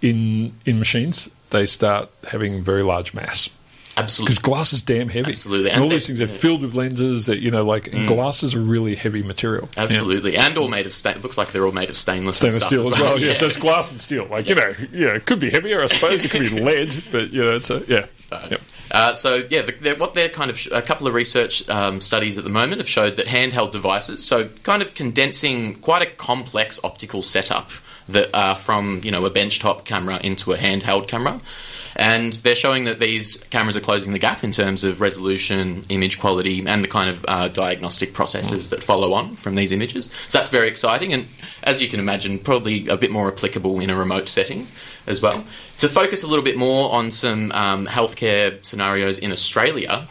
in 0.00 0.52
in 0.64 0.78
machines, 0.78 1.28
they 1.50 1.66
start 1.66 2.08
having 2.30 2.62
very 2.64 2.82
large 2.82 3.12
mass 3.12 3.50
absolutely, 4.02 4.32
because 4.32 4.42
glass 4.42 4.72
is 4.72 4.82
damn 4.82 5.08
heavy. 5.08 5.32
Absolutely. 5.32 5.70
and, 5.70 5.76
And 5.76 5.84
all 5.84 5.90
these 5.90 6.06
things 6.06 6.20
are 6.20 6.26
filled 6.26 6.62
with 6.62 6.74
lenses 6.74 7.26
that 7.26 7.40
you 7.40 7.50
know, 7.50 7.64
like 7.64 7.92
and 7.92 8.06
glass 8.06 8.42
is 8.42 8.54
a 8.54 8.60
really 8.60 8.94
heavy 8.94 9.22
material. 9.22 9.68
Yeah. 9.76 9.84
absolutely, 9.84 10.36
and 10.36 10.56
all 10.58 10.68
made 10.68 10.86
of 10.86 10.92
sta- 10.92 11.18
looks 11.22 11.38
like 11.38 11.52
they're 11.52 11.64
all 11.66 11.72
made 11.72 11.90
of 11.90 11.96
stainless 11.96 12.36
steel. 12.36 12.50
Stainless 12.52 12.66
steel 12.66 12.92
as 12.94 13.00
well. 13.00 13.18
Yeah. 13.18 13.28
Yeah. 13.28 13.34
so 13.34 13.46
it's 13.46 13.56
glass 13.56 13.90
and 13.90 14.00
steel. 14.00 14.26
Like 14.26 14.48
you 14.48 14.54
know, 14.54 14.74
yeah, 14.92 15.08
it 15.14 15.26
could 15.26 15.38
be 15.40 15.50
heavier, 15.50 15.82
I 15.82 15.86
suppose. 15.86 16.24
It 16.24 16.30
could 16.30 16.42
be 16.42 16.48
lead, 16.60 17.02
but 17.12 17.32
you 17.32 17.42
know, 17.44 17.56
it's 17.56 17.70
a 17.70 17.84
yeah. 17.86 18.06
Yep. 18.48 18.60
Uh, 18.92 19.12
so 19.14 19.42
yeah, 19.50 19.62
the, 19.62 19.72
they're, 19.80 19.96
what 19.96 20.14
they're 20.14 20.28
kind 20.28 20.50
of 20.50 20.58
sh- 20.58 20.68
a 20.70 20.82
couple 20.82 21.08
of 21.08 21.14
research 21.14 21.68
um, 21.68 22.00
studies 22.00 22.38
at 22.38 22.44
the 22.44 22.50
moment 22.50 22.78
have 22.80 22.88
showed 22.88 23.16
that 23.16 23.26
handheld 23.26 23.72
devices, 23.72 24.24
so 24.24 24.48
kind 24.62 24.82
of 24.82 24.94
condensing 24.94 25.74
quite 25.76 26.02
a 26.02 26.06
complex 26.06 26.78
optical 26.84 27.22
setup 27.22 27.70
that 28.08 28.28
uh, 28.34 28.54
from 28.54 29.00
you 29.02 29.10
know 29.10 29.24
a 29.24 29.30
benchtop 29.30 29.84
camera 29.84 30.20
into 30.22 30.52
a 30.52 30.56
handheld 30.56 31.08
camera. 31.08 31.40
And 32.00 32.32
they're 32.32 32.56
showing 32.56 32.84
that 32.84 32.98
these 32.98 33.36
cameras 33.50 33.76
are 33.76 33.80
closing 33.80 34.14
the 34.14 34.18
gap 34.18 34.42
in 34.42 34.52
terms 34.52 34.84
of 34.84 35.02
resolution, 35.02 35.84
image 35.90 36.18
quality, 36.18 36.66
and 36.66 36.82
the 36.82 36.88
kind 36.88 37.10
of 37.10 37.26
uh, 37.28 37.48
diagnostic 37.48 38.14
processes 38.14 38.70
that 38.70 38.82
follow 38.82 39.12
on 39.12 39.36
from 39.36 39.54
these 39.54 39.70
images. 39.70 40.08
So 40.28 40.38
that's 40.38 40.48
very 40.48 40.66
exciting, 40.66 41.12
and 41.12 41.28
as 41.62 41.82
you 41.82 41.90
can 41.90 42.00
imagine, 42.00 42.38
probably 42.38 42.88
a 42.88 42.96
bit 42.96 43.10
more 43.10 43.30
applicable 43.30 43.80
in 43.80 43.90
a 43.90 43.96
remote 43.96 44.30
setting 44.30 44.66
as 45.06 45.20
well. 45.20 45.44
To 45.76 45.90
focus 45.90 46.22
a 46.22 46.26
little 46.26 46.44
bit 46.44 46.56
more 46.56 46.90
on 46.90 47.10
some 47.10 47.52
um, 47.52 47.86
healthcare 47.86 48.64
scenarios 48.64 49.18
in 49.18 49.30
Australia, 49.30 50.08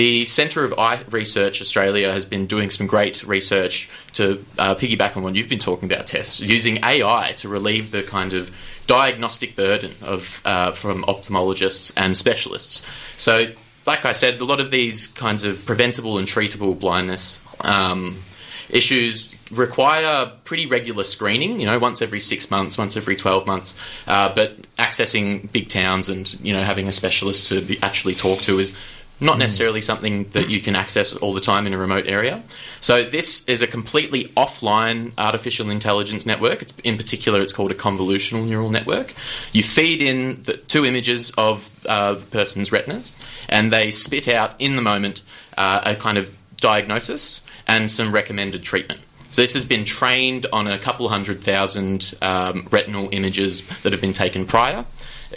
the 0.00 0.24
Centre 0.24 0.64
of 0.64 0.72
Eye 0.78 1.02
Research 1.10 1.60
Australia 1.60 2.10
has 2.10 2.24
been 2.24 2.46
doing 2.46 2.70
some 2.70 2.86
great 2.86 3.22
research 3.22 3.90
to 4.14 4.42
uh, 4.58 4.74
piggyback 4.74 5.14
on 5.14 5.22
what 5.22 5.34
you've 5.34 5.50
been 5.50 5.58
talking 5.58 5.92
about, 5.92 6.06
Tess, 6.06 6.40
using 6.40 6.82
AI 6.82 7.32
to 7.36 7.50
relieve 7.50 7.90
the 7.90 8.02
kind 8.02 8.32
of 8.32 8.50
diagnostic 8.86 9.56
burden 9.56 9.92
of 10.00 10.40
uh, 10.46 10.72
from 10.72 11.02
ophthalmologists 11.02 11.92
and 11.98 12.16
specialists. 12.16 12.82
So, 13.18 13.48
like 13.84 14.06
I 14.06 14.12
said, 14.12 14.40
a 14.40 14.46
lot 14.46 14.58
of 14.58 14.70
these 14.70 15.06
kinds 15.06 15.44
of 15.44 15.66
preventable 15.66 16.16
and 16.16 16.26
treatable 16.26 16.80
blindness 16.80 17.38
um, 17.60 18.22
issues 18.70 19.30
require 19.50 20.32
pretty 20.44 20.64
regular 20.64 21.04
screening. 21.04 21.60
You 21.60 21.66
know, 21.66 21.78
once 21.78 22.00
every 22.00 22.20
six 22.20 22.50
months, 22.50 22.78
once 22.78 22.96
every 22.96 23.16
twelve 23.16 23.46
months. 23.46 23.76
Uh, 24.06 24.34
but 24.34 24.56
accessing 24.76 25.52
big 25.52 25.68
towns 25.68 26.08
and 26.08 26.40
you 26.40 26.54
know 26.54 26.62
having 26.62 26.88
a 26.88 26.92
specialist 26.92 27.48
to 27.48 27.78
actually 27.82 28.14
talk 28.14 28.38
to 28.40 28.58
is 28.58 28.74
not 29.20 29.38
necessarily 29.38 29.80
something 29.80 30.24
that 30.30 30.48
you 30.48 30.60
can 30.60 30.74
access 30.74 31.14
all 31.14 31.34
the 31.34 31.40
time 31.40 31.66
in 31.66 31.74
a 31.74 31.78
remote 31.78 32.06
area. 32.06 32.42
So 32.80 33.04
this 33.04 33.44
is 33.44 33.60
a 33.60 33.66
completely 33.66 34.24
offline 34.36 35.12
artificial 35.18 35.68
intelligence 35.70 36.24
network. 36.24 36.62
It's, 36.62 36.72
in 36.82 36.96
particular, 36.96 37.40
it's 37.40 37.52
called 37.52 37.70
a 37.70 37.74
convolutional 37.74 38.46
neural 38.46 38.70
network. 38.70 39.14
You 39.52 39.62
feed 39.62 40.00
in 40.00 40.42
the 40.44 40.56
two 40.56 40.84
images 40.84 41.32
of 41.36 41.84
uh, 41.86 42.14
the 42.14 42.26
person's 42.26 42.72
retinas, 42.72 43.12
and 43.48 43.72
they 43.72 43.90
spit 43.90 44.26
out 44.28 44.54
in 44.58 44.76
the 44.76 44.82
moment 44.82 45.22
uh, 45.58 45.82
a 45.84 45.94
kind 45.94 46.16
of 46.16 46.30
diagnosis 46.56 47.42
and 47.66 47.90
some 47.90 48.12
recommended 48.12 48.62
treatment. 48.62 49.00
So 49.30 49.42
this 49.42 49.54
has 49.54 49.64
been 49.64 49.84
trained 49.84 50.46
on 50.52 50.66
a 50.66 50.78
couple 50.78 51.08
hundred 51.08 51.40
thousand 51.42 52.14
um, 52.20 52.66
retinal 52.70 53.08
images 53.12 53.62
that 53.82 53.92
have 53.92 54.00
been 54.00 54.12
taken 54.12 54.44
prior, 54.44 54.84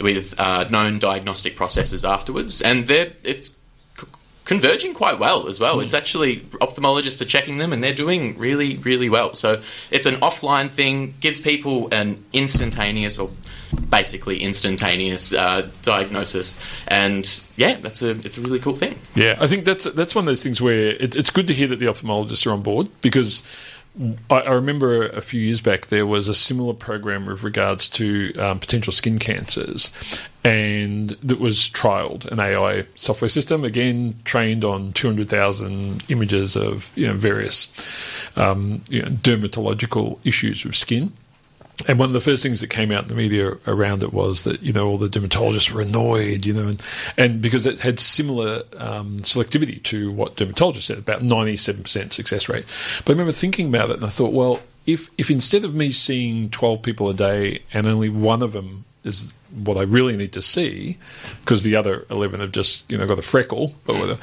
with 0.00 0.34
uh, 0.38 0.66
known 0.68 0.98
diagnostic 0.98 1.54
processes 1.54 2.04
afterwards, 2.04 2.60
and 2.60 2.88
they're 2.88 3.12
it's 3.22 3.50
converging 4.44 4.94
quite 4.94 5.18
well 5.18 5.48
as 5.48 5.58
well. 5.58 5.80
It's 5.80 5.94
actually 5.94 6.40
ophthalmologists 6.60 7.20
are 7.20 7.26
checking 7.26 7.58
them, 7.58 7.72
and 7.72 7.82
they're 7.82 7.94
doing 7.94 8.38
really, 8.38 8.76
really 8.76 9.08
well. 9.08 9.34
So 9.34 9.62
it's 9.90 10.06
an 10.06 10.16
offline 10.16 10.70
thing, 10.70 11.14
gives 11.20 11.40
people 11.40 11.88
an 11.92 12.22
instantaneous, 12.32 13.16
well, 13.16 13.30
basically 13.90 14.40
instantaneous 14.40 15.32
uh, 15.32 15.68
diagnosis, 15.82 16.58
and 16.88 17.42
yeah, 17.56 17.74
that's 17.80 18.02
a 18.02 18.10
it's 18.10 18.38
a 18.38 18.40
really 18.40 18.58
cool 18.58 18.76
thing. 18.76 18.98
Yeah, 19.14 19.36
I 19.40 19.46
think 19.46 19.64
that's 19.64 19.84
that's 19.84 20.14
one 20.14 20.24
of 20.24 20.26
those 20.26 20.42
things 20.42 20.60
where 20.60 20.90
it, 20.90 21.16
it's 21.16 21.30
good 21.30 21.46
to 21.48 21.54
hear 21.54 21.66
that 21.68 21.78
the 21.78 21.86
ophthalmologists 21.86 22.46
are 22.46 22.52
on 22.52 22.62
board 22.62 22.88
because 23.00 23.42
I, 24.28 24.40
I 24.40 24.52
remember 24.52 25.06
a 25.08 25.20
few 25.20 25.40
years 25.40 25.60
back 25.60 25.86
there 25.86 26.06
was 26.06 26.28
a 26.28 26.34
similar 26.34 26.74
program 26.74 27.26
with 27.26 27.44
regards 27.44 27.88
to 27.90 28.34
um, 28.38 28.58
potential 28.58 28.92
skin 28.92 29.18
cancers, 29.18 29.90
and 30.44 31.10
that 31.22 31.38
was 31.38 31.70
trialed 31.70 32.26
an 32.26 32.40
AI 32.40 32.86
software 32.96 33.28
system 33.28 33.64
again 33.64 34.16
trained 34.24 34.64
on 34.64 34.92
two 34.94 35.06
hundred 35.06 35.28
thousand 35.28 36.04
images 36.08 36.56
of 36.56 36.90
you 36.96 37.06
know 37.06 37.14
various 37.14 37.68
um, 38.36 38.82
you 38.88 39.02
know, 39.02 39.08
dermatological 39.08 40.18
issues 40.24 40.64
with 40.64 40.74
skin. 40.74 41.12
And 41.88 41.98
one 41.98 42.08
of 42.08 42.12
the 42.12 42.20
first 42.20 42.42
things 42.42 42.60
that 42.60 42.68
came 42.68 42.92
out 42.92 43.02
in 43.02 43.08
the 43.08 43.14
media 43.16 43.58
around 43.66 44.02
it 44.02 44.12
was 44.12 44.44
that 44.44 44.62
you 44.62 44.72
know 44.72 44.88
all 44.88 44.98
the 44.98 45.08
dermatologists 45.08 45.70
were 45.72 45.80
annoyed, 45.80 46.46
you 46.46 46.54
know, 46.54 46.68
and, 46.68 46.82
and 47.18 47.42
because 47.42 47.66
it 47.66 47.80
had 47.80 47.98
similar 47.98 48.62
um, 48.76 49.18
selectivity 49.18 49.82
to 49.84 50.12
what 50.12 50.36
dermatologists 50.36 50.84
said, 50.84 50.98
about 50.98 51.22
ninety-seven 51.22 51.82
percent 51.82 52.12
success 52.12 52.48
rate. 52.48 52.64
But 53.04 53.10
I 53.10 53.12
remember 53.14 53.32
thinking 53.32 53.68
about 53.68 53.90
it, 53.90 53.96
and 53.96 54.04
I 54.04 54.08
thought, 54.08 54.32
well, 54.32 54.60
if 54.86 55.10
if 55.18 55.30
instead 55.30 55.64
of 55.64 55.74
me 55.74 55.90
seeing 55.90 56.48
twelve 56.48 56.82
people 56.82 57.10
a 57.10 57.14
day 57.14 57.62
and 57.72 57.86
only 57.86 58.08
one 58.08 58.42
of 58.42 58.52
them 58.52 58.84
is 59.02 59.32
what 59.64 59.76
I 59.76 59.82
really 59.82 60.16
need 60.16 60.32
to 60.34 60.42
see, 60.42 60.96
because 61.40 61.64
the 61.64 61.74
other 61.74 62.06
eleven 62.08 62.38
have 62.40 62.52
just 62.52 62.88
you 62.88 62.96
know 62.96 63.06
got 63.06 63.18
a 63.18 63.22
freckle 63.22 63.74
or 63.88 63.98
whatever. 63.98 64.20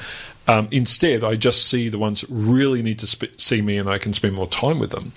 Um, 0.48 0.68
instead, 0.70 1.22
I 1.22 1.36
just 1.36 1.68
see 1.68 1.90
the 1.90 1.98
ones 1.98 2.22
that 2.22 2.30
really 2.30 2.82
need 2.82 2.98
to 3.00 3.06
sp- 3.06 3.36
see 3.36 3.60
me, 3.60 3.76
and 3.76 3.90
I 3.90 3.98
can 3.98 4.14
spend 4.14 4.34
more 4.34 4.48
time 4.48 4.78
with 4.78 4.90
them 4.90 5.12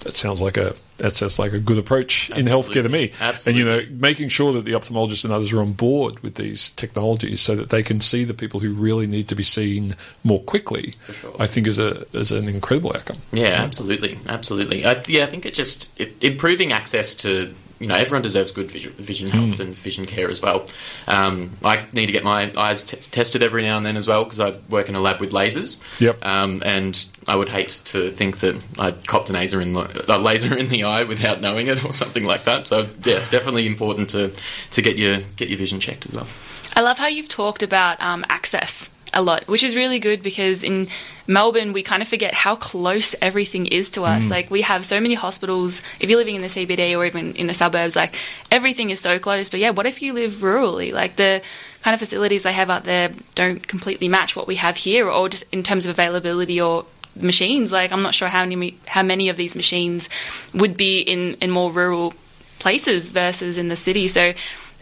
that 0.00 0.16
sounds 0.16 0.40
like 0.40 0.56
a 0.56 0.74
that 0.98 1.12
sounds 1.12 1.38
like 1.38 1.52
a 1.52 1.58
good 1.58 1.78
approach 1.78 2.30
in 2.30 2.46
healthcare 2.46 2.82
to 2.82 2.88
me. 2.88 3.12
Absolutely. 3.20 3.50
And 3.50 3.58
you 3.58 3.64
know, 3.64 3.98
making 4.00 4.28
sure 4.28 4.52
that 4.54 4.64
the 4.64 4.72
ophthalmologists 4.72 5.24
and 5.24 5.32
others 5.32 5.52
are 5.52 5.60
on 5.60 5.72
board 5.72 6.20
with 6.20 6.36
these 6.36 6.70
technologies 6.70 7.40
so 7.40 7.54
that 7.56 7.70
they 7.70 7.82
can 7.82 8.00
see 8.00 8.24
the 8.24 8.34
people 8.34 8.60
who 8.60 8.72
really 8.72 9.06
need 9.06 9.28
to 9.28 9.34
be 9.34 9.42
seen 9.42 9.94
more 10.24 10.42
quickly. 10.42 10.94
sure. 11.12 11.34
I 11.38 11.46
think 11.46 11.66
is 11.66 11.78
a 11.78 12.06
is 12.16 12.32
an 12.32 12.48
incredible 12.48 12.92
outcome. 12.94 13.18
Yeah, 13.32 13.48
absolutely, 13.48 14.18
absolutely. 14.28 14.84
I, 14.84 15.02
yeah, 15.06 15.24
I 15.24 15.26
think 15.26 15.46
it 15.46 15.54
just 15.54 15.98
it, 16.00 16.22
improving 16.22 16.72
access 16.72 17.14
to 17.16 17.54
you 17.78 17.86
know 17.86 17.94
everyone 17.94 18.22
deserves 18.22 18.52
good 18.52 18.70
vision, 18.70 18.92
vision 18.92 19.28
health 19.28 19.60
and 19.60 19.74
vision 19.74 20.06
care 20.06 20.30
as 20.30 20.40
well. 20.40 20.66
Um, 21.06 21.50
I 21.64 21.84
need 21.92 22.06
to 22.06 22.12
get 22.12 22.24
my 22.24 22.50
eyes 22.56 22.84
t- 22.84 22.96
tested 22.96 23.42
every 23.42 23.62
now 23.62 23.76
and 23.76 23.84
then 23.84 23.96
as 23.96 24.06
well 24.06 24.24
because 24.24 24.40
I 24.40 24.56
work 24.68 24.88
in 24.88 24.94
a 24.94 25.00
lab 25.00 25.20
with 25.20 25.32
lasers. 25.32 25.78
Yep. 26.00 26.24
Um, 26.24 26.62
and 26.64 27.08
I 27.28 27.36
would 27.36 27.48
hate 27.48 27.80
to 27.86 28.10
think 28.10 28.38
that 28.38 28.56
I 28.78 28.92
copped 28.92 29.28
a 29.30 29.32
laser 29.32 29.60
in 29.60 29.72
the 29.72 30.04
a 30.08 30.18
laser 30.18 30.56
in 30.56 30.68
the 30.68 30.84
eye 30.84 31.04
without 31.04 31.40
knowing 31.40 31.68
it 31.68 31.84
or 31.84 31.92
something 31.92 32.24
like 32.24 32.44
that. 32.44 32.66
So 32.66 32.80
yeah, 33.04 33.16
it's 33.16 33.28
definitely 33.28 33.66
important 33.66 34.10
to 34.10 34.32
to 34.70 34.82
get 34.82 34.96
your 34.96 35.18
get 35.36 35.48
your 35.48 35.58
vision 35.58 35.80
checked 35.80 36.06
as 36.06 36.12
well. 36.12 36.28
I 36.74 36.80
love 36.80 36.98
how 36.98 37.06
you've 37.06 37.28
talked 37.28 37.62
about 37.62 38.02
um, 38.02 38.24
access 38.28 38.90
a 39.16 39.22
lot, 39.22 39.48
which 39.48 39.64
is 39.64 39.74
really 39.74 39.98
good 39.98 40.22
because 40.22 40.62
in 40.62 40.88
Melbourne 41.26 41.72
we 41.72 41.82
kind 41.82 42.02
of 42.02 42.08
forget 42.08 42.34
how 42.34 42.54
close 42.54 43.16
everything 43.22 43.66
is 43.66 43.90
to 43.92 44.04
us. 44.04 44.24
Mm. 44.24 44.30
Like 44.30 44.50
we 44.50 44.60
have 44.62 44.84
so 44.84 45.00
many 45.00 45.14
hospitals. 45.14 45.80
If 45.98 46.10
you're 46.10 46.18
living 46.18 46.36
in 46.36 46.42
the 46.42 46.48
CBD 46.48 46.96
or 46.96 47.04
even 47.06 47.34
in 47.34 47.46
the 47.46 47.54
suburbs, 47.54 47.96
like 47.96 48.14
everything 48.52 48.90
is 48.90 49.00
so 49.00 49.18
close. 49.18 49.48
But 49.48 49.60
yeah, 49.60 49.70
what 49.70 49.86
if 49.86 50.02
you 50.02 50.12
live 50.12 50.34
rurally? 50.34 50.92
Like 50.92 51.16
the 51.16 51.42
kind 51.82 51.94
of 51.94 52.00
facilities 52.00 52.42
they 52.42 52.52
have 52.52 52.68
out 52.68 52.84
there 52.84 53.10
don't 53.34 53.66
completely 53.66 54.06
match 54.06 54.36
what 54.36 54.46
we 54.46 54.56
have 54.56 54.76
here, 54.76 55.10
or 55.10 55.30
just 55.30 55.44
in 55.50 55.62
terms 55.62 55.86
of 55.86 55.90
availability 55.90 56.60
or 56.60 56.84
machines. 57.16 57.72
Like 57.72 57.92
I'm 57.92 58.02
not 58.02 58.14
sure 58.14 58.28
how 58.28 58.44
many 58.44 58.78
how 58.86 59.02
many 59.02 59.30
of 59.30 59.38
these 59.38 59.56
machines 59.56 60.10
would 60.52 60.76
be 60.76 61.00
in 61.00 61.34
in 61.40 61.50
more 61.50 61.72
rural 61.72 62.12
places 62.58 63.08
versus 63.08 63.56
in 63.56 63.68
the 63.68 63.76
city. 63.76 64.08
So 64.08 64.34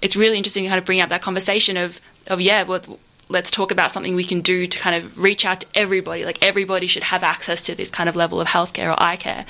it's 0.02 0.16
really 0.16 0.36
interesting 0.36 0.64
to 0.64 0.68
kind 0.68 0.78
of 0.80 0.84
bring 0.84 1.00
up 1.00 1.10
that 1.10 1.22
conversation 1.22 1.76
of 1.76 2.00
of 2.26 2.40
yeah, 2.40 2.64
well, 2.64 2.80
let's 3.28 3.50
talk 3.50 3.70
about 3.70 3.90
something 3.90 4.14
we 4.14 4.24
can 4.24 4.40
do 4.40 4.66
to 4.66 4.78
kind 4.78 4.96
of 4.96 5.18
reach 5.18 5.44
out 5.44 5.60
to 5.60 5.66
everybody. 5.74 6.24
Like 6.24 6.38
everybody 6.42 6.86
should 6.86 7.04
have 7.04 7.22
access 7.22 7.64
to 7.66 7.74
this 7.74 7.90
kind 7.90 8.08
of 8.08 8.16
level 8.16 8.40
of 8.40 8.48
healthcare 8.48 8.92
or 8.92 9.02
eye 9.02 9.16
care. 9.16 9.46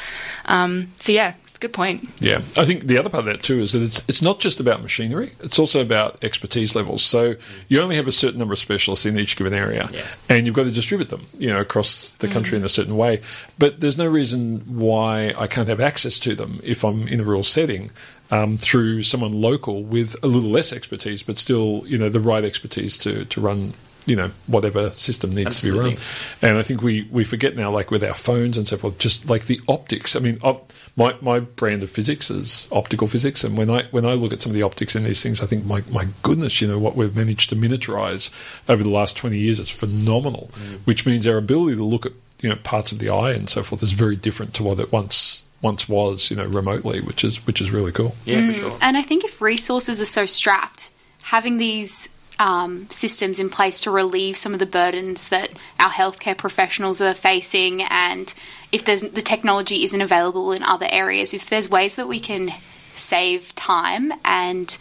Um, 0.47 0.93
so 0.99 1.13
yeah, 1.13 1.35
good 1.65 1.73
point. 1.73 2.09
Yeah, 2.21 2.39
I 2.57 2.65
think 2.65 2.87
the 2.87 2.99
other 2.99 3.09
part 3.09 3.21
of 3.21 3.25
that 3.27 3.43
too 3.43 3.61
is 3.61 3.73
that 3.73 3.83
it's 3.83 4.03
it's 4.09 4.23
not 4.23 4.39
just 4.39 4.61
about 4.61 4.83
machinery; 4.83 5.33
it's 5.41 5.59
also 5.59 5.81
about 5.81 6.23
expertise 6.23 6.77
levels. 6.77 7.03
So 7.03 7.35
you 7.69 7.81
only 7.81 7.97
have 7.97 8.07
a 8.07 8.13
certain 8.13 8.39
number 8.39 8.53
of 8.53 8.59
specialists 8.59 9.07
in 9.07 9.19
each 9.19 9.37
given 9.37 9.55
area, 9.55 9.89
Yeah. 9.93 10.07
and 10.29 10.47
you've 10.47 10.55
got 10.55 10.65
to 10.65 10.71
distribute 10.71 11.09
them, 11.11 11.25
you 11.39 11.49
know, 11.49 11.61
across 11.61 12.15
the 12.21 12.29
country 12.29 12.59
in 12.59 12.65
a 12.65 12.69
certain 12.69 12.97
way. 12.97 13.21
But 13.59 13.81
there's 13.81 13.99
no 13.99 14.07
reason 14.07 14.61
why 14.67 15.35
I 15.39 15.47
can't 15.47 15.69
have 15.69 15.81
access 15.81 16.19
to 16.21 16.35
them 16.35 16.61
if 16.63 16.85
I'm 16.85 17.09
in 17.09 17.21
a 17.21 17.25
rural 17.25 17.45
setting 17.45 17.91
um, 18.31 18.57
through 18.59 19.03
someone 19.03 19.33
local 19.41 19.83
with 19.83 20.17
a 20.23 20.27
little 20.27 20.51
less 20.51 20.73
expertise, 20.73 21.23
but 21.23 21.39
still, 21.39 21.83
you 21.87 21.97
know, 21.99 22.09
the 22.11 22.21
right 22.21 22.45
expertise 22.45 22.99
to 22.99 23.25
to 23.27 23.41
run 23.41 23.73
you 24.07 24.15
know 24.17 24.31
whatever 24.49 24.91
system 24.91 25.31
needs 25.33 25.47
Absolutely. 25.47 25.95
to 25.95 25.97
be 25.97 26.03
run. 26.43 26.51
And 26.51 26.59
I 26.59 26.63
think 26.63 26.83
we 26.83 27.09
we 27.11 27.25
forget 27.25 27.57
now, 27.57 27.71
like 27.71 27.91
with 27.91 28.05
our 28.05 28.15
phones 28.15 28.59
and 28.59 28.69
so 28.69 28.77
forth, 28.77 28.99
just 28.99 29.31
like 29.31 29.47
the 29.47 29.59
optics. 29.67 30.15
I 30.15 30.21
mean, 30.21 30.39
op- 30.43 30.73
my 30.97 31.17
my 31.21 31.41
brand 31.41 31.83
of 31.83 31.91
physics 31.91 32.31
is 32.31 32.69
optical 32.71 33.09
physics, 33.09 33.45
and 33.45 33.59
when 33.59 33.71
I 33.71 33.85
when 33.91 34.05
I 34.05 34.13
look 34.13 34.33
at 34.33 34.41
some 34.41 34.51
of 34.51 34.55
the 34.55 34.63
optics 34.63 34.95
in 34.95 35.05
these 35.05 35.23
things, 35.23 35.41
I 35.41 35.47
think 35.47 35.65
my 35.65 35.83
my 35.91 36.07
goodness, 36.23 36.61
you 36.61 36.69
know 36.69 36.79
what 36.79 36.97
we've 36.97 37.17
managed 37.17 37.51
to 37.51 37.57
miniaturize 37.57 38.31
over 38.69 38.83
the 38.83 38.91
last 38.91 39.17
twenty 39.17 39.39
years 39.39 39.59
is 39.59 39.71
phenomenal. 39.71 40.51
Which 40.85 41.05
means 41.05 41.27
our 41.27 41.37
ability 41.37 41.77
to 41.77 41.85
look 41.85 42.07
at 42.07 42.13
you 42.41 42.49
know 42.49 42.57
parts 42.57 42.93
of 42.93 42.99
the 42.99 43.09
eye 43.09 43.33
and 43.33 43.49
so 43.49 43.63
forth 43.63 43.83
is 43.83 43.93
very 43.93 44.17
different 44.17 44.55
to 44.55 44.63
what 44.63 44.79
it 44.79 44.93
once 44.93 45.43
once 45.65 45.89
was, 45.89 46.31
you 46.31 46.37
know, 46.37 46.45
remotely, 46.45 47.01
which 47.01 47.25
is 47.25 47.45
which 47.47 47.61
is 47.61 47.71
really 47.71 47.91
cool. 47.91 48.15
Yeah, 48.25 48.47
for 48.47 48.53
sure. 48.53 48.79
And 48.81 48.97
I 48.97 49.03
think 49.03 49.25
if 49.25 49.41
resources 49.41 50.01
are 50.01 50.05
so 50.07 50.27
strapped, 50.27 50.91
having 51.23 51.57
these 51.57 52.09
um, 52.39 52.87
systems 52.91 53.41
in 53.41 53.49
place 53.49 53.81
to 53.81 53.91
relieve 53.91 54.37
some 54.37 54.53
of 54.53 54.59
the 54.59 54.67
burdens 54.67 55.31
that 55.31 55.51
our 55.81 55.91
healthcare 55.91 56.37
professionals 56.37 57.01
are 57.01 57.15
facing, 57.15 57.83
and 57.83 58.33
if 58.75 58.85
there's 58.85 59.03
the 59.03 59.23
technology 59.23 59.85
isn't 59.85 60.01
available 60.01 60.53
in 60.53 60.63
other 60.63 60.87
areas, 60.91 61.33
if 61.33 61.49
there's 61.49 61.69
ways 61.71 61.95
that 61.97 62.09
we 62.09 62.21
can 62.21 62.53
save 62.95 63.55
time 63.55 64.13
and 64.25 64.77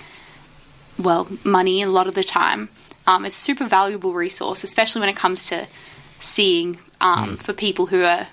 well 0.98 1.28
money 1.44 1.82
a 1.82 1.90
lot 1.90 2.08
of 2.08 2.16
the 2.16 2.24
time, 2.24 2.70
um, 3.08 3.26
it's 3.26 3.36
a 3.38 3.40
super 3.40 3.66
valuable 3.66 4.14
resource, 4.14 4.64
especially 4.64 5.00
when 5.02 5.10
it 5.10 5.16
comes 5.16 5.48
to 5.48 5.68
seeing 6.20 6.80
um, 7.02 7.38
for 7.38 7.54
people 7.54 7.88
who 7.88 8.04
are. 8.04 8.28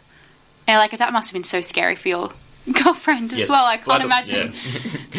And 0.67 0.79
like 0.79 0.97
that 0.97 1.13
must 1.13 1.29
have 1.31 1.35
been 1.35 1.45
so 1.45 1.61
scary 1.61 1.97
for 1.97 2.09
your 2.09 2.31
girlfriend 2.85 3.33
as 3.33 3.41
Yeah. 3.41 3.47
well. 3.51 3.65
I 3.67 3.77
can't 3.77 3.87
Well, 3.89 4.01
I 4.03 4.05
imagine. 4.05 4.55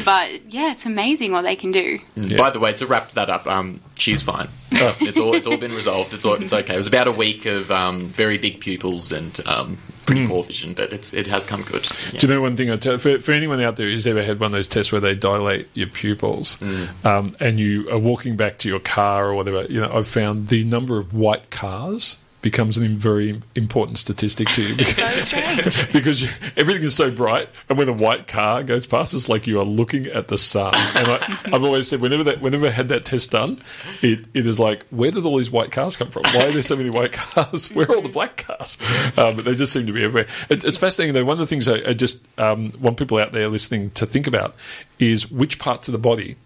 but 0.06 0.54
yeah, 0.54 0.72
it's 0.72 0.86
amazing 0.86 1.32
what 1.34 1.42
they 1.44 1.56
can 1.56 1.72
do. 1.72 2.00
By 2.38 2.50
the 2.50 2.60
way, 2.60 2.72
to 2.74 2.86
wrap 2.88 3.12
that 3.12 3.30
up, 3.30 3.46
um, 3.48 3.82
she's 3.98 4.22
fine. 4.22 4.48
it's 4.72 5.20
all 5.20 5.36
it's 5.36 5.48
all 5.48 5.58
been 5.58 5.74
resolved. 5.74 6.14
It's 6.14 6.24
all 6.26 6.36
it's 6.36 6.54
okay. 6.62 6.74
It 6.74 6.78
was 6.78 6.88
about 6.88 7.08
a 7.08 7.12
week 7.12 7.46
of 7.46 7.70
um, 7.72 8.08
very 8.08 8.38
big 8.38 8.60
pupils 8.62 9.12
and 9.12 9.40
um, 9.46 9.78
pretty 10.12 10.28
poor 10.28 10.44
vision, 10.44 10.74
but 10.74 10.92
it's 10.94 11.14
it 11.14 11.28
has 11.28 11.44
come 11.44 11.64
good. 11.64 11.88
Yeah. 12.14 12.20
Do 12.20 12.28
you 12.28 12.34
know 12.34 12.42
one 12.42 12.56
thing 12.56 12.70
I 12.70 12.78
tell 12.78 12.98
for, 12.98 13.20
for 13.20 13.32
anyone 13.32 13.62
out 13.62 13.76
there 13.76 13.88
who's 13.88 14.08
ever 14.08 14.24
had 14.24 14.40
one 14.40 14.48
of 14.48 14.54
those 14.54 14.68
tests 14.68 14.92
where 14.92 15.02
they 15.02 15.16
dilate 15.16 15.68
your 15.74 15.88
pupils 15.88 16.58
um, 17.04 17.36
and 17.40 17.60
you 17.60 17.90
are 17.90 18.00
walking 18.00 18.36
back 18.36 18.58
to 18.60 18.70
your 18.70 18.80
car 18.80 19.30
or 19.30 19.36
whatever, 19.36 19.64
you 19.64 19.80
know, 19.80 19.92
I've 19.92 20.08
found 20.08 20.50
the 20.50 20.64
number 20.64 20.98
of 20.98 21.14
white 21.14 21.50
cars 21.50 22.18
becomes 22.42 22.78
a 22.78 22.88
very 22.88 23.40
important 23.56 24.00
statistic 24.00 24.48
to 24.50 24.62
you. 24.62 24.76
Because, 24.82 24.96
So 24.96 25.18
strange. 25.20 25.94
because 25.94 26.22
you, 26.22 26.30
everything 26.58 26.84
is 26.84 26.96
so 26.96 27.12
bright 27.12 27.50
and 27.70 27.78
when 27.78 27.88
a 27.88 27.94
white 27.94 28.28
car 28.28 28.64
goes 28.64 28.86
past 28.86 29.14
it's 29.14 29.30
like 29.30 29.46
you 29.46 29.60
are 29.60 29.66
looking 29.66 30.08
at 30.08 30.28
the 30.28 30.38
sun. 30.38 30.74
And 30.96 31.08
I, 31.08 31.40
I've 31.54 31.64
always 31.64 31.88
said 31.88 32.02
whenever 32.02 32.24
that 32.24 32.42
whenever 32.42 32.68
I 32.68 32.72
had 32.72 32.90
that 32.90 33.06
test 33.06 33.32
done 33.32 33.62
it, 34.02 34.26
it 34.34 34.48
is 34.48 34.60
like 34.60 34.86
where 34.88 35.12
did 35.12 35.26
all 35.26 35.38
these 35.38 35.52
white 35.52 35.72
cars 35.72 35.96
come 35.96 36.10
from? 36.10 36.24
Why 36.34 36.48
are 36.48 36.52
there 36.52 36.62
so 36.62 36.76
many 36.76 36.90
white 36.90 37.12
cars? 37.12 37.72
Where 37.72 37.90
are 37.90 37.96
all 37.96 38.02
the 38.02 38.10
black 38.10 38.38
cars? 38.38 38.78
Um, 39.18 39.36
but 39.36 39.46
they 39.46 39.56
just 39.56 39.74
seem 39.74 39.86
to 39.86 39.94
be 39.94 40.04
everywhere. 40.04 40.28
It, 40.50 40.64
it's 40.64 40.78
fascinating 40.78 41.14
though. 41.14 41.26
One 41.26 41.34
of 41.34 41.40
the 41.40 41.48
things 41.48 41.68
I, 41.68 41.90
I 41.90 41.94
just 41.94 42.20
um, 42.40 42.74
want 42.80 42.98
people 42.98 43.20
out 43.20 43.32
there 43.32 43.48
listening 43.50 43.92
to 43.92 44.06
think 44.06 44.28
about 44.28 44.56
is 45.00 45.30
which 45.30 45.60
parts 45.60 45.88
of 45.88 45.92
the 45.92 46.00
body 46.00 46.38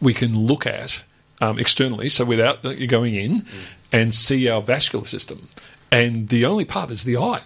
we 0.00 0.14
can 0.14 0.38
look 0.38 0.66
at 0.66 1.02
um, 1.40 1.58
externally, 1.58 2.08
so 2.08 2.24
without 2.24 2.64
you 2.64 2.86
going 2.86 3.14
in, 3.14 3.44
and 3.92 4.14
see 4.14 4.48
our 4.48 4.62
vascular 4.62 5.04
system. 5.04 5.48
And 5.90 6.28
the 6.28 6.44
only 6.44 6.64
part 6.64 6.90
is 6.90 7.04
the 7.04 7.16
eye. 7.16 7.42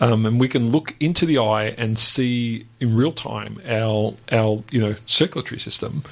Um, 0.00 0.26
and 0.26 0.40
we 0.40 0.48
can 0.48 0.70
look 0.70 0.94
into 0.98 1.24
the 1.24 1.38
eye 1.38 1.74
and 1.78 1.98
see 1.98 2.66
in 2.80 2.96
real 2.96 3.12
time 3.12 3.60
our 3.68 4.14
our 4.32 4.62
you 4.70 4.80
know 4.80 4.96
circulatory 5.06 5.60
system, 5.60 6.02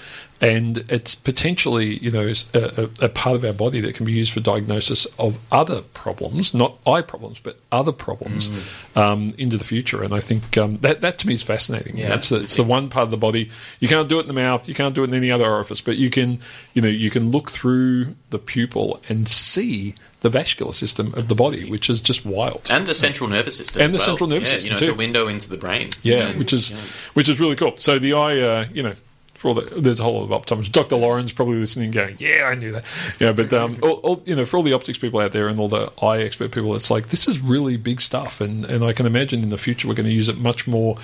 and 0.41 0.79
it's 0.89 1.15
potentially 1.17 1.99
you 1.99 2.11
know 2.11 2.33
a, 2.55 2.89
a, 3.01 3.09
part 3.09 3.37
of 3.37 3.45
our 3.45 3.53
body 3.53 3.81
that 3.81 3.95
can 3.97 4.07
be 4.07 4.13
used 4.13 4.33
for 4.33 4.41
diagnosis 4.41 5.07
of 5.19 5.39
other 5.51 5.83
problems, 5.83 6.55
not 6.55 6.79
eye 6.87 7.03
problems, 7.03 7.41
but 7.41 7.59
other 7.73 7.93
problems 7.93 8.51
um, 8.95 9.33
into 9.37 9.57
the 9.57 9.65
future. 9.65 10.03
And 10.03 10.15
I 10.15 10.21
think 10.21 10.57
um, 10.57 10.79
that 10.79 11.01
that 11.01 11.19
to 11.19 11.27
me 11.27 11.35
is 11.35 11.43
fascinating. 11.43 11.97
Yeah, 11.97 12.15
it's 12.15 12.29
the, 12.29 12.41
it's 12.41 12.57
the 12.57 12.65
one 12.65 12.89
part 12.89 13.05
of 13.05 13.11
the 13.11 13.17
body. 13.17 13.51
You 13.81 13.89
can't 13.89 14.09
do 14.09 14.19
it 14.19 14.23
in 14.23 14.29
the 14.29 14.33
mouth, 14.33 14.69
you 14.69 14.75
can't 14.75 14.95
do 14.95 15.03
it 15.03 15.11
in 15.11 15.15
any 15.15 15.33
other 15.33 15.51
orifice, 15.51 15.81
but 15.81 15.97
you 15.97 16.09
can 16.09 16.39
you 16.75 16.83
know 16.83 16.89
you 16.89 17.11
can 17.11 17.33
look 17.33 17.51
through 17.51 18.15
the 18.31 18.39
pupil 18.39 19.01
and 19.09 19.29
see 19.29 19.95
the 20.23 20.31
vascular 20.31 20.73
system 20.73 21.13
of 21.15 21.29
the 21.29 21.35
body, 21.35 21.69
which 21.71 21.91
is 21.91 22.01
just 22.01 22.25
wild. 22.25 22.67
and 22.71 22.87
the 22.87 22.95
central 22.95 23.29
nervous 23.29 23.57
system, 23.57 23.83
And 23.83 23.93
the 23.93 23.99
well. 23.99 24.07
central 24.07 24.29
nervous 24.29 24.49
Yeah, 24.49 24.55
system, 24.59 24.67
You 24.67 24.73
know, 24.73 24.79
too. 24.79 24.85
it's 24.87 24.93
a 24.95 24.97
window 24.97 25.29
into 25.29 25.49
the 25.49 25.57
brain. 25.59 25.91
Yeah, 26.03 26.33
which 26.39 26.53
is 26.53 26.71
which 27.15 27.29
is 27.29 27.39
really 27.41 27.57
cool. 27.57 27.75
So 27.77 27.99
the 27.99 28.15
eye, 28.15 28.41
uh, 28.41 28.67
you 28.73 28.83
know, 28.83 28.95
for 29.43 29.49
all 29.49 29.55
the, 29.55 29.63
there's 29.81 29.99
a 29.99 30.05
whole 30.05 30.25
lot 30.25 30.33
of 30.33 30.43
optometrists. 30.43 30.71
Dr. 30.71 30.95
Lauren's 30.95 31.33
probably 31.33 31.57
listening, 31.57 31.91
going, 31.91 32.15
"Yeah, 32.21 32.45
I 32.45 32.55
knew 32.55 32.71
that." 32.71 32.85
Yeah, 33.19 33.33
but 33.33 33.53
um, 33.53 33.77
all, 33.83 33.95
all, 33.95 34.23
you 34.25 34.37
know, 34.37 34.45
for 34.45 34.57
all 34.57 34.63
the 34.63 34.73
optics 34.73 34.99
people 34.99 35.19
out 35.19 35.33
there 35.33 35.49
and 35.49 35.59
all 35.59 35.69
the 35.69 35.93
eye 36.01 36.19
expert 36.19 36.53
people, 36.53 36.77
it's 36.77 36.93
like 36.93 37.09
this 37.09 37.27
is 37.27 37.41
really 37.41 37.77
big 37.77 38.01
stuff, 38.01 38.41
and 38.41 38.65
and 38.67 38.85
I 38.85 38.93
can 38.93 39.05
imagine 39.05 39.43
in 39.43 39.49
the 39.49 39.59
future 39.59 39.89
we're 39.89 39.95
going 39.95 40.07
to 40.07 40.13
use 40.13 40.29
it 40.29 40.39
much 40.39 40.69
more 40.69 40.97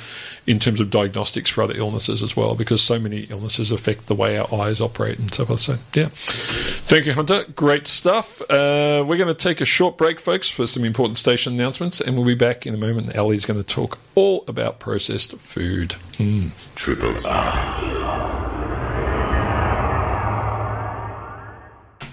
in 0.46 0.60
terms 0.60 0.80
of 0.80 0.88
diagnostics 0.88 1.50
for 1.50 1.62
other 1.62 1.74
illnesses 1.76 2.22
as 2.22 2.36
well, 2.36 2.54
because 2.54 2.80
so 2.80 3.00
many 3.00 3.22
illnesses 3.22 3.72
affect 3.72 4.06
the 4.06 4.14
way 4.14 4.38
our 4.38 4.54
eyes 4.54 4.80
operate 4.80 5.18
and 5.18 5.34
so 5.34 5.44
forth. 5.44 5.58
So 5.58 5.76
yeah, 5.94 6.08
thank 6.12 7.06
you, 7.06 7.14
Hunter. 7.14 7.44
Great 7.56 7.88
stuff. 7.88 8.40
Uh, 8.42 9.04
we're 9.04 9.16
going 9.18 9.26
to 9.26 9.34
take 9.34 9.60
a 9.60 9.64
short 9.64 9.98
break, 9.98 10.20
folks, 10.20 10.48
for 10.48 10.68
some 10.68 10.84
important 10.84 11.18
station 11.18 11.54
announcements, 11.54 12.00
and 12.00 12.16
we'll 12.16 12.24
be 12.24 12.36
back 12.36 12.68
in 12.68 12.74
a 12.74 12.78
moment. 12.78 13.16
Ellie's 13.16 13.44
going 13.44 13.60
to 13.60 13.66
talk 13.66 13.98
all 14.18 14.44
about 14.48 14.80
processed 14.80 15.32
food. 15.36 15.90
Mm. 16.14 16.50
Triple 16.74 17.14
R. 17.24 17.78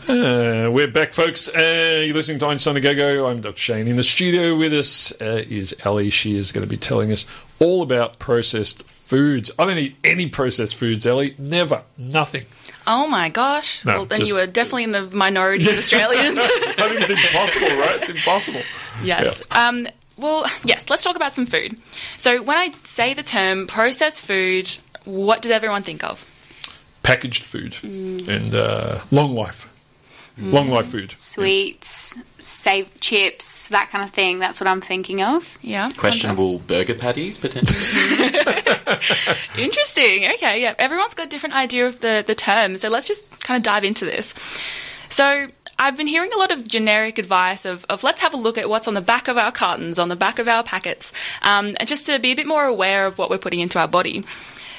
Uh, 0.08 0.70
we're 0.70 0.88
back, 0.88 1.14
folks. 1.14 1.50
Uh, 1.50 2.04
you're 2.06 2.14
listening 2.14 2.38
to 2.38 2.46
Einstein 2.46 2.76
the 2.76 2.80
Gogo. 2.80 3.26
I'm 3.26 3.42
Dr. 3.42 3.58
Shane. 3.58 3.88
In 3.88 3.96
the 3.96 4.04
studio 4.04 4.56
with 4.56 4.72
us 4.72 5.12
uh, 5.20 5.44
is 5.50 5.76
Ellie. 5.84 6.12
She 6.12 6.38
is 6.38 6.52
going 6.52 6.64
to 6.64 6.70
be 6.70 6.78
telling 6.78 7.12
us 7.12 7.26
all 7.60 7.82
about 7.82 8.20
processed 8.20 8.84
foods. 8.84 9.50
I 9.58 9.66
don't 9.66 9.80
eat 9.80 9.96
any 10.04 10.28
processed 10.28 10.76
foods, 10.76 11.08
Ellie. 11.08 11.34
Never. 11.40 11.82
Nothing. 11.98 12.46
Oh 12.86 13.08
my 13.08 13.30
gosh. 13.30 13.84
No, 13.84 13.94
well, 13.94 14.06
then 14.06 14.20
just- 14.20 14.30
you 14.30 14.36
were 14.36 14.46
definitely 14.46 14.84
in 14.84 14.92
the 14.92 15.10
minority 15.10 15.68
of 15.72 15.78
Australians. 15.80 16.38
I 16.38 16.88
think 16.88 17.02
it's 17.02 17.10
impossible, 17.10 17.80
right? 17.80 17.96
It's 17.96 18.10
impossible. 18.10 18.62
Yes. 19.04 19.42
Um, 19.50 19.88
well, 20.18 20.46
yes, 20.64 20.90
let's 20.90 21.04
talk 21.04 21.16
about 21.16 21.34
some 21.34 21.46
food. 21.46 21.78
So, 22.18 22.42
when 22.42 22.58
I 22.58 22.72
say 22.84 23.14
the 23.14 23.24
term 23.24 23.68
processed 23.68 24.24
food, 24.24 24.78
what 25.04 25.42
does 25.42 25.52
everyone 25.52 25.84
think 25.84 26.04
of? 26.04 26.26
Packaged 27.04 27.46
food 27.46 27.78
and 27.84 28.56
uh, 28.56 29.00
long 29.12 29.36
life. 29.36 29.68
Long 30.38 30.70
life 30.70 30.88
food. 30.88 31.12
Sweets, 31.12 32.18
save 32.40 33.00
chips, 33.00 33.70
that 33.70 33.90
kind 33.90 34.04
of 34.04 34.10
thing. 34.10 34.40
That's 34.40 34.60
what 34.60 34.68
I'm 34.68 34.82
thinking 34.82 35.22
of. 35.22 35.58
Yeah. 35.62 35.90
Questionable 35.96 36.60
burger 36.60 36.94
patties, 36.94 37.38
potentially. 37.38 37.80
Interesting. 39.58 40.26
Okay, 40.34 40.62
yeah. 40.62 40.74
Everyone's 40.78 41.14
got 41.14 41.28
a 41.28 41.30
different 41.30 41.56
idea 41.56 41.86
of 41.86 42.02
the, 42.02 42.22
the 42.28 42.36
term, 42.36 42.76
so 42.78 42.90
let's 42.90 43.08
just 43.08 43.30
kind 43.42 43.56
of 43.56 43.64
dive 43.64 43.86
into 43.86 44.04
this. 44.04 44.34
So, 45.08 45.48
I've 45.78 45.98
been 45.98 46.08
hearing 46.08 46.32
a 46.34 46.38
lot 46.38 46.52
of 46.52 46.68
generic 46.68 47.18
advice 47.18 47.66
of, 47.66 47.86
of 47.90 48.04
let's 48.04 48.22
have 48.22 48.34
a 48.34 48.38
look 48.38 48.58
at 48.58 48.70
what's 48.70 48.88
on 48.88 48.94
the 48.94 49.02
back 49.02 49.28
of 49.28 49.38
our 49.38 49.52
cartons, 49.52 50.00
on 50.00 50.10
the 50.10 50.16
back 50.16 50.40
of 50.40 50.48
our 50.48 50.64
packets, 50.64 51.12
um, 51.42 51.74
just 51.86 52.06
to 52.06 52.20
be 52.20 52.32
a 52.32 52.36
bit 52.36 52.48
more 52.48 52.64
aware 52.66 53.06
of 53.06 53.18
what 53.18 53.30
we're 53.30 53.38
putting 53.38 53.60
into 53.60 53.80
our 53.80 53.88
body. 53.88 54.24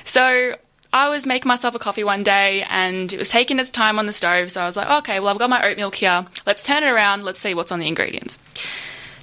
So, 0.05 0.55
I 0.93 1.11
was 1.11 1.27
making 1.27 1.49
myself 1.49 1.75
a 1.75 1.79
coffee 1.79 2.05
one 2.05 2.23
day 2.23 2.65
and 2.71 3.13
it 3.13 3.19
was 3.19 3.29
taking 3.29 3.59
its 3.59 3.71
time 3.71 3.99
on 3.99 4.07
the 4.07 4.13
stove, 4.13 4.51
so 4.51 4.63
I 4.63 4.67
was 4.67 4.77
like, 4.77 4.89
okay, 4.89 5.21
well, 5.21 5.29
I've 5.29 5.39
got 5.39 5.51
my 5.51 5.63
oat 5.69 5.77
milk 5.77 5.97
here. 5.97 6.25
Let's 6.47 6.63
turn 6.63 6.85
it 6.85 6.89
around, 6.89 7.25
let's 7.25 7.41
see 7.41 7.53
what's 7.53 7.71
on 7.71 7.81
the 7.81 7.89
ingredients. 7.89 8.39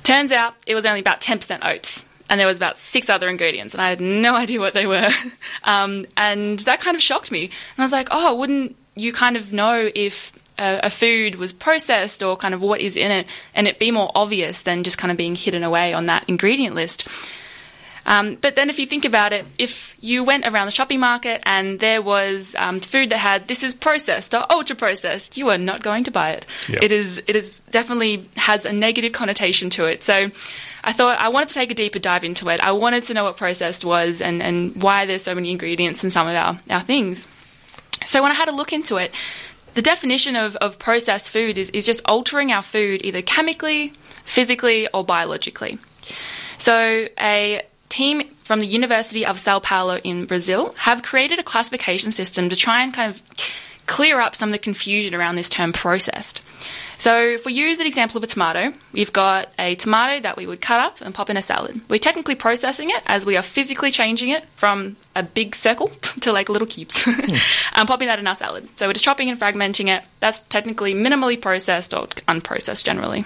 Turns 0.03 0.31
out 0.31 0.53
it 0.67 0.75
was 0.75 0.85
only 0.85 0.99
about 0.99 1.21
10% 1.21 1.65
oats. 1.65 2.05
And 2.29 2.39
there 2.39 2.47
was 2.47 2.57
about 2.57 2.77
six 2.77 3.09
other 3.09 3.27
ingredients, 3.27 3.73
and 3.73 3.81
I 3.81 3.89
had 3.89 4.01
no 4.01 4.35
idea 4.43 4.59
what 4.59 4.73
they 4.73 4.85
were. 4.85 5.09
Um, 5.65 6.05
and 6.17 6.59
that 6.59 6.81
kind 6.81 6.95
of 6.95 7.01
shocked 7.01 7.31
me. 7.31 7.45
And 7.45 7.51
I 7.77 7.83
was 7.83 7.93
like, 7.93 8.09
oh, 8.11 8.35
wouldn't 8.35 8.75
you 8.95 9.13
kind 9.13 9.37
of 9.37 9.53
know 9.53 9.89
if 9.95 10.33
a, 10.57 10.81
a 10.83 10.89
food 10.89 11.35
was 11.35 11.53
processed 11.53 12.23
or 12.23 12.37
kind 12.37 12.53
of 12.53 12.61
what 12.61 12.81
is 12.81 12.95
in 12.95 13.11
it, 13.11 13.27
and 13.53 13.67
it 13.67 13.79
be 13.79 13.91
more 13.91 14.11
obvious 14.15 14.63
than 14.63 14.83
just 14.83 14.97
kind 14.97 15.11
of 15.11 15.17
being 15.17 15.35
hidden 15.35 15.63
away 15.63 15.93
on 15.93 16.05
that 16.05 16.25
ingredient 16.27 16.75
list? 16.75 17.07
Um, 18.05 18.35
but 18.35 18.55
then, 18.55 18.69
if 18.69 18.79
you 18.79 18.85
think 18.85 19.05
about 19.05 19.31
it, 19.31 19.45
if 19.57 19.95
you 20.01 20.23
went 20.23 20.45
around 20.45 20.65
the 20.65 20.71
shopping 20.71 20.99
market 20.99 21.41
and 21.45 21.79
there 21.79 22.01
was 22.01 22.53
um, 22.57 22.81
food 22.81 23.09
that 23.11 23.17
had 23.17 23.47
this 23.47 23.63
is 23.63 23.73
processed 23.73 24.35
or 24.35 24.45
ultra 24.51 24.75
processed, 24.75 25.37
you 25.37 25.49
are 25.49 25.57
not 25.57 25.81
going 25.81 26.03
to 26.03 26.11
buy 26.11 26.31
it. 26.31 26.45
Yep. 26.67 26.83
It 26.83 26.91
is 26.91 27.21
it 27.27 27.35
is 27.35 27.61
definitely 27.71 28.27
has 28.35 28.65
a 28.65 28.73
negative 28.73 29.13
connotation 29.13 29.69
to 29.71 29.85
it. 29.85 30.03
So, 30.03 30.31
I 30.83 30.91
thought 30.91 31.19
I 31.19 31.29
wanted 31.29 31.47
to 31.49 31.53
take 31.53 31.71
a 31.71 31.75
deeper 31.75 31.99
dive 31.99 32.25
into 32.25 32.49
it. 32.49 32.59
I 32.59 32.73
wanted 32.73 33.03
to 33.05 33.13
know 33.13 33.23
what 33.23 33.37
processed 33.37 33.85
was 33.85 34.21
and 34.21 34.43
and 34.43 34.81
why 34.83 35.05
there's 35.05 35.23
so 35.23 35.33
many 35.33 35.51
ingredients 35.51 36.03
in 36.03 36.11
some 36.11 36.27
of 36.27 36.35
our 36.35 36.59
our 36.69 36.81
things. 36.81 37.27
So 38.05 38.21
when 38.21 38.31
I 38.31 38.35
had 38.35 38.49
a 38.49 38.51
look 38.51 38.73
into 38.73 38.97
it, 38.97 39.13
the 39.73 39.81
definition 39.81 40.35
of, 40.35 40.55
of 40.57 40.79
processed 40.79 41.29
food 41.29 41.57
is, 41.57 41.69
is 41.71 41.85
just 41.85 42.01
altering 42.05 42.51
our 42.51 42.61
food 42.61 43.01
either 43.03 43.21
chemically, 43.21 43.93
physically, 44.25 44.87
or 44.93 45.03
biologically. 45.03 45.77
So 46.57 47.07
a 47.19 47.61
team 47.89 48.23
from 48.43 48.59
the 48.59 48.65
University 48.65 49.25
of 49.25 49.39
Sao 49.39 49.59
Paulo 49.59 49.97
in 49.97 50.25
Brazil 50.25 50.73
have 50.77 51.03
created 51.03 51.39
a 51.39 51.43
classification 51.43 52.11
system 52.11 52.49
to 52.49 52.55
try 52.55 52.81
and 52.83 52.93
kind 52.93 53.09
of 53.09 53.21
clear 53.85 54.19
up 54.19 54.35
some 54.35 54.49
of 54.49 54.53
the 54.53 54.59
confusion 54.59 55.13
around 55.13 55.35
this 55.35 55.49
term 55.49 55.73
processed. 55.73 56.41
So, 56.97 57.19
if 57.19 57.45
we 57.45 57.53
use 57.53 57.79
an 57.79 57.87
example 57.87 58.17
of 58.17 58.23
a 58.23 58.27
tomato, 58.27 58.73
we've 58.93 59.11
got 59.11 59.51
a 59.59 59.75
tomato 59.75 60.21
that 60.21 60.37
we 60.37 60.47
would 60.47 60.61
cut 60.61 60.79
up 60.79 61.01
and 61.01 61.13
pop 61.13 61.29
in 61.29 61.37
a 61.37 61.41
salad. 61.41 61.81
We're 61.89 61.97
technically 61.97 62.35
processing 62.35 62.89
it 62.89 63.03
as 63.05 63.25
we 63.25 63.35
are 63.35 63.41
physically 63.41 63.91
changing 63.91 64.29
it 64.29 64.45
from 64.55 64.95
a 65.15 65.23
big 65.23 65.55
circle 65.55 65.87
to 66.21 66.31
like 66.31 66.49
little 66.49 66.67
cubes 66.67 67.07
and 67.73 67.87
popping 67.87 68.07
that 68.07 68.19
in 68.19 68.27
our 68.27 68.35
salad. 68.35 68.69
So, 68.77 68.87
we're 68.87 68.93
just 68.93 69.05
chopping 69.05 69.29
and 69.29 69.39
fragmenting 69.39 69.95
it. 69.95 70.07
That's 70.19 70.39
technically 70.41 70.93
minimally 70.93 71.39
processed 71.39 71.93
or 71.93 72.07
unprocessed 72.27 72.85
generally. 72.85 73.25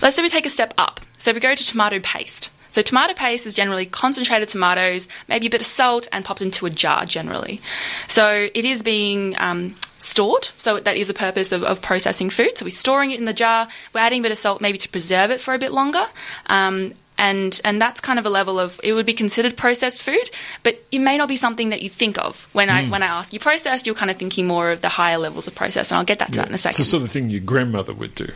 Let's 0.00 0.16
say 0.16 0.22
we 0.22 0.28
take 0.28 0.46
a 0.46 0.50
step 0.50 0.74
up. 0.78 1.00
So, 1.18 1.32
we 1.32 1.40
go 1.40 1.54
to 1.54 1.66
tomato 1.66 2.00
paste. 2.00 2.50
So 2.70 2.82
tomato 2.82 3.14
paste 3.14 3.46
is 3.46 3.54
generally 3.54 3.86
concentrated 3.86 4.48
tomatoes, 4.48 5.08
maybe 5.26 5.46
a 5.46 5.50
bit 5.50 5.60
of 5.60 5.66
salt, 5.66 6.06
and 6.12 6.24
popped 6.24 6.42
into 6.42 6.66
a 6.66 6.70
jar 6.70 7.04
generally. 7.06 7.60
So 8.06 8.48
it 8.54 8.64
is 8.64 8.82
being 8.82 9.36
um, 9.40 9.74
stored. 9.98 10.50
So 10.56 10.80
that 10.80 10.96
is 10.96 11.08
the 11.08 11.14
purpose 11.14 11.52
of, 11.52 11.62
of, 11.62 11.82
processing 11.82 12.30
food. 12.30 12.56
So 12.56 12.64
we're 12.64 12.70
storing 12.70 13.10
it 13.10 13.18
in 13.18 13.24
the 13.24 13.32
jar. 13.32 13.68
We're 13.92 14.00
adding 14.00 14.20
a 14.20 14.22
bit 14.22 14.32
of 14.32 14.38
salt 14.38 14.60
maybe 14.60 14.78
to 14.78 14.88
preserve 14.88 15.30
it 15.30 15.40
for 15.40 15.54
a 15.54 15.58
bit 15.58 15.72
longer. 15.72 16.06
Um, 16.46 16.94
and 17.18 17.60
and 17.64 17.82
that's 17.82 18.00
kind 18.00 18.18
of 18.18 18.24
a 18.26 18.30
level 18.30 18.58
of 18.58 18.80
it 18.82 18.92
would 18.92 19.06
be 19.06 19.12
considered 19.12 19.56
processed 19.56 20.02
food, 20.02 20.30
but 20.62 20.82
it 20.90 21.00
may 21.00 21.18
not 21.18 21.28
be 21.28 21.36
something 21.36 21.70
that 21.70 21.82
you 21.82 21.90
think 21.90 22.16
of 22.18 22.48
when 22.52 22.70
I 22.70 22.84
mm. 22.84 22.90
when 22.90 23.02
I 23.02 23.06
ask 23.06 23.32
you 23.32 23.40
processed. 23.40 23.86
You're 23.86 23.96
kind 23.96 24.10
of 24.10 24.16
thinking 24.16 24.46
more 24.46 24.70
of 24.70 24.80
the 24.80 24.88
higher 24.88 25.18
levels 25.18 25.46
of 25.46 25.54
process, 25.54 25.90
and 25.90 25.98
I'll 25.98 26.04
get 26.04 26.20
that 26.20 26.32
to 26.32 26.36
yeah. 26.36 26.42
that 26.42 26.48
in 26.48 26.54
a 26.54 26.58
second. 26.58 26.70
It's 26.70 26.78
the 26.78 26.84
sort 26.84 27.02
of 27.02 27.10
thing 27.10 27.28
your 27.28 27.40
grandmother 27.40 27.92
would 27.92 28.14
do. 28.14 28.28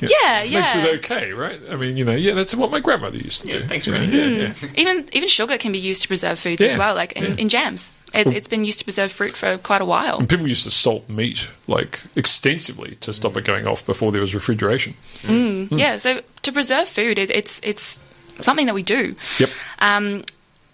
Yeah, 0.00 0.08
yeah. 0.10 0.42
yeah. 0.42 0.60
Makes 0.60 0.74
it 0.76 0.94
okay, 0.98 1.32
right? 1.32 1.60
I 1.70 1.76
mean, 1.76 1.96
you 1.96 2.04
know, 2.04 2.14
yeah, 2.14 2.34
that's 2.34 2.54
what 2.54 2.70
my 2.70 2.80
grandmother 2.80 3.18
used 3.18 3.42
to 3.42 3.48
yeah, 3.48 3.58
do. 3.58 3.64
Thanks, 3.64 3.86
for 3.86 3.92
yeah, 3.92 3.98
mm. 3.98 4.78
Even 4.78 5.08
even 5.12 5.28
sugar 5.28 5.58
can 5.58 5.72
be 5.72 5.78
used 5.78 6.02
to 6.02 6.08
preserve 6.08 6.38
foods 6.38 6.62
as 6.62 6.78
well, 6.78 6.94
like 6.94 7.12
in, 7.12 7.38
in 7.38 7.48
jams. 7.48 7.92
It's, 8.12 8.30
it's 8.30 8.48
been 8.48 8.64
used 8.64 8.80
to 8.80 8.84
preserve 8.84 9.12
fruit 9.12 9.36
for 9.36 9.56
quite 9.58 9.80
a 9.80 9.84
while. 9.84 10.18
And 10.18 10.28
people 10.28 10.48
used 10.48 10.64
to 10.64 10.70
salt 10.70 11.08
meat 11.08 11.48
like 11.68 12.00
extensively 12.16 12.96
to 12.96 13.12
stop 13.12 13.36
it 13.36 13.44
going 13.44 13.68
off 13.68 13.86
before 13.86 14.10
there 14.10 14.20
was 14.20 14.34
refrigeration. 14.34 14.94
Mm. 15.22 15.68
Mm. 15.68 15.78
Yeah, 15.78 15.96
so 15.96 16.20
to 16.42 16.52
preserve 16.52 16.88
food, 16.88 17.18
it, 17.18 17.30
it's 17.30 17.60
it's 17.62 18.00
something 18.44 18.66
that 18.66 18.74
we 18.74 18.82
do. 18.82 19.14
Yep. 19.38 19.50
Um, 19.78 20.24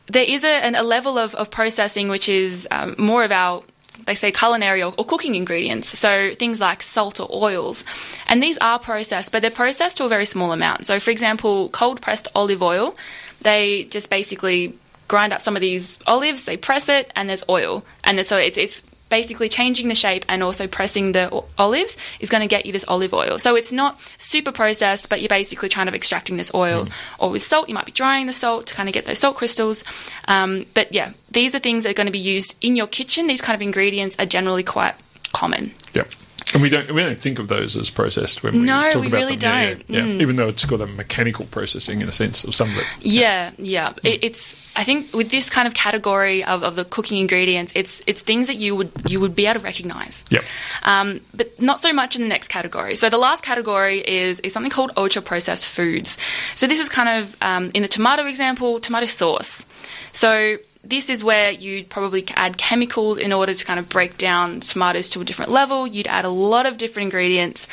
there 0.09 0.25
is 0.25 0.45
a, 0.45 0.73
a 0.73 0.83
level 0.83 1.19
of, 1.19 1.35
of, 1.35 1.51
processing 1.51 2.09
which 2.09 2.29
is 2.29 2.69
um, 2.71 2.95
more 2.97 3.25
of 3.25 3.33
our 3.33 3.63
they 4.05 4.15
say 4.15 4.31
culinary 4.31 4.83
or, 4.83 4.95
or, 4.99 5.05
cooking 5.05 5.35
ingredients. 5.35 5.99
So 5.99 6.35
things 6.35 6.61
like 6.61 6.83
salt 6.83 7.19
or 7.19 7.29
oils. 7.33 7.85
And 8.29 8.43
these 8.43 8.59
are 8.59 8.79
processed, 8.79 9.33
but 9.33 9.43
they're 9.43 9.51
processed 9.51 9.97
to 9.97 10.05
a 10.05 10.09
very 10.09 10.27
small 10.27 10.53
amount. 10.53 10.87
So, 10.87 11.01
for 11.01 11.11
example, 11.11 11.71
cold 11.71 12.01
pressed 12.01 12.29
olive 12.35 12.63
oil, 12.63 12.95
they 13.41 13.85
just 13.85 14.11
basically 14.11 14.75
grind 15.09 15.33
up 15.33 15.41
some 15.41 15.57
of 15.57 15.61
these 15.61 15.99
olives, 16.07 16.45
they 16.45 16.57
press 16.57 16.89
it, 16.89 17.11
and 17.17 17.29
there's 17.29 17.45
oil. 17.49 17.85
And 18.05 18.25
so 18.27 18.37
it's, 18.37 18.57
it's 18.57 18.83
basically 19.09 19.49
changing 19.49 19.89
the 19.89 19.95
shape 19.95 20.25
and 20.29 20.43
also 20.43 20.67
pressing 20.67 21.13
the 21.13 21.43
olives 21.59 21.97
is 22.21 22.29
going 22.29 22.41
to 22.41 22.47
get 22.47 22.67
you 22.67 22.73
this 22.73 22.85
olive 22.89 23.15
oil. 23.15 23.39
So 23.39 23.55
it's 23.55 23.73
not 23.73 24.01
super 24.19 24.53
processed, 24.53 25.09
but 25.09 25.21
you're 25.21 25.29
basically 25.29 25.69
trying 25.69 25.87
to 25.87 25.95
extracting 25.95 26.37
this 26.37 26.53
oil. 26.55 26.87
Mm. 26.87 26.93
Or 27.19 27.31
with 27.31 27.43
salt, 27.43 27.69
you 27.69 27.75
might 27.75 27.87
be 27.87 27.93
drying 27.93 28.27
the 28.27 28.33
salt 28.33 28.67
to 28.67 28.75
kind 28.75 28.89
of 28.89 28.93
get 28.93 29.07
those 29.07 29.19
salt 29.19 29.37
crystals. 29.37 29.85
Um, 30.27 30.67
but 30.75 30.93
yeah, 30.93 31.13
these 31.31 31.55
are 31.55 31.59
things 31.59 31.85
that 31.85 31.91
are 31.91 31.95
going 31.95 32.07
to 32.07 32.13
be 32.13 32.19
used 32.19 32.57
in 32.61 32.77
your 32.77 32.87
kitchen. 32.87 33.27
These 33.27 33.43
kind 33.43 33.55
of 33.55 33.63
ingredients 33.63 34.17
are 34.19 34.27
generally 34.27 34.65
quite 34.65 34.95
common. 35.33 35.73
Yep. 35.95 36.09
And 36.53 36.63
we 36.63 36.69
don't 36.69 36.93
we 36.93 37.03
don't 37.03 37.21
think 37.21 37.39
of 37.39 37.49
those 37.49 37.77
as 37.77 37.91
processed 37.91 38.43
when 38.43 38.53
we 38.55 38.59
no, 38.61 38.91
talk 38.91 39.01
we 39.01 39.09
about 39.09 39.17
really 39.17 39.37
them. 39.37 39.79
don't. 39.79 39.91
Yeah, 39.91 39.99
yeah, 39.99 40.07
yeah. 40.07 40.15
Mm. 40.15 40.23
even 40.23 40.37
though 40.37 40.49
it's 40.49 40.65
got 40.65 40.81
a 40.81 40.87
mechanical 40.87 41.45
processing 41.47 42.01
in 42.03 42.09
a 42.09 42.13
sense 42.13 42.45
of 42.45 42.55
some 42.55 42.71
of 42.71 42.79
it. 42.79 42.87
Yeah, 43.01 43.51
yeah. 43.59 43.91
Mm. 43.91 43.99
It, 44.05 44.25
it's 44.25 44.55
I 44.77 44.85
think 44.85 45.13
with 45.13 45.31
this 45.31 45.51
kind 45.51 45.67
of 45.67 45.75
category 45.75 46.45
of, 46.45 46.63
of 46.63 46.77
the 46.77 46.85
cooking 46.85 47.19
ingredients, 47.19 47.73
it's 47.75 48.01
it's 48.07 48.21
things 48.21 48.47
that 48.47 48.57
you 48.57 48.77
would 48.77 48.93
you 49.09 49.19
would 49.19 49.35
be 49.35 49.47
able 49.47 49.61
to 49.61 49.65
recognise. 49.65 50.25
Yeah. 50.31 50.43
Um, 50.85 51.21
but 51.35 51.61
not 51.61 51.81
so 51.81 51.93
much 51.93 52.15
in 52.15 52.23
the 52.23 52.29
next 52.29 52.49
category. 52.49 52.95
So 52.95 53.11
the 53.11 53.19
last 53.19 53.43
category 53.43 53.99
is 53.99 54.39
is 54.41 54.53
something 54.53 54.71
called 54.71 54.93
ultra 54.97 55.23
processed 55.23 55.67
foods. 55.67 56.17
So 56.55 56.69
this 56.69 56.79
is 56.79 56.89
kind 56.89 57.09
of 57.09 57.37
um, 57.43 57.71
in 57.75 57.83
the 57.83 57.89
tomato 57.89 58.25
example, 58.27 58.79
tomato 58.79 59.07
sauce. 59.07 59.67
So 60.13 60.59
this 60.89 61.11
is 61.11 61.25
where 61.25 61.51
you'd 61.51 61.89
probably 61.89 62.25
add 62.35 62.57
chemicals 62.57 63.19
in 63.19 63.33
order 63.33 63.53
to 63.53 63.65
kind 63.65 63.81
of 63.81 63.89
break 63.89 64.17
down 64.19 64.61
tomatoes 64.61 65.09
to 65.11 65.21
a 65.21 65.25
different 65.25 65.51
level. 65.51 65.87
You'd 65.87 66.07
add 66.07 66.25
a 66.25 66.31
lot 66.31 66.67
of 66.67 66.79
different 66.79 67.07
ingredients. 67.07 67.67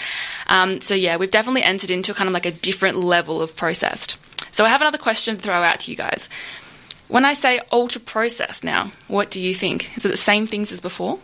Um, 0.47 0.81
so, 0.81 0.95
yeah, 0.95 1.17
we've 1.17 1.31
definitely 1.31 1.63
entered 1.63 1.91
into 1.91 2.13
kind 2.13 2.27
of 2.27 2.33
like 2.33 2.45
a 2.45 2.51
different 2.51 2.97
level 2.97 3.41
of 3.41 3.55
processed. 3.55 4.17
So, 4.51 4.65
I 4.65 4.69
have 4.69 4.81
another 4.81 4.97
question 4.97 5.35
to 5.37 5.41
throw 5.41 5.61
out 5.61 5.81
to 5.81 5.91
you 5.91 5.97
guys. 5.97 6.29
When 7.07 7.25
I 7.25 7.33
say 7.33 7.61
ultra 7.71 8.01
processed 8.01 8.63
now, 8.63 8.91
what 9.07 9.29
do 9.29 9.39
you 9.39 9.53
think? 9.53 9.95
Is 9.97 10.05
it 10.05 10.09
the 10.09 10.17
same 10.17 10.47
things 10.47 10.71
as 10.71 10.81
before? 10.81 11.19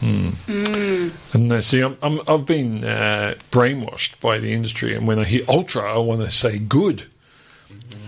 Hmm. 0.00 0.28
Mm. 0.46 1.34
And 1.34 1.64
see, 1.64 1.82
i 1.82 2.32
have 2.32 2.46
been 2.46 2.82
uh, 2.82 3.34
brainwashed 3.52 4.18
by 4.18 4.38
the 4.38 4.52
industry, 4.52 4.94
and 4.94 5.06
when 5.06 5.18
I 5.18 5.24
hear 5.24 5.44
ultra, 5.46 5.94
I 5.94 5.98
want 5.98 6.22
to 6.22 6.30
say 6.30 6.58
good 6.58 7.09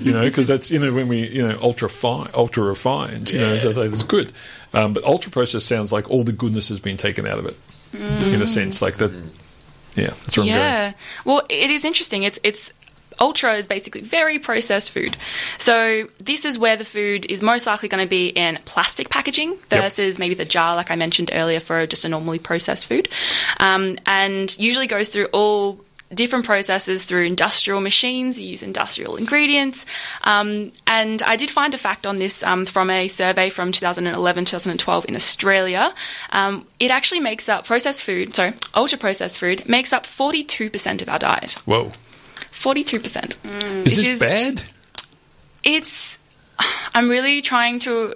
you 0.00 0.12
know, 0.12 0.24
because 0.24 0.48
that's 0.48 0.70
you 0.70 0.78
know 0.78 0.92
when 0.92 1.08
we 1.08 1.28
you 1.28 1.46
know 1.46 1.58
ultra 1.60 1.88
fine, 1.88 2.30
ultra 2.34 2.64
refined, 2.64 3.30
you 3.30 3.40
yeah. 3.40 3.48
know, 3.48 3.58
so 3.58 3.72
that's 3.72 4.02
good. 4.02 4.32
Um, 4.72 4.92
but 4.92 5.04
ultra 5.04 5.30
processed 5.30 5.68
sounds 5.68 5.92
like 5.92 6.10
all 6.10 6.24
the 6.24 6.32
goodness 6.32 6.68
has 6.68 6.80
been 6.80 6.96
taken 6.96 7.26
out 7.26 7.38
of 7.38 7.46
it, 7.46 7.56
mm. 7.92 8.32
in 8.32 8.42
a 8.42 8.46
sense, 8.46 8.82
like 8.82 8.96
that. 8.96 9.12
Yeah, 9.94 10.08
that's 10.08 10.38
yeah. 10.38 10.94
Well, 11.24 11.42
it 11.50 11.70
is 11.70 11.84
interesting. 11.84 12.22
It's 12.22 12.38
it's 12.42 12.72
ultra 13.20 13.54
is 13.54 13.66
basically 13.66 14.00
very 14.00 14.38
processed 14.38 14.90
food. 14.90 15.16
So 15.58 16.08
this 16.18 16.44
is 16.44 16.58
where 16.58 16.76
the 16.76 16.84
food 16.84 17.26
is 17.26 17.42
most 17.42 17.66
likely 17.66 17.88
going 17.88 18.04
to 18.04 18.08
be 18.08 18.28
in 18.28 18.58
plastic 18.64 19.08
packaging 19.08 19.56
versus 19.68 20.14
yep. 20.14 20.18
maybe 20.18 20.34
the 20.34 20.44
jar, 20.44 20.76
like 20.76 20.90
I 20.90 20.96
mentioned 20.96 21.30
earlier, 21.32 21.60
for 21.60 21.86
just 21.86 22.04
a 22.04 22.08
normally 22.08 22.38
processed 22.38 22.86
food, 22.86 23.08
um, 23.60 23.96
and 24.06 24.56
usually 24.58 24.86
goes 24.86 25.08
through 25.08 25.26
all 25.26 25.80
different 26.14 26.44
processes 26.44 27.04
through 27.04 27.24
industrial 27.26 27.80
machines, 27.80 28.38
you 28.38 28.48
use 28.48 28.62
industrial 28.62 29.16
ingredients. 29.16 29.86
Um, 30.24 30.72
and 30.86 31.22
I 31.22 31.36
did 31.36 31.50
find 31.50 31.74
a 31.74 31.78
fact 31.78 32.06
on 32.06 32.18
this 32.18 32.42
um, 32.42 32.66
from 32.66 32.90
a 32.90 33.08
survey 33.08 33.50
from 33.50 33.72
2011 33.72 34.44
2012 34.44 35.04
in 35.08 35.16
Australia. 35.16 35.92
Um, 36.30 36.66
it 36.78 36.90
actually 36.90 37.20
makes 37.20 37.48
up 37.48 37.66
processed 37.66 38.02
food, 38.02 38.34
sorry, 38.34 38.54
ultra 38.74 38.98
processed 38.98 39.38
food, 39.38 39.68
makes 39.68 39.92
up 39.92 40.04
42% 40.04 41.02
of 41.02 41.08
our 41.08 41.18
diet. 41.18 41.52
Whoa. 41.64 41.92
42%. 42.50 43.00
Mm. 43.02 43.86
Is 43.86 43.96
this 43.96 44.06
is, 44.06 44.20
bad? 44.20 44.62
It's. 45.64 46.18
I'm 46.94 47.08
really 47.08 47.42
trying 47.42 47.80
to 47.80 48.14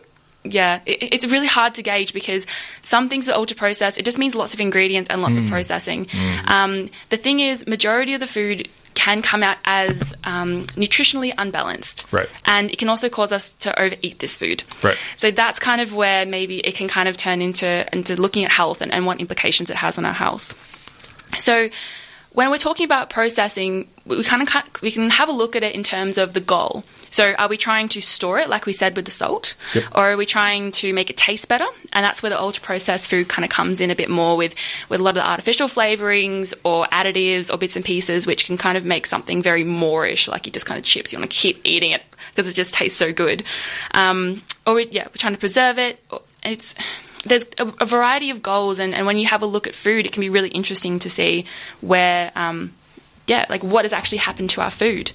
yeah, 0.51 0.81
it, 0.87 1.15
it's 1.15 1.27
really 1.27 1.47
hard 1.47 1.75
to 1.75 1.83
gauge 1.83 2.13
because 2.13 2.47
some 2.83 3.09
things 3.09 3.29
are 3.29 3.37
ultra 3.37 3.57
processed. 3.57 3.99
It 3.99 4.05
just 4.05 4.19
means 4.19 4.35
lots 4.35 4.55
of 4.55 4.61
ingredients 4.61 5.09
and 5.11 5.23
lots 5.23 5.39
mm. 5.39 5.45
of 5.45 5.51
processing. 5.51 6.07
Mm. 6.07 6.51
Um, 6.51 6.89
the 7.11 7.17
thing 7.17 7.41
is, 7.41 7.67
majority 7.67 8.15
of 8.15 8.21
the 8.21 8.27
food 8.27 8.69
can 8.95 9.23
come 9.23 9.43
out 9.43 9.59
as 9.65 10.15
um, 10.25 10.65
nutritionally 10.69 11.33
unbalanced. 11.37 12.07
Right. 12.11 12.29
And 12.47 12.71
it 12.71 12.79
can 12.79 12.89
also 12.89 13.09
cause 13.09 13.33
us 13.33 13.51
to 13.61 13.81
overeat 13.81 14.19
this 14.19 14.37
food. 14.37 14.65
Right. 14.83 14.97
So 15.15 15.31
that's 15.31 15.61
kind 15.61 15.81
of 15.81 15.95
where 15.95 16.27
maybe 16.27 16.59
it 16.61 16.75
can 16.75 16.89
kind 16.89 17.09
of 17.09 17.17
turn 17.17 17.43
into 17.43 17.87
into 17.95 18.17
looking 18.17 18.45
at 18.45 18.51
health 18.51 18.81
and, 18.81 18.93
and 18.93 19.07
what 19.07 19.21
implications 19.21 19.71
it 19.71 19.77
has 19.77 19.99
on 19.99 20.05
our 20.05 20.15
health. 20.15 20.59
So 21.39 21.69
when 22.33 22.51
we're 22.51 22.59
talking 22.59 22.85
about 22.85 23.09
processing, 23.11 23.87
we 24.05 24.25
kind 24.25 24.43
of 24.43 24.83
we 24.83 24.91
can 24.91 25.11
have 25.11 25.29
a 25.29 25.33
look 25.33 25.55
at 25.57 25.63
it 25.63 25.75
in 25.75 25.83
terms 25.83 26.19
of 26.19 26.33
the 26.33 26.41
goal. 26.41 26.85
So, 27.11 27.35
are 27.39 27.49
we 27.49 27.57
trying 27.57 27.89
to 27.91 28.01
store 28.01 28.39
it, 28.39 28.49
like 28.49 28.67
we 28.67 28.73
said 28.73 28.97
with 28.97 29.05
the 29.05 29.11
salt, 29.11 29.55
yep. 29.75 29.85
or 29.95 30.13
are 30.13 30.17
we 30.17 30.27
trying 30.27 30.73
to 30.73 30.93
make 30.93 31.11
it 31.11 31.17
taste 31.17 31.49
better? 31.49 31.67
And 31.93 32.05
that's 32.05 32.23
where 32.23 32.31
the 32.31 32.41
ultra 32.41 32.63
processed 32.63 33.09
food 33.09 33.29
kind 33.29 33.45
of 33.45 33.51
comes 33.51 33.81
in 33.81 33.91
a 33.91 33.97
bit 33.97 34.11
more 34.11 34.37
with 34.37 34.55
with 34.89 35.01
a 35.01 35.03
lot 35.03 35.11
of 35.11 35.17
the 35.17 35.29
artificial 35.29 35.69
flavorings 35.69 36.55
or 36.65 36.87
additives 36.87 37.53
or 37.53 37.59
bits 37.59 37.77
and 37.77 37.85
pieces, 37.85 38.27
which 38.27 38.47
can 38.47 38.57
kind 38.57 38.77
of 38.77 38.85
make 38.85 39.07
something 39.07 39.43
very 39.43 39.65
Moorish, 39.65 40.29
like 40.29 40.47
you 40.47 40.53
just 40.53 40.67
kind 40.67 40.79
of 40.79 40.85
chips. 40.85 41.13
You 41.13 41.19
want 41.19 41.31
to 41.31 41.37
keep 41.37 41.61
eating 41.65 41.93
it 41.93 42.03
because 42.31 42.49
it 42.49 42.55
just 42.55 42.75
tastes 42.75 42.99
so 42.99 43.13
good. 43.13 43.45
Um, 43.93 44.43
or 44.67 44.75
we, 44.75 44.89
yeah, 44.89 45.07
we're 45.07 45.19
trying 45.19 45.35
to 45.35 45.39
preserve 45.39 45.79
it. 45.79 46.03
It's 46.43 46.75
there's 47.25 47.47
a, 47.59 47.67
a 47.81 47.87
variety 47.87 48.31
of 48.31 48.43
goals, 48.43 48.79
and, 48.79 48.95
and 48.95 49.07
when 49.07 49.19
you 49.19 49.27
have 49.27 49.43
a 49.43 49.47
look 49.47 49.67
at 49.67 49.75
food, 49.75 50.07
it 50.07 50.13
can 50.13 50.21
be 50.21 50.31
really 50.31 50.49
interesting 50.51 50.99
to 51.01 51.11
see 51.11 51.47
where, 51.81 52.33
um, 52.37 52.73
yeah, 53.27 53.47
like 53.49 53.63
what 53.63 53.85
has 53.85 53.93
actually 53.93 54.19
happened 54.19 54.51
to 54.51 54.61
our 54.61 54.71
food. 54.71 55.13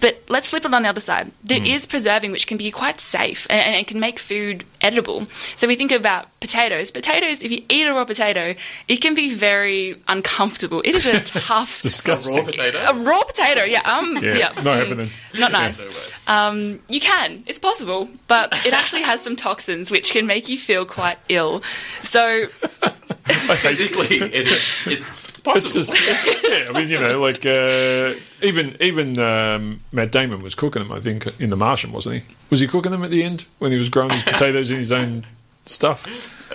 But 0.00 0.22
let's 0.28 0.48
flip 0.48 0.64
it 0.64 0.72
on 0.72 0.82
the 0.82 0.88
other 0.88 1.00
side. 1.00 1.30
There 1.44 1.60
mm. 1.60 1.66
is 1.66 1.86
preserving, 1.86 2.32
which 2.32 2.46
can 2.46 2.56
be 2.56 2.70
quite 2.70 3.00
safe 3.00 3.46
and, 3.50 3.76
and, 3.76 3.86
can 3.86 4.00
make 4.00 4.18
food 4.18 4.64
edible. 4.80 5.26
So 5.56 5.68
we 5.68 5.76
think 5.76 5.92
about 5.92 6.28
potatoes. 6.40 6.90
Potatoes, 6.90 7.42
if 7.42 7.50
you 7.50 7.62
eat 7.68 7.86
a 7.86 7.92
raw 7.92 8.04
potato, 8.04 8.54
it 8.88 8.96
can 8.96 9.14
be 9.14 9.34
very 9.34 9.96
uncomfortable. 10.08 10.80
It 10.84 10.94
is 10.94 11.06
a 11.06 11.20
tough, 11.40 11.82
disgusting. 11.82 12.38
A 12.38 12.40
raw 12.40 12.46
potato. 12.46 12.78
A 12.78 12.94
raw 12.94 13.22
potato, 13.22 13.64
yeah. 13.64 13.82
Um, 13.84 14.16
yeah, 14.16 14.34
yeah. 14.34 14.62
not 14.62 14.78
happening. 14.78 15.08
Not 15.38 15.52
nice. 15.52 16.10
Um, 16.26 16.80
you 16.88 17.00
can. 17.00 17.44
It's 17.46 17.58
possible, 17.58 18.08
but 18.26 18.54
it 18.66 18.72
actually 18.72 19.02
has 19.02 19.20
some 19.20 19.36
toxins 19.36 19.90
which 19.90 20.12
can 20.12 20.26
make 20.26 20.48
you 20.48 20.56
feel 20.56 20.86
quite 20.86 21.18
ill. 21.28 21.62
So 22.02 22.46
basically, 23.26 24.16
it 24.16 24.46
is. 24.46 24.66
It, 24.86 25.04
it's 25.46 25.72
just, 25.72 25.92
it's, 25.94 26.48
yeah. 26.48 26.74
I 26.74 26.78
mean, 26.78 26.88
you 26.88 26.98
know, 26.98 27.20
like 27.20 27.44
uh, 27.46 28.14
even 28.42 28.76
even 28.80 29.18
um, 29.18 29.80
Matt 29.92 30.12
Damon 30.12 30.42
was 30.42 30.54
cooking 30.54 30.82
them. 30.82 30.92
I 30.92 31.00
think 31.00 31.26
in 31.40 31.50
The 31.50 31.56
Martian, 31.56 31.92
wasn't 31.92 32.16
he? 32.16 32.22
Was 32.50 32.60
he 32.60 32.66
cooking 32.66 32.92
them 32.92 33.04
at 33.04 33.10
the 33.10 33.22
end 33.22 33.46
when 33.58 33.72
he 33.72 33.78
was 33.78 33.88
growing 33.88 34.10
his 34.10 34.22
potatoes 34.24 34.70
in 34.70 34.78
his 34.78 34.92
own 34.92 35.24
stuff. 35.66 36.04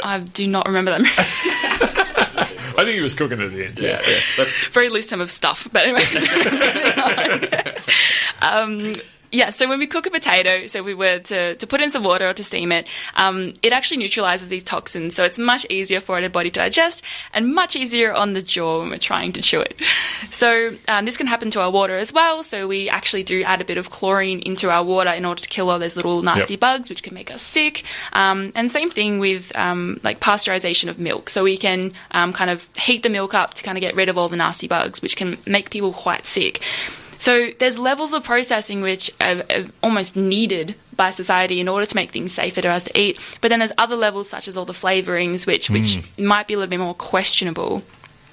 I 0.03 0.19
do 0.19 0.47
not 0.47 0.65
remember 0.67 0.91
that. 0.91 1.01
I 2.77 2.83
think 2.83 2.95
he 2.95 3.01
was 3.01 3.13
cooking 3.13 3.41
at 3.41 3.51
the 3.51 3.65
end. 3.67 3.79
Yeah, 3.79 4.01
yeah. 4.05 4.19
That's 4.37 4.51
Very 4.67 4.89
loose 4.89 5.07
term 5.07 5.21
of 5.21 5.31
stuff, 5.31 5.67
but 5.71 5.85
anyway. 5.85 6.01
um, 8.41 8.93
yeah, 9.35 9.49
so 9.49 9.67
when 9.67 9.79
we 9.79 9.87
cook 9.87 10.05
a 10.05 10.09
potato, 10.09 10.67
so 10.67 10.81
we 10.81 10.93
were 10.93 11.19
to, 11.19 11.55
to 11.55 11.67
put 11.67 11.81
in 11.81 11.89
some 11.89 12.03
water 12.03 12.29
or 12.29 12.33
to 12.33 12.43
steam 12.43 12.71
it, 12.71 12.87
um, 13.15 13.53
it 13.61 13.73
actually 13.73 13.97
neutralizes 13.97 14.47
these 14.49 14.63
toxins. 14.63 15.13
So 15.15 15.23
it's 15.25 15.37
much 15.37 15.65
easier 15.69 15.99
for 15.99 16.19
our 16.19 16.29
body 16.29 16.49
to 16.51 16.59
digest 16.61 17.03
and 17.33 17.53
much 17.53 17.75
easier 17.75 18.13
on 18.13 18.33
the 18.33 18.41
jaw 18.41 18.79
when 18.79 18.89
we're 18.89 18.97
trying 18.97 19.33
to 19.33 19.41
chew 19.41 19.59
it. 19.61 19.75
So 20.31 20.75
um, 20.87 21.05
this 21.05 21.17
can 21.17 21.27
happen 21.27 21.51
to 21.51 21.61
our 21.61 21.69
water 21.69 21.95
as 21.97 22.11
well. 22.11 22.41
So 22.43 22.67
we 22.67 22.89
actually 22.89 23.23
do 23.23 23.43
add 23.43 23.61
a 23.61 23.65
bit 23.65 23.77
of 23.77 23.89
chlorine 23.89 24.39
into 24.39 24.69
our 24.69 24.83
water 24.83 25.11
in 25.11 25.23
order 25.23 25.41
to 25.41 25.49
kill 25.49 25.69
all 25.69 25.77
those 25.77 25.95
little 25.95 26.21
nasty 26.21 26.53
Yep. 26.53 26.59
bugs, 26.59 26.89
which 26.89 27.03
can 27.03 27.13
make 27.13 27.31
us 27.31 27.41
sick. 27.41 27.83
Um, 28.13 28.51
and 28.55 28.69
same 28.71 28.89
thing 28.89 29.19
with 29.19 29.55
um, 29.57 29.99
like 30.03 30.19
pasteurization 30.19 30.89
of 30.89 30.99
milk. 30.99 31.29
So 31.29 31.43
we 31.43 31.57
can 31.57 31.91
um, 32.11 32.33
kind 32.33 32.49
of 32.49 32.67
heat 32.77 33.03
the 33.03 33.09
milk 33.09 33.33
up 33.33 33.53
to 33.55 33.63
kind 33.63 33.77
of 33.77 33.81
get 33.81 33.95
rid 33.95 34.09
of 34.09 34.17
all 34.17 34.27
the 34.29 34.37
nasty 34.37 34.67
bugs, 34.67 35.01
which 35.01 35.15
can 35.15 35.37
make 35.45 35.69
people 35.69 35.93
quite 35.93 36.25
sick. 36.25 36.61
So 37.17 37.49
there's 37.59 37.79
levels 37.79 38.13
of 38.13 38.23
processing 38.23 38.81
which 38.81 39.11
are, 39.21 39.43
are 39.49 39.65
almost 39.81 40.15
needed 40.15 40.75
by 40.95 41.11
society 41.11 41.59
in 41.59 41.67
order 41.67 41.85
to 41.85 41.95
make 41.95 42.11
things 42.11 42.31
safer 42.31 42.61
for 42.61 42.69
us 42.69 42.85
to 42.85 42.99
eat. 42.99 43.37
But 43.41 43.49
then 43.49 43.59
there's 43.59 43.71
other 43.77 43.95
levels 43.95 44.29
such 44.29 44.47
as 44.47 44.57
all 44.57 44.65
the 44.65 44.73
flavorings, 44.73 45.45
which 45.45 45.69
which 45.69 45.97
hmm. 45.97 46.25
might 46.25 46.47
be 46.47 46.53
a 46.53 46.57
little 46.57 46.69
bit 46.69 46.79
more 46.79 46.93
questionable. 46.93 47.83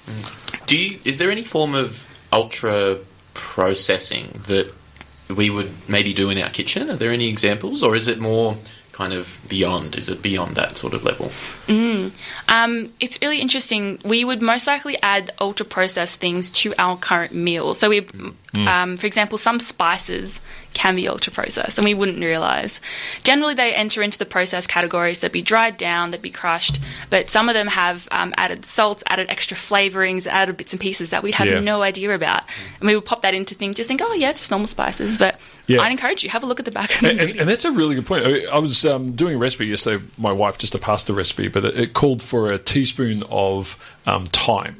Hmm. 0.05 0.65
Do 0.67 0.75
you? 0.77 0.99
Is 1.03 1.17
there 1.17 1.31
any 1.31 1.43
form 1.43 1.75
of 1.75 2.13
ultra 2.31 2.99
processing 3.33 4.41
that 4.47 4.71
we 5.29 5.49
would 5.49 5.71
maybe 5.87 6.13
do 6.13 6.29
in 6.29 6.37
our 6.37 6.49
kitchen? 6.49 6.89
Are 6.89 6.95
there 6.95 7.11
any 7.11 7.29
examples, 7.29 7.83
or 7.83 7.95
is 7.95 8.07
it 8.07 8.19
more 8.19 8.57
kind 8.93 9.11
of 9.11 9.39
beyond? 9.49 9.95
Is 9.95 10.07
it 10.07 10.21
beyond 10.21 10.55
that 10.55 10.77
sort 10.77 10.93
of 10.93 11.03
level? 11.03 11.31
Um, 12.47 12.93
it's 12.99 13.19
really 13.21 13.41
interesting. 13.41 13.99
We 14.05 14.23
would 14.23 14.41
most 14.41 14.67
likely 14.67 14.97
add 15.03 15.31
ultra 15.41 15.65
processed 15.65 16.21
things 16.21 16.49
to 16.51 16.73
our 16.77 16.95
current 16.95 17.33
meal. 17.33 17.73
So 17.73 17.89
we, 17.89 18.07
um, 18.53 18.95
for 18.95 19.07
example, 19.07 19.37
some 19.37 19.59
spices 19.59 20.39
can 20.73 20.95
be 20.95 21.07
ultra 21.07 21.31
processed, 21.31 21.77
and 21.77 21.85
we 21.85 21.93
wouldn't 21.93 22.19
realize. 22.19 22.81
Generally, 23.23 23.55
they 23.55 23.73
enter 23.73 24.01
into 24.01 24.17
the 24.17 24.25
processed 24.25 24.69
categories. 24.69 25.21
They'd 25.21 25.31
be 25.31 25.41
dried 25.41 25.77
down, 25.77 26.11
they'd 26.11 26.21
be 26.21 26.29
crushed, 26.31 26.79
but 27.09 27.29
some 27.29 27.49
of 27.49 27.53
them 27.55 27.67
have 27.67 28.07
um, 28.11 28.33
added 28.37 28.65
salts, 28.65 29.03
added 29.07 29.29
extra 29.29 29.55
flavorings, 29.55 30.27
added 30.27 30.57
bits 30.57 30.73
and 30.73 30.79
pieces 30.79 31.09
that 31.11 31.23
we'd 31.23 31.35
have 31.35 31.47
Yeah. 31.47 31.59
no 31.59 31.81
idea 31.81 32.13
about, 32.13 32.43
and 32.79 32.87
we 32.87 32.95
would 32.95 33.05
pop 33.05 33.21
that 33.21 33.33
into 33.33 33.55
things, 33.55 33.75
just 33.75 33.87
think, 33.87 34.01
oh 34.03 34.13
yeah, 34.13 34.29
it's 34.29 34.41
just 34.41 34.51
normal 34.51 34.67
spices. 34.67 35.17
But 35.17 35.39
Yeah. 35.67 35.81
I'd 35.81 35.91
encourage 35.91 36.23
you 36.23 36.29
have 36.29 36.43
a 36.43 36.45
look 36.45 36.59
at 36.59 36.65
the 36.65 36.71
back 36.71 36.93
of 36.95 36.99
the 37.01 37.09
And, 37.09 37.11
and, 37.11 37.29
ingredients. 37.29 37.41
and 37.41 37.49
that's 37.49 37.65
a 37.65 37.71
really 37.71 37.95
good 37.95 38.05
point. 38.05 38.25
I, 38.25 38.45
I 38.45 38.59
was 38.59 38.85
um, 38.85 39.13
doing 39.13 39.35
a 39.35 39.37
recipe 39.37 39.67
yesterday, 39.67 40.03
my 40.17 40.31
wife, 40.31 40.57
just 40.57 40.75
a 40.75 40.79
pasta 40.79 41.13
recipe, 41.13 41.47
but 41.47 41.63
it, 41.65 41.77
it 41.79 41.93
called 41.93 42.21
for 42.21 42.51
a 42.51 42.57
teaspoon 42.57 43.23
of 43.29 43.77
um, 44.05 44.25
thyme. 44.27 44.75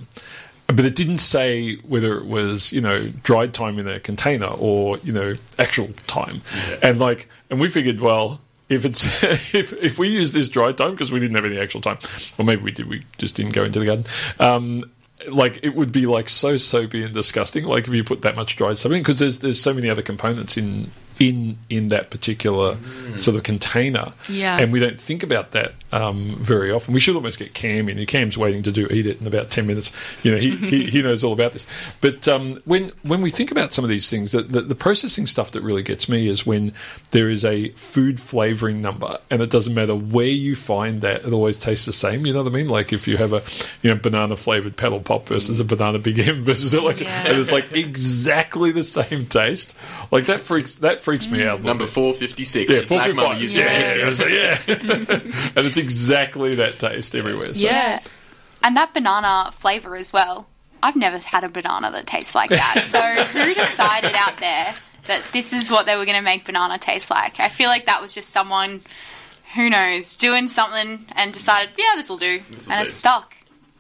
But 0.68 0.86
it 0.86 0.96
didn't 0.96 1.20
say 1.20 1.76
whether 1.88 2.18
it 2.18 2.26
was, 2.26 2.72
you 2.72 2.82
know, 2.82 3.08
dried 3.22 3.54
thyme 3.54 3.78
in 3.80 3.88
a 3.88 4.00
container 4.00 4.48
or, 4.48 4.98
you 5.00 5.12
know, 5.12 5.36
actual 5.60 5.88
thyme. 6.08 6.42
And 6.82 7.00
like, 7.00 7.28
and 7.50 7.60
we 7.60 7.68
figured, 7.68 8.00
well, 8.00 8.40
if 8.70 8.86
it's 8.86 9.24
if 9.54 9.74
if 9.74 9.98
we 10.00 10.10
use 10.10 10.32
this 10.32 10.50
dried 10.50 10.78
thyme 10.78 10.92
because 10.92 11.12
we 11.12 11.20
didn't 11.20 11.36
have 11.36 11.46
any 11.46 11.60
actual 11.60 11.82
thyme, 11.82 11.98
or 12.38 12.46
maybe 12.46 12.64
we 12.64 12.72
did, 12.72 12.88
we 12.88 13.04
just 13.18 13.36
didn't 13.36 13.54
go 13.54 13.64
into 13.64 13.80
the 13.80 13.86
garden. 13.86 14.06
Um, 14.40 14.86
like 15.28 15.60
it 15.64 15.76
would 15.76 15.92
be 15.92 16.06
like 16.06 16.30
so 16.30 16.58
soapy 16.58 17.04
and 17.04 17.14
disgusting. 17.14 17.66
Like 17.66 17.88
if 17.88 17.94
you 17.94 18.04
put 18.04 18.24
that 18.24 18.36
much 18.36 18.56
dried 18.56 18.78
stuff 18.78 18.92
in, 18.92 19.00
because 19.00 19.20
there's 19.20 19.40
there's 19.40 19.62
so 19.62 19.74
many 19.74 19.90
other 19.90 20.02
components 20.02 20.58
in 20.58 20.90
in 21.30 21.58
in 21.70 21.90
that 21.90 22.10
particular 22.10 22.78
sort 23.18 23.38
of 23.38 23.44
container. 23.44 24.08
Yeah. 24.30 24.58
and 24.60 24.72
we 24.72 24.80
don't 24.80 25.00
think 25.00 25.24
about 25.24 25.52
that 25.52 25.74
um, 25.92 26.36
very 26.40 26.72
often. 26.72 26.94
We 26.94 27.00
should 27.00 27.16
almost 27.16 27.40
get 27.40 27.54
Cam 27.54 27.88
in. 27.90 28.04
Cam's 28.06 28.38
waiting 28.38 28.64
to 28.64 28.72
do 28.72 28.88
eat 28.90 29.06
it 29.06 29.22
in 29.22 29.28
about 29.28 29.50
ten 29.52 29.68
minutes. 29.68 29.92
You 30.24 30.32
know, 30.32 30.38
he 30.38 30.56
he, 30.56 30.90
he 30.90 31.02
knows 31.02 31.24
all 31.24 31.34
about 31.34 31.52
this. 31.54 31.66
But 32.02 32.28
um, 32.28 32.62
when 32.66 32.92
when 33.04 33.22
we 33.22 33.30
think 33.30 33.52
about 33.52 33.74
some 33.74 33.84
of 33.86 33.90
these 33.90 34.10
things, 34.10 34.32
the, 34.32 34.42
the, 34.42 34.62
the 34.62 34.76
processing 34.76 35.26
stuff 35.28 35.52
that 35.52 35.62
really 35.62 35.84
gets 35.84 36.10
me 36.10 36.28
is 36.28 36.46
when 36.46 36.74
there 37.12 37.30
is 37.30 37.46
a 37.46 37.70
food 37.70 38.20
flavoring 38.20 38.82
number, 38.82 39.18
and 39.30 39.42
it 39.42 39.50
doesn't 39.52 39.74
matter 39.74 39.96
where 39.96 40.26
you 40.26 40.56
find 40.56 41.02
that, 41.02 41.24
it 41.26 41.32
always 41.34 41.58
tastes 41.58 41.86
the 41.86 41.94
same. 41.94 42.26
You 42.26 42.34
know 42.34 42.44
what 42.44 42.52
I 42.52 42.56
mean? 42.56 42.68
Like 42.70 42.92
if 42.92 43.08
you 43.08 43.18
have 43.18 43.34
a 43.34 43.44
you 43.82 43.94
know 43.94 44.00
banana 44.00 44.36
flavored 44.36 44.76
paddle 44.76 45.00
pop 45.00 45.28
versus 45.28 45.60
a 45.60 45.64
banana 45.66 46.00
big 46.00 46.18
M 46.20 46.44
versus 46.44 46.74
it, 46.74 46.82
like 46.84 47.00
Yeah. 47.00 47.28
and 47.28 47.38
it's 47.38 47.52
like 47.52 47.72
exactly 47.74 48.72
the 48.72 48.84
same 48.84 49.28
taste. 49.28 49.76
Like 50.12 50.26
that 50.26 50.42
freaks 50.42 50.78
that 50.78 51.02
freaks 51.02 51.13
me 51.30 51.46
out. 51.46 51.64
Number 51.64 51.86
four 51.86 52.14
fifty 52.14 52.44
six. 52.44 52.74
Yeah, 52.74 52.80
just 52.80 52.92
like 52.92 53.12
455. 53.12 53.16
Mama 53.16 53.40
used 53.40 53.56
to 53.56 53.62
yeah, 53.62 53.96
yeah, 53.96 54.10
like, 54.10 55.30
yeah. 55.30 55.50
and 55.58 55.68
it's 55.68 55.78
exactly 55.78 56.56
that 56.56 56.80
taste 56.80 57.16
everywhere. 57.16 57.54
So. 57.54 57.66
yeah. 57.66 58.00
And 58.64 58.78
that 58.78 58.94
banana 58.94 59.52
flavour 59.54 59.96
as 59.96 60.14
well. 60.14 60.48
I've 60.82 60.96
never 60.96 61.18
had 61.18 61.44
a 61.44 61.50
banana 61.50 61.92
that 61.92 62.08
tastes 62.08 62.36
like 62.36 62.50
that. 62.50 62.84
So 62.88 63.00
who 63.40 63.54
decided 63.54 64.14
out 64.16 64.38
there 64.38 64.76
that 65.08 65.24
this 65.32 65.54
is 65.54 65.72
what 65.72 65.86
they 65.86 65.96
were 65.96 66.06
going 66.06 66.18
to 66.18 66.24
make 66.24 66.46
banana 66.46 66.78
taste 66.78 67.10
like? 67.10 67.40
I 67.40 67.50
feel 67.50 67.70
like 67.70 67.86
that 67.86 68.02
was 68.02 68.14
just 68.14 68.32
someone, 68.32 68.82
who 69.56 69.70
knows, 69.70 70.16
doing 70.16 70.48
something 70.48 71.06
and 71.16 71.34
decided, 71.34 71.72
yeah, 71.78 71.92
this 71.96 72.10
will 72.10 72.18
do. 72.18 72.40
This'll 72.40 72.72
and 72.72 72.80
do. 72.80 72.84
it's 72.84 72.94
stuck. 72.94 73.36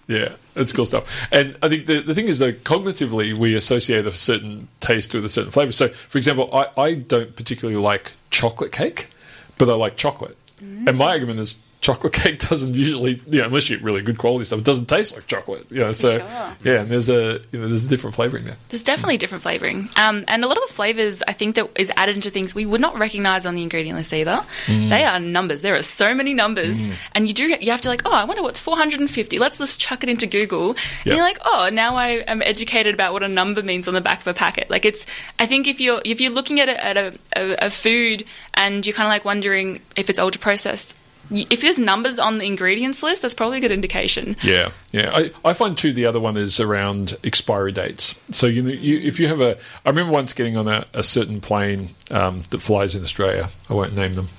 Yeah, 0.07 0.33
it's 0.55 0.73
cool 0.73 0.85
stuff. 0.85 1.09
And 1.31 1.57
I 1.63 1.69
think 1.69 1.85
the, 1.85 2.01
the 2.01 2.13
thing 2.13 2.27
is, 2.27 2.39
though, 2.39 2.51
cognitively, 2.51 3.33
we 3.33 3.55
associate 3.55 4.05
a 4.05 4.11
certain 4.11 4.67
taste 4.81 5.13
with 5.13 5.23
a 5.23 5.29
certain 5.29 5.51
flavour. 5.51 5.71
So, 5.71 5.89
for 5.89 6.17
example, 6.17 6.49
I, 6.53 6.67
I 6.77 6.93
don't 6.95 7.35
particularly 7.35 7.79
like 7.79 8.11
chocolate 8.29 8.71
cake, 8.71 9.09
but 9.57 9.69
I 9.69 9.73
like 9.73 9.95
chocolate. 9.95 10.37
Mm. 10.57 10.89
And 10.89 10.97
my 10.97 11.07
argument 11.07 11.39
is 11.39 11.57
chocolate 11.83 12.13
cake 12.21 12.39
doesn't 12.39 12.73
usually, 12.73 13.21
you 13.27 13.41
know, 13.41 13.45
unless 13.47 13.69
you 13.69 13.77
get 13.77 13.83
really 13.83 14.01
good 14.01 14.17
quality 14.17 14.45
stuff, 14.45 14.59
it 14.59 14.65
doesn't 14.65 14.87
taste 14.87 15.13
like 15.13 15.27
chocolate. 15.27 15.69
You 15.71 15.81
know, 15.81 15.91
so 15.91 16.17
Sure. 16.17 16.27
yeah, 16.63 16.81
and 16.81 16.89
there's 16.89 17.09
a 17.09 17.39
you 17.51 17.59
know 17.59 17.67
there's 17.67 17.85
a 17.85 17.89
different 17.89 18.15
flavouring 18.15 18.45
there. 18.45 18.57
There's 18.69 18.81
definitely 18.83 19.17
different 19.17 19.43
flavoring, 19.43 19.89
um, 19.97 20.23
and 20.27 20.43
a 20.43 20.47
lot 20.47 20.57
of 20.57 20.67
the 20.67 20.73
flavors 20.73 21.21
I 21.27 21.33
think 21.33 21.55
that 21.55 21.69
is 21.77 21.91
added 21.97 22.15
into 22.15 22.31
things 22.31 22.55
we 22.55 22.65
would 22.65 22.81
not 22.81 22.97
recognize 22.97 23.45
on 23.45 23.53
the 23.53 23.61
ingredient 23.61 23.97
list 23.97 24.13
either. 24.13 24.41
They 24.67 25.03
are 25.03 25.19
numbers. 25.19 25.61
There 25.61 25.75
are 25.75 25.83
so 25.83 26.15
many 26.15 26.33
numbers, 26.33 26.87
and 27.13 27.27
you 27.27 27.33
do 27.33 27.43
you 27.59 27.69
have 27.71 27.81
to 27.81 27.89
like, 27.89 28.01
oh, 28.05 28.11
I 28.13 28.23
wonder 28.23 28.41
what's 28.41 28.59
450. 28.59 29.37
Let's 29.37 29.57
just 29.59 29.79
chuck 29.79 30.01
it 30.03 30.09
into 30.09 30.25
Google, 30.25 30.69
and 30.71 30.77
Yeah. 31.05 31.15
you're 31.15 31.23
like, 31.23 31.39
oh, 31.45 31.69
now 31.71 31.95
I 31.97 32.23
am 32.27 32.41
educated 32.41 32.93
about 32.95 33.13
what 33.13 33.23
a 33.23 33.27
number 33.27 33.61
means 33.61 33.87
on 33.87 33.93
the 33.93 34.01
back 34.01 34.21
of 34.21 34.27
a 34.27 34.33
packet. 34.33 34.69
Like 34.69 34.85
it's, 34.85 35.05
I 35.39 35.45
think 35.45 35.67
if 35.67 35.81
you're 35.81 36.01
if 36.05 36.21
you're 36.21 36.31
looking 36.31 36.59
at 36.59 36.69
a, 36.69 36.83
at 36.83 36.97
a, 36.97 37.13
a, 37.35 37.65
a 37.65 37.69
food 37.69 38.23
and 38.53 38.85
you're 38.85 38.95
kind 38.95 39.07
of 39.07 39.11
like 39.11 39.25
wondering 39.25 39.81
if 39.97 40.09
it's 40.09 40.19
ultra 40.19 40.39
processed. 40.41 40.95
If 41.31 41.61
there's 41.61 41.79
numbers 41.79 42.19
on 42.19 42.37
the 42.37 42.45
ingredients 42.45 43.01
list, 43.01 43.21
that's 43.21 43.33
probably 43.33 43.57
a 43.57 43.61
good 43.61 43.71
indication. 43.71 44.35
Yeah, 44.43 44.71
yeah. 44.91 45.11
I, 45.13 45.31
I 45.45 45.53
find 45.53 45.77
too 45.77 45.93
the 45.93 46.05
other 46.05 46.19
one 46.19 46.37
is 46.37 46.59
around 46.59 47.17
expiry 47.23 47.71
dates. 47.71 48.15
So 48.31 48.47
you, 48.47 48.63
you 48.67 48.99
if 48.99 49.19
you 49.19 49.27
have 49.27 49.41
a, 49.41 49.57
I 49.85 49.89
remember 49.89 50.11
once 50.11 50.33
getting 50.33 50.57
on 50.57 50.67
a, 50.67 50.85
a 50.93 51.03
certain 51.03 51.41
plane 51.41 51.89
um, 52.11 52.41
that 52.49 52.59
flies 52.59 52.95
in 52.95 53.03
Australia. 53.03 53.49
I 53.69 53.73
won't 53.73 53.95
name 53.95 54.13
them, 54.13 54.29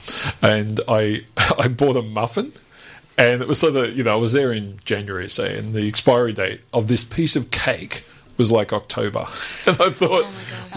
and 0.42 0.80
I 0.86 1.24
I 1.58 1.68
bought 1.68 1.96
a 1.96 2.02
muffin. 2.02 2.52
And 3.16 3.42
it 3.42 3.46
was 3.46 3.60
so 3.60 3.70
that 3.70 3.92
you 3.92 4.02
know 4.02 4.12
I 4.12 4.16
was 4.16 4.32
there 4.32 4.52
in 4.52 4.78
January, 4.84 5.28
say, 5.30 5.56
and 5.56 5.72
the 5.72 5.86
expiry 5.86 6.32
date 6.32 6.62
of 6.72 6.88
this 6.88 7.04
piece 7.04 7.36
of 7.36 7.50
cake 7.50 8.04
was 8.36 8.50
like 8.50 8.72
October, 8.72 9.20
and 9.66 9.76
I 9.80 9.90
thought, 9.90 10.24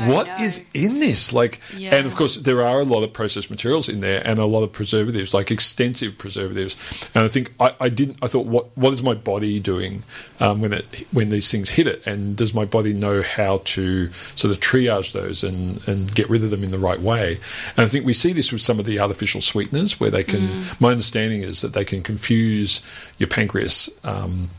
what 0.07 0.27
Oh, 0.29 0.43
is 0.43 0.63
in 0.73 0.99
this? 0.99 1.33
Like, 1.33 1.59
Yeah. 1.75 1.95
and 1.95 2.05
of 2.05 2.15
course 2.15 2.35
there 2.37 2.61
are 2.61 2.79
a 2.79 2.83
lot 2.83 3.03
of 3.03 3.11
processed 3.13 3.49
materials 3.49 3.89
in 3.89 3.99
there, 3.99 4.21
and 4.25 4.37
a 4.39 4.45
lot 4.45 4.63
of 4.63 4.71
preservatives, 4.71 5.33
like 5.33 5.49
extensive 5.51 6.17
preservatives. 6.17 6.75
And 7.15 7.23
I 7.25 7.27
think 7.27 7.51
I, 7.59 7.73
I 7.79 7.89
didn't. 7.89 8.17
I 8.21 8.27
thought, 8.27 8.45
what 8.45 8.75
what 8.77 8.93
is 8.93 9.01
my 9.01 9.13
body 9.15 9.59
doing 9.59 10.03
um, 10.39 10.61
when 10.61 10.73
it 10.73 10.85
when 11.11 11.29
these 11.29 11.51
things 11.51 11.69
hit 11.69 11.87
it, 11.87 12.05
and 12.05 12.35
does 12.35 12.53
my 12.53 12.65
body 12.65 12.93
know 12.93 13.21
how 13.23 13.61
to 13.65 14.11
sort 14.35 14.51
of 14.51 14.59
triage 14.59 15.11
those 15.13 15.43
and 15.43 15.85
and 15.87 16.13
get 16.13 16.29
rid 16.29 16.43
of 16.43 16.51
them 16.51 16.63
in 16.63 16.71
the 16.71 16.77
right 16.79 16.99
way? 17.01 17.39
And 17.75 17.85
I 17.85 17.87
think 17.89 18.05
we 18.05 18.13
see 18.13 18.33
this 18.33 18.51
with 18.51 18.61
some 18.61 18.79
of 18.79 18.85
the 18.85 18.99
artificial 18.99 19.41
sweeteners, 19.41 19.99
where 19.99 20.11
they 20.11 20.23
can. 20.23 20.63
My 20.79 20.91
understanding 20.91 21.41
is 21.41 21.61
that 21.61 21.73
they 21.73 21.85
can 21.85 22.03
confuse 22.03 22.81
your 23.17 23.27
pancreas. 23.27 23.89
Um, 24.03 24.49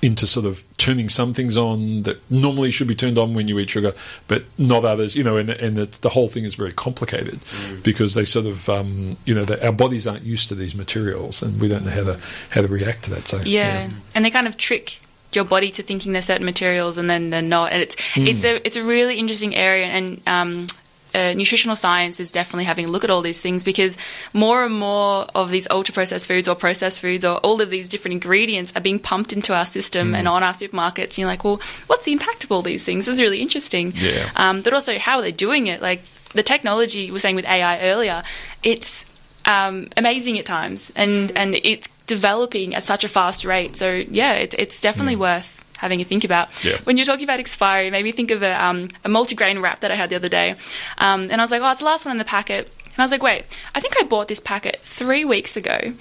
into 0.00 0.26
sort 0.26 0.46
of 0.46 0.62
turning 0.78 1.08
some 1.08 1.32
things 1.32 1.56
on 1.56 2.02
that 2.02 2.18
normally 2.30 2.70
should 2.70 2.88
be 2.88 2.94
turned 2.94 3.18
on 3.18 3.34
when 3.34 3.46
you 3.46 3.58
eat 3.58 3.70
sugar, 3.70 3.92
but 4.26 4.42
not 4.58 4.84
others. 4.84 5.14
You 5.14 5.22
know, 5.24 5.36
and 5.36 5.50
and 5.50 5.78
it, 5.78 5.92
the 6.02 6.08
whole 6.08 6.28
thing 6.28 6.44
is 6.44 6.54
very 6.54 6.72
complicated 6.72 7.40
because 7.82 8.14
they 8.14 8.24
sort 8.24 8.46
of 8.46 8.68
um, 8.68 9.16
you 9.24 9.34
know 9.34 9.44
that 9.44 9.62
our 9.64 9.72
bodies 9.72 10.06
aren't 10.06 10.24
used 10.24 10.48
to 10.48 10.54
these 10.54 10.74
materials, 10.74 11.42
and 11.42 11.60
we 11.60 11.68
don't 11.68 11.84
know 11.84 11.90
how 11.90 12.04
to 12.04 12.20
how 12.50 12.62
to 12.62 12.68
react 12.68 13.04
to 13.04 13.10
that. 13.10 13.26
So 13.26 13.40
Yeah. 13.44 13.90
and 14.14 14.24
they 14.24 14.30
kind 14.30 14.46
of 14.46 14.56
trick 14.56 15.00
your 15.32 15.44
body 15.44 15.70
to 15.70 15.82
thinking 15.82 16.12
they're 16.12 16.20
certain 16.20 16.44
materials 16.44 16.98
and 16.98 17.08
then 17.08 17.30
they're 17.30 17.40
not. 17.42 17.72
And 17.72 17.80
it's 17.82 17.96
it's 18.16 18.44
a 18.44 18.64
it's 18.66 18.76
a 18.76 18.82
really 18.82 19.18
interesting 19.18 19.54
area, 19.54 19.86
and 19.86 20.20
um, 20.26 20.66
uh, 21.14 21.34
nutritional 21.34 21.76
science 21.76 22.20
is 22.20 22.32
definitely 22.32 22.64
having 22.64 22.86
a 22.86 22.88
look 22.88 23.04
at 23.04 23.10
all 23.10 23.22
these 23.22 23.40
things 23.40 23.62
because 23.62 23.96
more 24.32 24.64
and 24.64 24.74
more 24.74 25.26
of 25.34 25.50
these 25.50 25.66
ultra 25.70 25.92
processed 25.92 26.26
foods 26.26 26.48
or 26.48 26.54
processed 26.54 27.00
foods 27.00 27.24
or 27.24 27.36
all 27.38 27.60
of 27.60 27.70
these 27.70 27.88
different 27.88 28.12
ingredients 28.12 28.72
are 28.76 28.80
being 28.80 28.98
pumped 28.98 29.32
into 29.32 29.54
our 29.54 29.64
system 29.64 30.14
and 30.14 30.26
on 30.28 30.42
our 30.42 30.52
supermarkets. 30.52 31.02
And 31.02 31.18
you're 31.18 31.28
like, 31.28 31.44
well, 31.44 31.60
what's 31.86 32.04
the 32.04 32.12
impact 32.12 32.44
of 32.44 32.52
all 32.52 32.62
these 32.62 32.84
things? 32.84 33.06
This 33.06 33.14
is 33.14 33.20
really 33.20 33.40
interesting. 33.40 33.92
Yeah. 33.96 34.30
Um, 34.36 34.62
but 34.62 34.72
also, 34.72 34.98
how 34.98 35.18
are 35.18 35.22
they 35.22 35.32
doing 35.32 35.66
it? 35.66 35.82
Like 35.82 36.02
the 36.34 36.42
technology 36.42 37.06
we 37.06 37.12
were 37.12 37.18
saying 37.18 37.36
with 37.36 37.46
AI 37.46 37.80
earlier, 37.80 38.22
it's 38.62 39.06
um, 39.44 39.88
amazing 39.96 40.38
at 40.38 40.46
times, 40.46 40.92
and 40.94 41.32
and 41.36 41.54
it's 41.54 41.88
developing 42.06 42.74
at 42.74 42.84
such 42.84 43.04
a 43.04 43.08
fast 43.08 43.44
rate. 43.44 43.76
So 43.76 43.90
yeah, 43.90 44.34
it, 44.34 44.54
it's 44.58 44.80
definitely 44.80 45.16
worth 45.16 45.61
having 45.82 46.00
a 46.00 46.04
think 46.04 46.24
about. 46.24 46.48
Yeah. 46.64 46.78
When 46.84 46.96
you're 46.96 47.04
talking 47.04 47.24
about 47.24 47.40
expiry, 47.40 47.90
maybe 47.90 48.12
think 48.12 48.30
of 48.30 48.42
a, 48.42 48.64
um, 48.64 48.88
a 49.04 49.08
multigrain 49.08 49.60
wrap 49.60 49.80
that 49.80 49.90
I 49.90 49.96
had 49.96 50.08
the 50.08 50.16
other 50.16 50.30
day, 50.30 50.54
um, 50.96 51.28
and 51.30 51.34
I 51.34 51.44
was 51.44 51.50
like, 51.50 51.60
oh, 51.60 51.70
it's 51.70 51.80
the 51.80 51.86
last 51.86 52.06
one 52.06 52.12
in 52.12 52.18
the 52.18 52.24
packet, 52.24 52.70
and 52.84 52.98
I 52.98 53.02
was 53.02 53.10
like, 53.10 53.22
wait, 53.22 53.44
I 53.74 53.80
think 53.80 53.94
I 54.00 54.04
bought 54.04 54.28
this 54.28 54.40
packet 54.40 54.80
three 54.82 55.24
weeks 55.24 55.56
ago. 55.56 55.92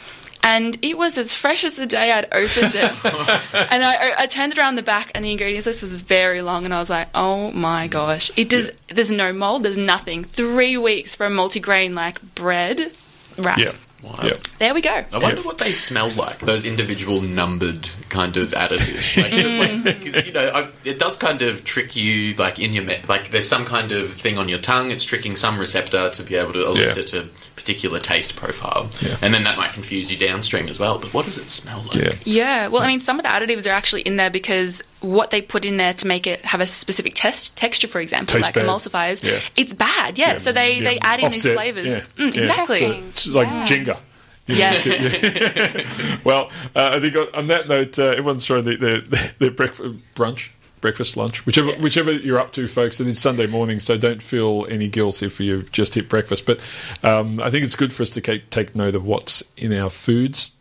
And 0.44 0.76
it 0.82 0.98
was 0.98 1.20
as 1.20 1.34
fresh 1.36 1.64
as 1.64 1.76
the 1.76 1.86
day 1.86 2.12
I'd 2.12 2.26
opened 2.26 2.74
it. 2.74 2.92
and 3.72 3.84
I, 3.84 4.14
I 4.18 4.26
turned 4.26 4.54
it 4.54 4.58
around 4.58 4.74
the 4.74 4.82
back, 4.82 5.12
and 5.14 5.24
the 5.24 5.32
ingredients 5.32 5.68
list 5.68 5.84
was 5.84 5.96
very 5.96 6.42
long. 6.42 6.66
And 6.66 6.74
I 6.74 6.80
was 6.80 6.90
like, 6.90 7.10
"Oh 7.14 7.52
my 7.52 7.88
gosh! 7.88 8.32
It 8.36 8.50
does. 8.50 8.72
There's 8.88 9.12
no 9.12 9.34
mold. 9.34 9.62
There's 9.62 9.78
nothing. 9.78 10.24
Three 10.24 10.78
weeks 10.78 11.14
for 11.14 11.28
a 11.28 11.30
multigrain 11.30 11.94
like 11.94 12.20
bread 12.34 12.92
wrap. 13.38 13.60
Yeah. 13.60 13.74
Wow. 14.04 14.16
Yeah. 14.24 14.38
There 14.58 14.74
we 14.74 14.82
go. 14.82 15.06
I 15.14 15.18
wonder 15.20 15.42
what 15.44 15.60
they 15.60 15.74
smell 15.74 16.10
like. 16.10 16.40
Those 16.40 16.66
individual 16.66 17.22
numbered 17.22 17.88
kind 18.12 18.38
of 18.38 18.50
additives, 18.52 19.18
like, 19.82 19.86
like, 19.86 20.02
'cause, 20.04 20.26
you 20.26 20.32
know, 20.34 20.52
I, 20.54 20.68
it 20.84 21.00
does 21.00 21.16
kind 21.16 21.42
of 21.42 21.64
trick 21.64 21.96
you, 21.96 22.36
like 22.36 22.60
in 22.60 22.74
your 22.74 22.84
me- 22.84 23.02
like. 23.08 23.32
There's 23.32 23.48
some 23.48 23.66
kind 23.66 23.92
of 23.92 24.12
thing 24.14 24.38
on 24.38 24.48
your 24.50 24.60
tongue. 24.60 24.92
It's 24.92 25.04
tricking 25.04 25.36
some 25.36 25.58
receptor 25.58 26.10
to 26.10 26.24
be 26.24 26.36
able 26.36 26.54
to 26.54 26.66
elicit 26.68 27.14
a 27.14 27.28
particular 27.56 28.00
taste 28.00 28.36
profile, 28.36 28.90
Yeah. 29.02 29.18
and 29.22 29.34
then 29.34 29.44
that 29.46 29.56
might 29.58 29.74
confuse 29.74 30.12
you 30.12 30.18
downstream 30.18 30.68
as 30.68 30.78
well. 30.80 31.00
But 31.00 31.14
what 31.14 31.26
does 31.26 31.38
it 31.38 31.50
smell 31.50 31.82
like? 31.84 31.96
Yeah. 31.96 32.12
Yeah, 32.24 32.68
well, 32.68 32.82
I 32.84 32.88
mean, 32.88 33.00
some 33.00 33.18
of 33.20 33.24
the 33.24 33.30
additives 33.30 33.66
are 33.68 33.74
actually 33.74 34.02
in 34.02 34.18
there 34.18 34.30
because 34.30 34.82
what 35.00 35.32
they 35.32 35.42
put 35.42 35.64
in 35.66 35.78
there 35.78 35.94
to 35.94 36.08
make 36.08 36.28
it 36.28 36.44
have 36.46 36.60
a 36.62 36.66
specific 36.66 37.14
test 37.16 37.56
texture, 37.56 37.88
for 37.88 38.00
example, 38.02 38.34
Tastes 38.34 38.48
like 38.48 38.56
bad. 38.56 38.66
emulsifiers, 38.66 39.24
Yeah. 39.24 39.40
it's 39.56 39.74
bad. 39.74 40.18
Yeah, 40.20 40.38
so 40.40 40.52
they, 40.52 40.76
Yeah. 40.76 40.84
they 40.84 41.00
add 41.00 41.20
in 41.20 41.26
Offset. 41.28 41.44
these 41.44 41.54
flavors. 41.54 41.86
Yeah. 41.90 42.00
Mm, 42.18 42.34
Yeah. 42.36 42.42
exactly. 42.42 42.78
So 42.80 42.92
it's 42.92 43.28
like 43.28 43.48
Jenga. 43.68 43.98
Yeah. 44.48 45.86
Well, 46.24 46.50
uh, 46.76 46.92
I 46.94 47.00
think 47.00 47.16
on- 47.34 47.48
that 47.48 47.68
note, 47.68 47.98
uh, 48.00 48.06
everyone's 48.06 48.44
trying 48.46 48.64
their, 48.64 48.78
their, 48.78 49.02
their 49.40 49.52
breakfast, 49.52 49.96
brunch, 50.16 50.50
breakfast, 50.82 51.16
lunch, 51.16 51.46
whichever 51.46 51.72
whichever 51.74 52.12
you're 52.12 52.40
up 52.40 52.52
to, 52.52 52.68
folks. 52.68 53.00
It 53.00 53.08
is 53.08 53.20
Sunday 53.20 53.48
morning, 53.48 53.80
so 53.80 53.98
don't 53.98 54.22
feel 54.22 54.66
any 54.70 54.88
guilt 54.88 55.22
if 55.24 55.40
you've 55.40 55.72
just 55.72 55.96
hit 55.96 56.10
breakfast. 56.10 56.46
But 56.46 56.60
um, 57.04 57.40
I 57.40 57.50
think 57.50 57.64
it's 57.64 57.76
good 57.76 57.94
for 57.94 58.04
us 58.04 58.10
to 58.12 58.22
take, 58.22 58.50
take 58.50 58.76
note 58.76 58.96
of 58.96 59.06
what's 59.06 59.44
in 59.58 59.72
our 59.74 59.90
foods. 59.90 60.54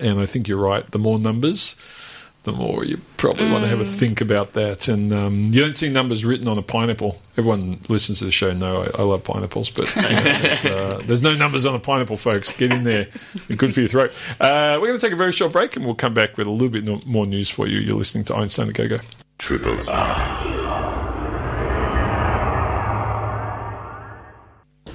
And 0.00 0.20
I 0.20 0.26
think 0.26 0.46
you're 0.48 0.58
right. 0.58 0.88
The 0.90 0.98
more 0.98 1.18
numbers, 1.18 1.74
the 2.44 2.52
more 2.52 2.84
you 2.84 3.00
probably 3.16 3.50
want 3.50 3.64
to 3.64 3.70
have 3.70 3.80
a 3.80 3.84
think 3.84 4.20
about 4.20 4.54
that. 4.54 4.88
And 4.88 5.12
um, 5.12 5.46
you 5.46 5.60
don't 5.60 5.76
see 5.76 5.88
numbers 5.88 6.24
written 6.24 6.48
on 6.48 6.58
a 6.58 6.62
pineapple. 6.62 7.20
Everyone 7.36 7.80
listens 7.88 8.18
to 8.18 8.24
the 8.24 8.30
show 8.30 8.52
know 8.52 8.82
I, 8.82 9.00
I 9.00 9.02
love 9.02 9.22
pineapples, 9.24 9.70
but 9.70 9.94
you 9.94 10.02
know, 10.02 10.76
uh, 10.76 10.98
there's 11.04 11.22
no 11.22 11.34
numbers 11.34 11.66
on 11.66 11.74
a 11.74 11.78
pineapple, 11.78 12.16
folks. 12.16 12.50
Get 12.52 12.72
in 12.72 12.84
there. 12.84 13.08
Be 13.48 13.56
good 13.56 13.72
for 13.74 13.80
your 13.80 13.88
throat. 13.88 14.12
Uh, 14.40 14.78
we're 14.80 14.88
going 14.88 14.98
to 14.98 15.06
take 15.06 15.12
a 15.12 15.16
very 15.16 15.32
short 15.32 15.52
break, 15.52 15.76
and 15.76 15.84
we'll 15.84 15.94
come 15.94 16.14
back 16.14 16.36
with 16.36 16.46
a 16.46 16.50
little 16.50 16.68
bit 16.68 16.84
no- 16.84 17.00
more 17.06 17.26
news 17.26 17.48
for 17.48 17.66
you. 17.66 17.78
You're 17.78 17.96
listening 17.96 18.24
to 18.24 18.36
Einstein 18.36 18.66
and 18.66 18.74
Gogo. 18.74 18.98
Triple 19.38 19.76
R. 19.88 20.91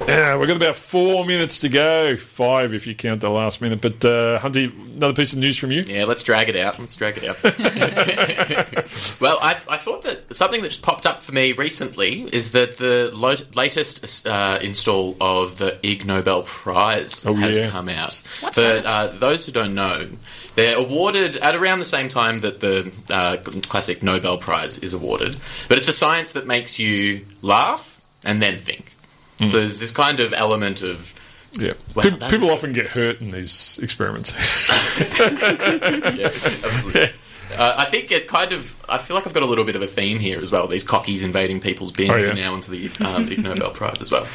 Yeah, 0.06 0.38
we've 0.38 0.48
got 0.48 0.58
about 0.58 0.76
four 0.76 1.26
minutes 1.26 1.60
to 1.62 1.70
go. 1.70 2.16
Five 2.18 2.74
if 2.74 2.86
you 2.88 2.96
count 2.96 3.22
the 3.22 3.30
last 3.30 3.62
minute. 3.62 3.82
But 3.82 4.06
uh, 4.06 4.40
Hunty, 4.40 4.72
another 4.96 5.14
piece 5.14 5.34
of 5.34 5.40
news 5.40 5.58
from 5.58 5.72
you. 5.72 5.82
Yeah, 5.86 6.06
let's 6.06 6.24
drag 6.24 6.50
it 6.50 6.56
out. 6.56 6.80
Let's 6.80 6.96
drag 6.96 7.18
it 7.18 7.26
out. 7.28 7.38
well, 9.20 9.38
I, 9.42 9.58
I 9.68 9.78
thought 9.78 10.04
that 10.04 10.36
something 10.36 10.62
that 10.62 10.70
just 10.70 10.82
popped 10.82 11.06
up 11.06 11.24
for 11.24 11.32
me 11.34 11.52
recently 11.54 12.22
is 12.24 12.52
that 12.52 12.78
the 12.78 13.10
lo- 13.14 13.36
latest 13.56 14.26
uh, 14.28 14.60
install 14.62 15.18
of 15.20 15.58
the 15.58 15.78
Ig 15.86 16.06
Nobel 16.06 16.44
Prize 16.44 17.26
Oh, 17.26 17.34
has 17.34 17.58
yeah. 17.58 17.70
come 17.70 17.90
out. 17.90 18.22
What's 18.42 18.56
for 18.56 18.62
that? 18.62 18.86
Uh, 18.86 19.08
those 19.08 19.46
who 19.46 19.52
don't 19.52 19.74
know, 19.76 20.08
they're 20.56 20.78
awarded 20.78 21.38
at 21.38 21.56
around 21.56 21.80
the 21.80 21.86
same 21.86 22.08
time 22.08 22.40
that 22.42 22.60
the 22.60 22.94
uh, 23.10 23.38
classic 23.68 24.04
Nobel 24.04 24.38
Prize 24.38 24.78
is 24.78 24.94
awarded, 24.94 25.38
but 25.68 25.78
it's 25.78 25.88
for 25.88 25.92
science 25.92 26.32
that 26.34 26.46
makes 26.48 26.80
you 26.80 27.26
laugh 27.42 28.00
and 28.24 28.42
then 28.42 28.58
think. 28.60 28.94
Hmm. 29.40 29.48
So 29.48 29.60
there's 29.60 29.80
this 29.80 29.92
kind 29.92 30.20
of 30.20 30.34
element 30.34 30.82
of 30.82 31.14
Yeah, 31.54 31.74
Wow, 31.96 32.04
Pe- 32.04 32.12
people 32.30 32.48
is- 32.48 32.54
often 32.54 32.74
get 32.74 32.88
hurt 32.88 33.22
in 33.22 33.32
these 33.32 33.80
experiments. 33.82 34.34
yeah, 35.10 36.30
absolutely. 36.64 37.10
Uh, 37.58 37.76
I 37.78 37.86
think 37.86 38.12
it 38.12 38.28
kind 38.28 38.52
of. 38.52 38.76
I 38.90 38.98
feel 38.98 39.16
like 39.16 39.26
I've 39.26 39.34
got 39.34 39.42
a 39.42 39.46
little 39.46 39.64
bit 39.64 39.78
of 39.78 39.82
a 39.82 39.88
theme 39.88 40.20
here 40.20 40.40
as 40.42 40.52
well. 40.52 40.68
These 40.68 40.84
cockies 40.84 41.24
invading 41.24 41.62
people's 41.62 41.94
bins 41.94 42.10
Oh, 42.12 42.18
yeah. 42.18 42.28
and 42.28 42.38
now 42.38 42.54
into 42.56 42.70
the 42.72 42.90
um, 43.06 43.24
Ig 43.32 43.40
Nobel 43.42 43.70
Prize 43.72 44.02
as 44.02 44.12
well. 44.12 44.28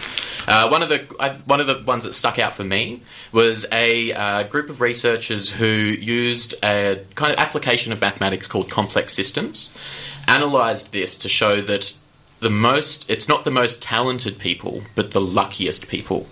Uh, 0.48 0.68
one 0.70 0.82
of 0.82 0.88
the 0.88 1.04
I, 1.20 1.34
one 1.44 1.60
of 1.60 1.66
the 1.66 1.82
ones 1.86 2.04
that 2.04 2.14
stuck 2.14 2.38
out 2.38 2.54
for 2.54 2.64
me 2.64 3.02
was 3.30 3.66
a 3.70 4.12
uh, 4.14 4.42
group 4.44 4.70
of 4.70 4.80
researchers 4.80 5.50
who 5.50 5.66
used 5.66 6.54
a 6.64 7.04
kind 7.14 7.30
of 7.30 7.38
application 7.38 7.92
of 7.92 8.00
mathematics 8.00 8.46
called 8.46 8.70
complex 8.70 9.12
systems, 9.12 9.68
analysed 10.26 10.90
this 10.92 11.14
to 11.18 11.28
show 11.28 11.60
that 11.60 11.94
the 12.42 12.50
most 12.50 13.08
it's 13.08 13.28
not 13.28 13.44
the 13.44 13.50
most 13.50 13.80
talented 13.80 14.38
people, 14.38 14.82
but 14.94 15.12
the 15.12 15.20
luckiest 15.20 15.88
people 15.88 16.26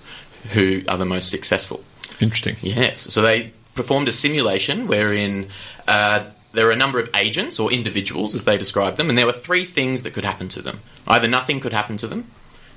who 0.53 0.83
are 0.89 0.99
the 0.99 1.07
most 1.07 1.31
successful. 1.31 1.85
Interesting. 2.21 2.57
Yes. 2.61 3.01
So 3.01 3.23
they 3.23 3.53
performed 3.75 4.09
a 4.09 4.13
simulation 4.13 4.89
wherein 4.89 5.49
uh, 5.87 6.25
there 6.53 6.67
were 6.67 6.73
a 6.73 6.77
number 6.77 6.99
of 6.99 7.09
agents 7.15 7.61
or 7.61 7.73
individuals, 7.73 8.35
as 8.35 8.43
they 8.43 8.59
described 8.59 8.97
them, 8.97 9.09
and 9.09 9.17
there 9.17 9.25
were 9.25 9.33
three 9.33 9.65
things 9.65 10.03
that 10.03 10.13
could 10.13 10.25
happen 10.25 10.49
to 10.49 10.61
them. 10.61 10.81
Either 11.07 11.29
nothing 11.29 11.61
could 11.61 11.73
happen 11.73 11.97
to 11.99 12.09
them, 12.09 12.31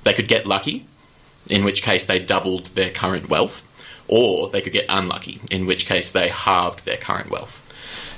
they 0.04 0.14
could 0.14 0.28
get 0.28 0.46
lucky, 0.46 0.86
in 1.50 1.64
which 1.64 1.82
case 1.82 2.04
they 2.04 2.20
doubled 2.20 2.66
their 2.66 2.90
current 2.90 3.28
wealth, 3.28 3.66
or 4.06 4.48
they 4.48 4.60
could 4.60 4.72
get 4.72 4.86
unlucky, 4.88 5.40
in 5.50 5.66
which 5.66 5.86
case 5.86 6.12
they 6.12 6.28
halved 6.28 6.84
their 6.84 6.96
current 6.96 7.30
wealth. 7.30 7.60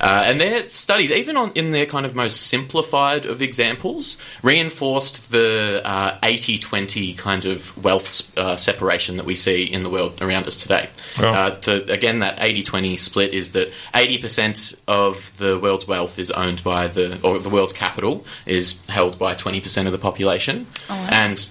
Uh, 0.01 0.23
and 0.25 0.41
their 0.41 0.69
studies, 0.69 1.11
even 1.11 1.37
on, 1.37 1.53
in 1.55 1.73
their 1.73 1.87
kind 1.87 2.07
of 2.07 2.15
most 2.15 2.49
simplified 2.49 3.27
of 3.27 3.43
examples, 3.43 4.17
reinforced 4.43 5.31
the 5.31 5.81
uh, 5.85 6.19
80 6.23 6.59
20 6.59 7.15
kind 7.15 7.45
of 7.45 7.83
wealth 7.83 8.37
uh, 8.39 8.57
separation 8.57 9.17
that 9.17 9.27
we 9.27 9.35
see 9.35 9.65
in 9.65 9.83
the 9.83 9.91
world 9.91 10.21
around 10.21 10.47
us 10.47 10.57
today. 10.57 10.89
Wow. 11.19 11.33
Uh, 11.33 11.51
to, 11.61 11.93
again, 11.93 12.21
that 12.21 12.37
80 12.39 12.63
20 12.63 12.97
split 12.97 13.35
is 13.35 13.53
that 13.53 13.73
80% 13.95 14.75
of 14.87 15.37
the 15.39 15.59
world's 15.59 15.87
wealth 15.87 16.19
is 16.19 16.31
owned 16.31 16.63
by 16.63 16.89
the, 16.89 17.21
or 17.23 17.39
the 17.39 17.51
world's 17.51 17.73
capital 17.73 18.25
is 18.45 18.85
held 18.89 19.19
by 19.19 19.35
20% 19.35 19.87
of 19.87 19.93
the 19.93 19.99
population, 19.99 20.67
and 20.89 21.47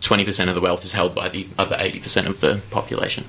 20% 0.00 0.48
of 0.48 0.54
the 0.54 0.60
wealth 0.60 0.84
is 0.84 0.92
held 0.92 1.14
by 1.14 1.28
the 1.28 1.48
other 1.58 1.76
80% 1.76 2.26
of 2.26 2.40
the 2.40 2.60
population. 2.70 3.24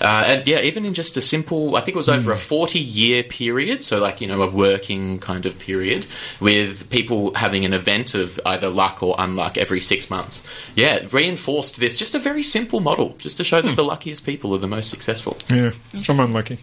Uh, 0.00 0.24
and 0.26 0.48
yeah, 0.48 0.60
even 0.60 0.84
in 0.84 0.94
just 0.94 1.16
a 1.16 1.20
simple, 1.20 1.76
I 1.76 1.80
think 1.80 1.94
it 1.94 1.98
was 1.98 2.08
over 2.08 2.32
a 2.32 2.36
40 2.36 2.78
year 2.78 3.22
period, 3.22 3.84
so 3.84 3.98
like, 3.98 4.20
you 4.20 4.28
know, 4.28 4.42
a 4.42 4.50
working 4.50 5.18
kind 5.18 5.46
of 5.46 5.58
period, 5.58 6.06
with 6.40 6.90
people 6.90 7.34
having 7.34 7.64
an 7.64 7.72
event 7.72 8.14
of 8.14 8.38
either 8.46 8.68
luck 8.68 9.02
or 9.02 9.16
unluck 9.16 9.56
every 9.56 9.80
six 9.80 10.10
months. 10.10 10.42
Yeah, 10.74 11.04
reinforced 11.10 11.80
this, 11.80 11.96
just 11.96 12.14
a 12.14 12.18
very 12.18 12.42
simple 12.42 12.80
model, 12.80 13.14
just 13.18 13.36
to 13.38 13.44
show 13.44 13.60
that 13.60 13.76
the 13.76 13.84
luckiest 13.84 14.24
people 14.24 14.54
are 14.54 14.58
the 14.58 14.68
most 14.68 14.90
successful. 14.90 15.36
Yeah, 15.48 15.72
I'm 16.08 16.20
unlucky. 16.20 16.58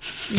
a 0.30 0.34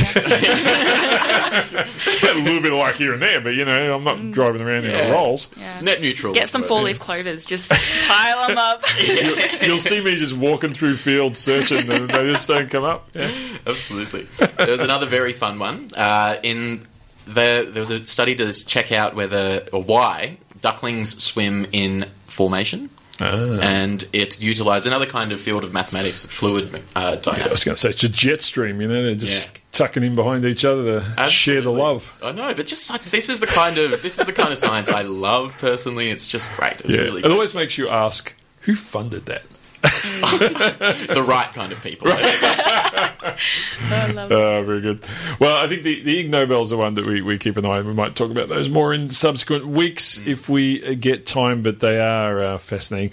little 2.34 2.62
bit 2.62 2.72
of 2.72 2.78
luck 2.78 2.96
here 2.96 3.14
and 3.14 3.22
there, 3.22 3.42
but 3.42 3.56
you 3.56 3.66
know, 3.66 3.96
I'm 3.96 4.04
not 4.04 4.32
driving 4.32 4.62
around 4.62 4.86
in 4.86 4.96
a 4.96 5.12
Rolls. 5.12 5.50
Yeah. 5.58 5.82
Net 5.82 6.02
neutral. 6.02 6.34
Get 6.34 6.50
some 6.50 6.64
four 6.64 6.82
leaf 6.82 7.00
clovers, 7.00 7.46
just 7.46 7.72
pile 8.08 8.48
them 8.48 8.58
up. 8.58 8.84
You'll 9.62 9.80
see 9.80 10.02
me 10.02 10.16
just 10.16 10.36
walking 10.36 10.74
through 10.74 10.96
fields 10.96 11.40
searching, 11.40 11.90
and 11.90 12.10
they 12.10 12.32
just 12.32 12.48
don't 12.48 12.70
come 12.70 12.84
up. 12.84 13.10
Yeah. 13.14 13.30
Absolutely. 13.68 14.28
There 14.38 14.72
was 14.72 14.82
another 14.82 15.06
very 15.06 15.34
fun 15.34 15.60
one. 15.60 15.90
Uh, 15.96 16.38
in 16.44 16.86
the, 17.26 17.68
there 17.70 17.82
was 17.82 17.90
a 17.90 18.06
study 18.06 18.36
to 18.36 18.54
check 18.66 18.92
out 18.92 19.16
whether 19.16 19.68
or 19.74 19.84
why 19.84 20.38
ducklings 20.62 21.22
swim 21.24 21.68
in 21.72 22.06
formation. 22.28 22.90
And 23.22 24.06
it 24.14 24.42
utilised 24.42 24.86
another 24.86 25.06
kind 25.06 25.32
of 25.32 25.40
field 25.40 25.64
of 25.64 25.74
mathematics, 25.74 26.26
fluid 26.26 26.74
uh, 26.96 27.18
I 27.26 27.48
was 27.50 27.64
going 27.64 27.76
to 27.76 27.76
say 27.76 27.90
it's 27.90 28.04
a 28.04 28.10
jet 28.10 28.42
stream. 28.42 28.82
You 28.82 28.88
know, 28.88 29.04
they're 29.04 29.16
just 29.16 29.48
Yeah. 29.56 29.62
tucking 29.72 30.04
in 30.04 30.16
behind 30.16 30.46
each 30.46 30.66
other 30.66 31.02
to 31.02 31.30
share 31.30 31.62
the 31.62 31.72
love. 31.72 32.14
I 32.24 32.32
know, 32.32 32.54
but 32.54 32.68
just 32.68 32.90
like 32.90 33.04
this 33.06 33.30
is 33.30 33.40
the 33.40 33.48
kind 33.48 33.78
of 33.78 34.02
this 34.02 34.20
is 34.20 34.26
the 34.26 34.34
kind 34.34 34.52
of 34.52 34.58
science 34.58 34.90
I 34.90 35.02
love 35.04 35.58
personally. 35.58 36.10
It's 36.10 36.28
just 36.28 36.50
great. 36.56 36.82
It's 36.82 36.90
Yeah, 36.90 37.02
really 37.02 37.24
it 37.24 37.32
always 37.32 37.54
makes 37.54 37.78
you 37.78 37.90
ask 37.90 38.34
who 38.62 38.76
funded 38.76 39.26
that. 39.28 39.44
the 39.82 41.24
right 41.26 41.52
kind 41.54 41.72
of 41.72 41.82
people. 41.82 42.08
Uh, 42.10 42.18
very 44.64 44.82
good. 44.82 45.08
Well, 45.40 45.64
I 45.64 45.68
think 45.68 45.84
the, 45.84 46.04
the 46.04 46.20
Ig 46.20 46.30
Nobels 46.30 46.74
are 46.74 46.78
one 46.78 46.96
that 46.96 47.06
we, 47.06 47.22
we 47.22 47.38
keep 47.38 47.58
an 47.58 47.66
eye 47.66 47.80
on. 47.80 47.88
We 47.88 47.94
might 47.94 48.16
talk 48.16 48.32
about 48.32 48.50
those 48.50 48.70
more 48.70 48.94
in 48.94 49.10
subsequent 49.10 49.68
weeks 49.68 50.20
if 50.28 50.50
we 50.50 50.86
uh, 50.86 50.96
get 51.00 51.26
time, 51.26 51.62
but 51.62 51.80
they 51.80 52.00
are 52.00 52.42
uh, 52.42 52.58
fascinating. 52.58 53.12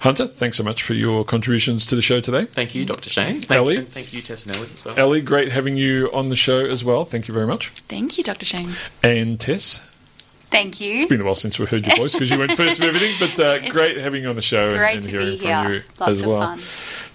Hunter, 0.00 0.28
thanks 0.28 0.56
so 0.56 0.62
much 0.62 0.84
for 0.84 0.94
your 0.94 1.24
contributions 1.24 1.84
to 1.86 1.96
the 1.96 2.02
show 2.02 2.20
today. 2.20 2.44
Thank 2.44 2.76
you, 2.76 2.84
Dr. 2.84 3.10
Shane. 3.10 3.40
Thank, 3.40 3.50
Ellie? 3.50 3.76
and 3.78 3.88
thank 3.88 4.12
you, 4.12 4.22
Tess 4.22 4.46
and 4.46 4.54
Ellie, 4.54 4.68
as 4.72 4.84
well. 4.84 4.94
Ellie, 4.96 5.22
great 5.22 5.50
having 5.50 5.76
you 5.76 6.08
on 6.12 6.28
the 6.28 6.36
show 6.36 6.64
as 6.64 6.84
well. 6.84 7.04
Thank 7.04 7.26
you 7.26 7.34
very 7.34 7.48
much. 7.48 7.70
Thank 7.88 8.16
you, 8.16 8.22
Dr. 8.22 8.46
Shane. 8.46 8.70
And 9.02 9.40
Tess, 9.40 9.82
Thank 10.50 10.80
you. 10.80 10.96
it's 10.96 11.06
been 11.06 11.20
a 11.20 11.24
while 11.24 11.34
since 11.34 11.58
we 11.58 11.66
heard 11.66 11.86
your 11.86 11.96
voice 11.96 12.12
because 12.14 12.30
you 12.30 12.38
went 12.38 12.56
first 12.56 12.78
of 12.78 12.84
everything, 12.84 13.14
but 13.20 13.38
uh, 13.38 13.68
great 13.70 13.96
having 13.98 14.22
you 14.22 14.28
on 14.30 14.36
the 14.36 14.42
show 14.42 14.68
and, 14.68 14.78
Great 14.78 14.94
and 14.94 15.02
to 15.04 15.10
hearing 15.10 15.26
be 15.30 15.38
from 15.38 15.72
you 15.72 15.82
Lots 16.00 16.12
as 16.12 16.26
well. 16.26 16.56
fun. 16.56 16.60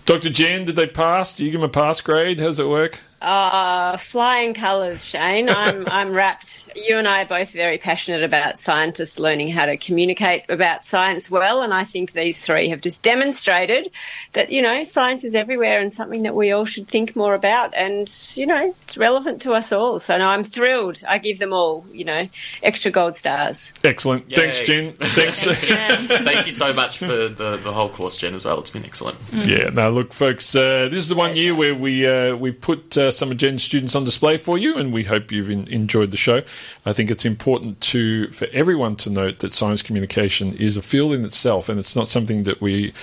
Dr. 0.05 0.29
Jen, 0.29 0.65
did 0.65 0.75
they 0.75 0.87
pass? 0.87 1.35
Do 1.35 1.43
you 1.45 1.51
give 1.51 1.61
them 1.61 1.69
a 1.69 1.73
pass 1.73 2.01
grade? 2.01 2.39
How 2.39 2.47
does 2.47 2.59
it 2.59 2.67
work? 2.67 2.99
Uh, 3.23 3.95
flying 3.95 4.53
colours, 4.53 5.03
Shane. 5.05 5.47
I'm 5.47 5.87
I'm 5.91 6.11
wrapped. 6.11 6.67
You 6.75 6.97
and 6.97 7.07
I 7.07 7.21
are 7.21 7.25
both 7.25 7.51
very 7.51 7.77
passionate 7.77 8.21
about 8.21 8.59
scientists 8.59 9.17
learning 9.17 9.51
how 9.51 9.65
to 9.65 9.77
communicate 9.77 10.43
about 10.49 10.85
science 10.85 11.31
well, 11.31 11.61
and 11.61 11.73
I 11.73 11.85
think 11.85 12.11
these 12.11 12.41
three 12.41 12.67
have 12.69 12.81
just 12.81 13.01
demonstrated 13.01 13.91
that 14.33 14.51
you 14.51 14.61
know 14.61 14.83
science 14.83 15.23
is 15.23 15.35
everywhere 15.35 15.79
and 15.79 15.93
something 15.93 16.23
that 16.23 16.35
we 16.35 16.51
all 16.51 16.65
should 16.65 16.87
think 16.87 17.15
more 17.15 17.33
about, 17.33 17.73
and 17.73 18.11
you 18.35 18.45
know 18.45 18.75
it's 18.81 18.97
relevant 18.97 19.41
to 19.43 19.53
us 19.53 19.71
all. 19.71 19.99
So 19.99 20.17
no, 20.17 20.27
I'm 20.27 20.43
thrilled. 20.43 21.01
I 21.07 21.17
give 21.17 21.39
them 21.39 21.53
all 21.53 21.85
you 21.93 22.03
know 22.03 22.27
extra 22.61 22.91
gold 22.91 23.15
stars. 23.15 23.71
Excellent. 23.85 24.29
Yay. 24.29 24.35
Thanks, 24.35 24.61
Jen. 24.63 24.93
Thanks. 24.99 25.45
Thank 25.45 26.45
you 26.45 26.51
so 26.51 26.73
much 26.73 26.97
for 26.97 27.05
the, 27.05 27.57
the 27.63 27.71
whole 27.71 27.89
course, 27.89 28.17
Jen, 28.17 28.33
as 28.33 28.43
well. 28.43 28.59
It's 28.59 28.69
been 28.69 28.83
excellent. 28.83 29.17
Yeah, 29.31 29.69
now 29.69 29.87
look, 29.89 30.11
folks, 30.11 30.53
uh, 30.55 30.89
this 30.89 30.99
is 30.99 31.07
the 31.07 31.15
one 31.15 31.37
year 31.37 31.55
where 31.55 31.73
we 31.73 32.05
uh, 32.05 32.35
we 32.35 32.51
put 32.51 32.97
uh, 33.13 33.15
some 33.15 33.31
of 33.31 33.37
Jen's 33.37 33.63
students 33.63 33.95
on 33.95 34.03
display 34.03 34.37
for 34.37 34.57
you, 34.57 34.77
and 34.77 34.91
we 34.91 35.03
hope 35.03 35.31
you've 35.31 35.49
in, 35.49 35.67
enjoyed 35.67 36.11
the 36.11 36.17
show. 36.17 36.41
I 36.85 36.93
think 36.93 37.11
it's 37.11 37.25
important 37.25 37.79
to 37.81 38.27
for 38.29 38.47
everyone 38.51 38.95
to 38.97 39.09
note 39.09 39.39
that 39.39 39.53
science 39.53 39.81
communication 39.81 40.53
is 40.55 40.77
a 40.77 40.81
field 40.81 41.13
in 41.13 41.23
itself, 41.25 41.69
and 41.69 41.79
it's 41.79 41.95
not 41.95 42.07
something 42.07 42.43
that 42.43 42.61
we 42.61 42.93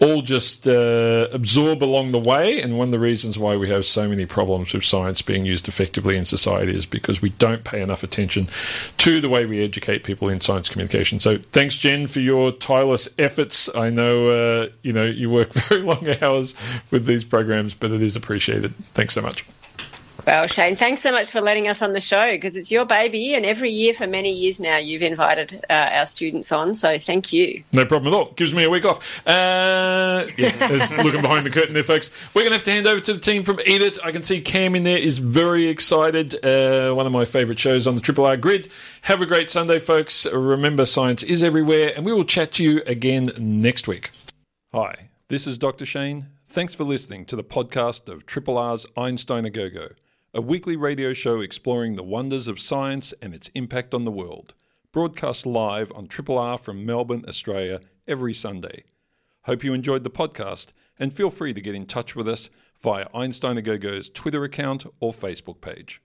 all 0.00 0.22
just 0.22 0.66
uh, 0.66 1.28
absorb 1.32 1.82
along 1.82 2.12
the 2.12 2.18
way. 2.18 2.60
And 2.60 2.78
one 2.78 2.88
of 2.88 2.92
the 2.92 2.98
reasons 2.98 3.38
why 3.38 3.56
we 3.56 3.68
have 3.68 3.84
so 3.84 4.08
many 4.08 4.26
problems 4.26 4.72
with 4.72 4.84
science 4.84 5.22
being 5.22 5.44
used 5.44 5.68
effectively 5.68 6.16
in 6.16 6.24
society 6.24 6.74
is 6.74 6.86
because 6.86 7.20
we 7.20 7.30
don't 7.30 7.64
pay 7.64 7.82
enough 7.82 8.02
attention 8.02 8.48
to 8.98 9.20
the 9.20 9.28
way 9.28 9.46
we 9.46 9.62
educate 9.62 10.04
people 10.04 10.28
in 10.28 10.40
science 10.40 10.68
communication. 10.68 11.20
So, 11.20 11.38
thanks, 11.38 11.76
Jen, 11.78 12.06
for 12.06 12.20
your 12.20 12.52
tireless 12.52 13.08
efforts. 13.18 13.68
I 13.74 13.90
know 13.90 14.28
uh, 14.28 14.68
you 14.82 14.92
know 14.92 15.04
you 15.04 15.30
work 15.30 15.52
very 15.68 15.82
long 15.82 16.06
hours 16.22 16.54
with 16.90 17.06
these 17.06 17.24
programs, 17.24 17.74
but 17.74 17.90
it 17.90 18.02
is 18.02 18.16
appreciated. 18.16 18.74
Thanks 18.94 19.14
so 19.14 19.22
much. 19.22 19.44
Well, 20.28 20.42
Shane, 20.42 20.76
thanks 20.76 21.00
so 21.00 21.10
much 21.10 21.30
for 21.30 21.40
letting 21.40 21.68
us 21.68 21.80
on 21.80 21.94
the 21.94 22.02
show 22.02 22.32
because 22.32 22.54
it's 22.54 22.70
your 22.70 22.84
baby, 22.84 23.32
and 23.32 23.46
every 23.46 23.70
year 23.70 23.94
for 23.94 24.06
many 24.06 24.30
years 24.30 24.60
now, 24.60 24.76
you've 24.76 25.00
invited 25.00 25.64
uh, 25.70 25.72
our 25.72 26.04
students 26.04 26.52
on. 26.52 26.74
So 26.74 26.98
thank 26.98 27.32
you. 27.32 27.62
No 27.72 27.86
problem 27.86 28.12
at 28.12 28.16
all. 28.18 28.32
Gives 28.32 28.52
me 28.52 28.62
a 28.64 28.68
week 28.68 28.84
off. 28.84 29.26
Uh, 29.26 30.26
yeah, 30.36 30.68
there's 30.68 30.92
looking 31.02 31.22
behind 31.22 31.46
the 31.46 31.50
curtain 31.50 31.72
there, 31.72 31.82
folks. 31.82 32.10
We're 32.34 32.42
going 32.42 32.50
to 32.50 32.56
have 32.58 32.64
to 32.64 32.72
hand 32.72 32.86
over 32.86 33.00
to 33.00 33.14
the 33.14 33.18
team 33.18 33.42
from 33.42 33.58
Eat 33.64 33.80
It. 33.80 33.98
I 34.04 34.12
can 34.12 34.22
see 34.22 34.42
Cam 34.42 34.74
in 34.74 34.82
there 34.82 34.98
is 34.98 35.16
very 35.16 35.66
excited. 35.66 36.44
Uh, 36.44 36.92
one 36.92 37.06
of 37.06 37.12
my 37.12 37.24
favourite 37.24 37.58
shows 37.58 37.86
on 37.86 37.94
the 37.94 38.02
Triple 38.02 38.26
R 38.26 38.36
grid. 38.36 38.68
Have 39.00 39.22
a 39.22 39.26
great 39.26 39.48
Sunday, 39.48 39.78
folks. 39.78 40.26
Remember, 40.26 40.84
science 40.84 41.22
is 41.22 41.42
everywhere, 41.42 41.94
and 41.96 42.04
we 42.04 42.12
will 42.12 42.24
chat 42.24 42.52
to 42.52 42.62
you 42.62 42.82
again 42.84 43.32
next 43.38 43.88
week. 43.88 44.10
Hi, 44.74 45.08
this 45.28 45.46
is 45.46 45.56
Dr. 45.56 45.86
Shane. 45.86 46.26
Thanks 46.50 46.74
for 46.74 46.84
listening 46.84 47.24
to 47.24 47.36
the 47.36 47.44
podcast 47.44 48.10
of 48.10 48.26
Triple 48.26 48.58
R's 48.58 48.84
Einstein 48.94 49.46
a 49.46 49.50
Gogo, 49.50 49.94
a 50.34 50.40
weekly 50.42 50.76
radio 50.76 51.14
show 51.14 51.40
exploring 51.40 51.94
the 51.94 52.02
wonders 52.02 52.48
of 52.48 52.60
science 52.60 53.14
and 53.22 53.34
its 53.34 53.50
impact 53.54 53.94
on 53.94 54.04
the 54.04 54.10
world. 54.10 54.52
Broadcast 54.92 55.46
live 55.46 55.90
on 55.94 56.06
Triple 56.06 56.36
R 56.36 56.58
from 56.58 56.84
Melbourne, 56.84 57.24
Australia, 57.26 57.80
every 58.06 58.34
Sunday. 58.34 58.84
Hope 59.44 59.64
you 59.64 59.72
enjoyed 59.72 60.04
the 60.04 60.10
podcast 60.10 60.68
and 60.98 61.14
feel 61.14 61.30
free 61.30 61.54
to 61.54 61.62
get 61.62 61.74
in 61.74 61.86
touch 61.86 62.14
with 62.14 62.28
us 62.28 62.50
via 62.82 63.06
Einstein 63.14 63.62
Go's 63.62 64.10
Twitter 64.10 64.44
account 64.44 64.84
or 65.00 65.14
Facebook 65.14 65.62
page. 65.62 65.96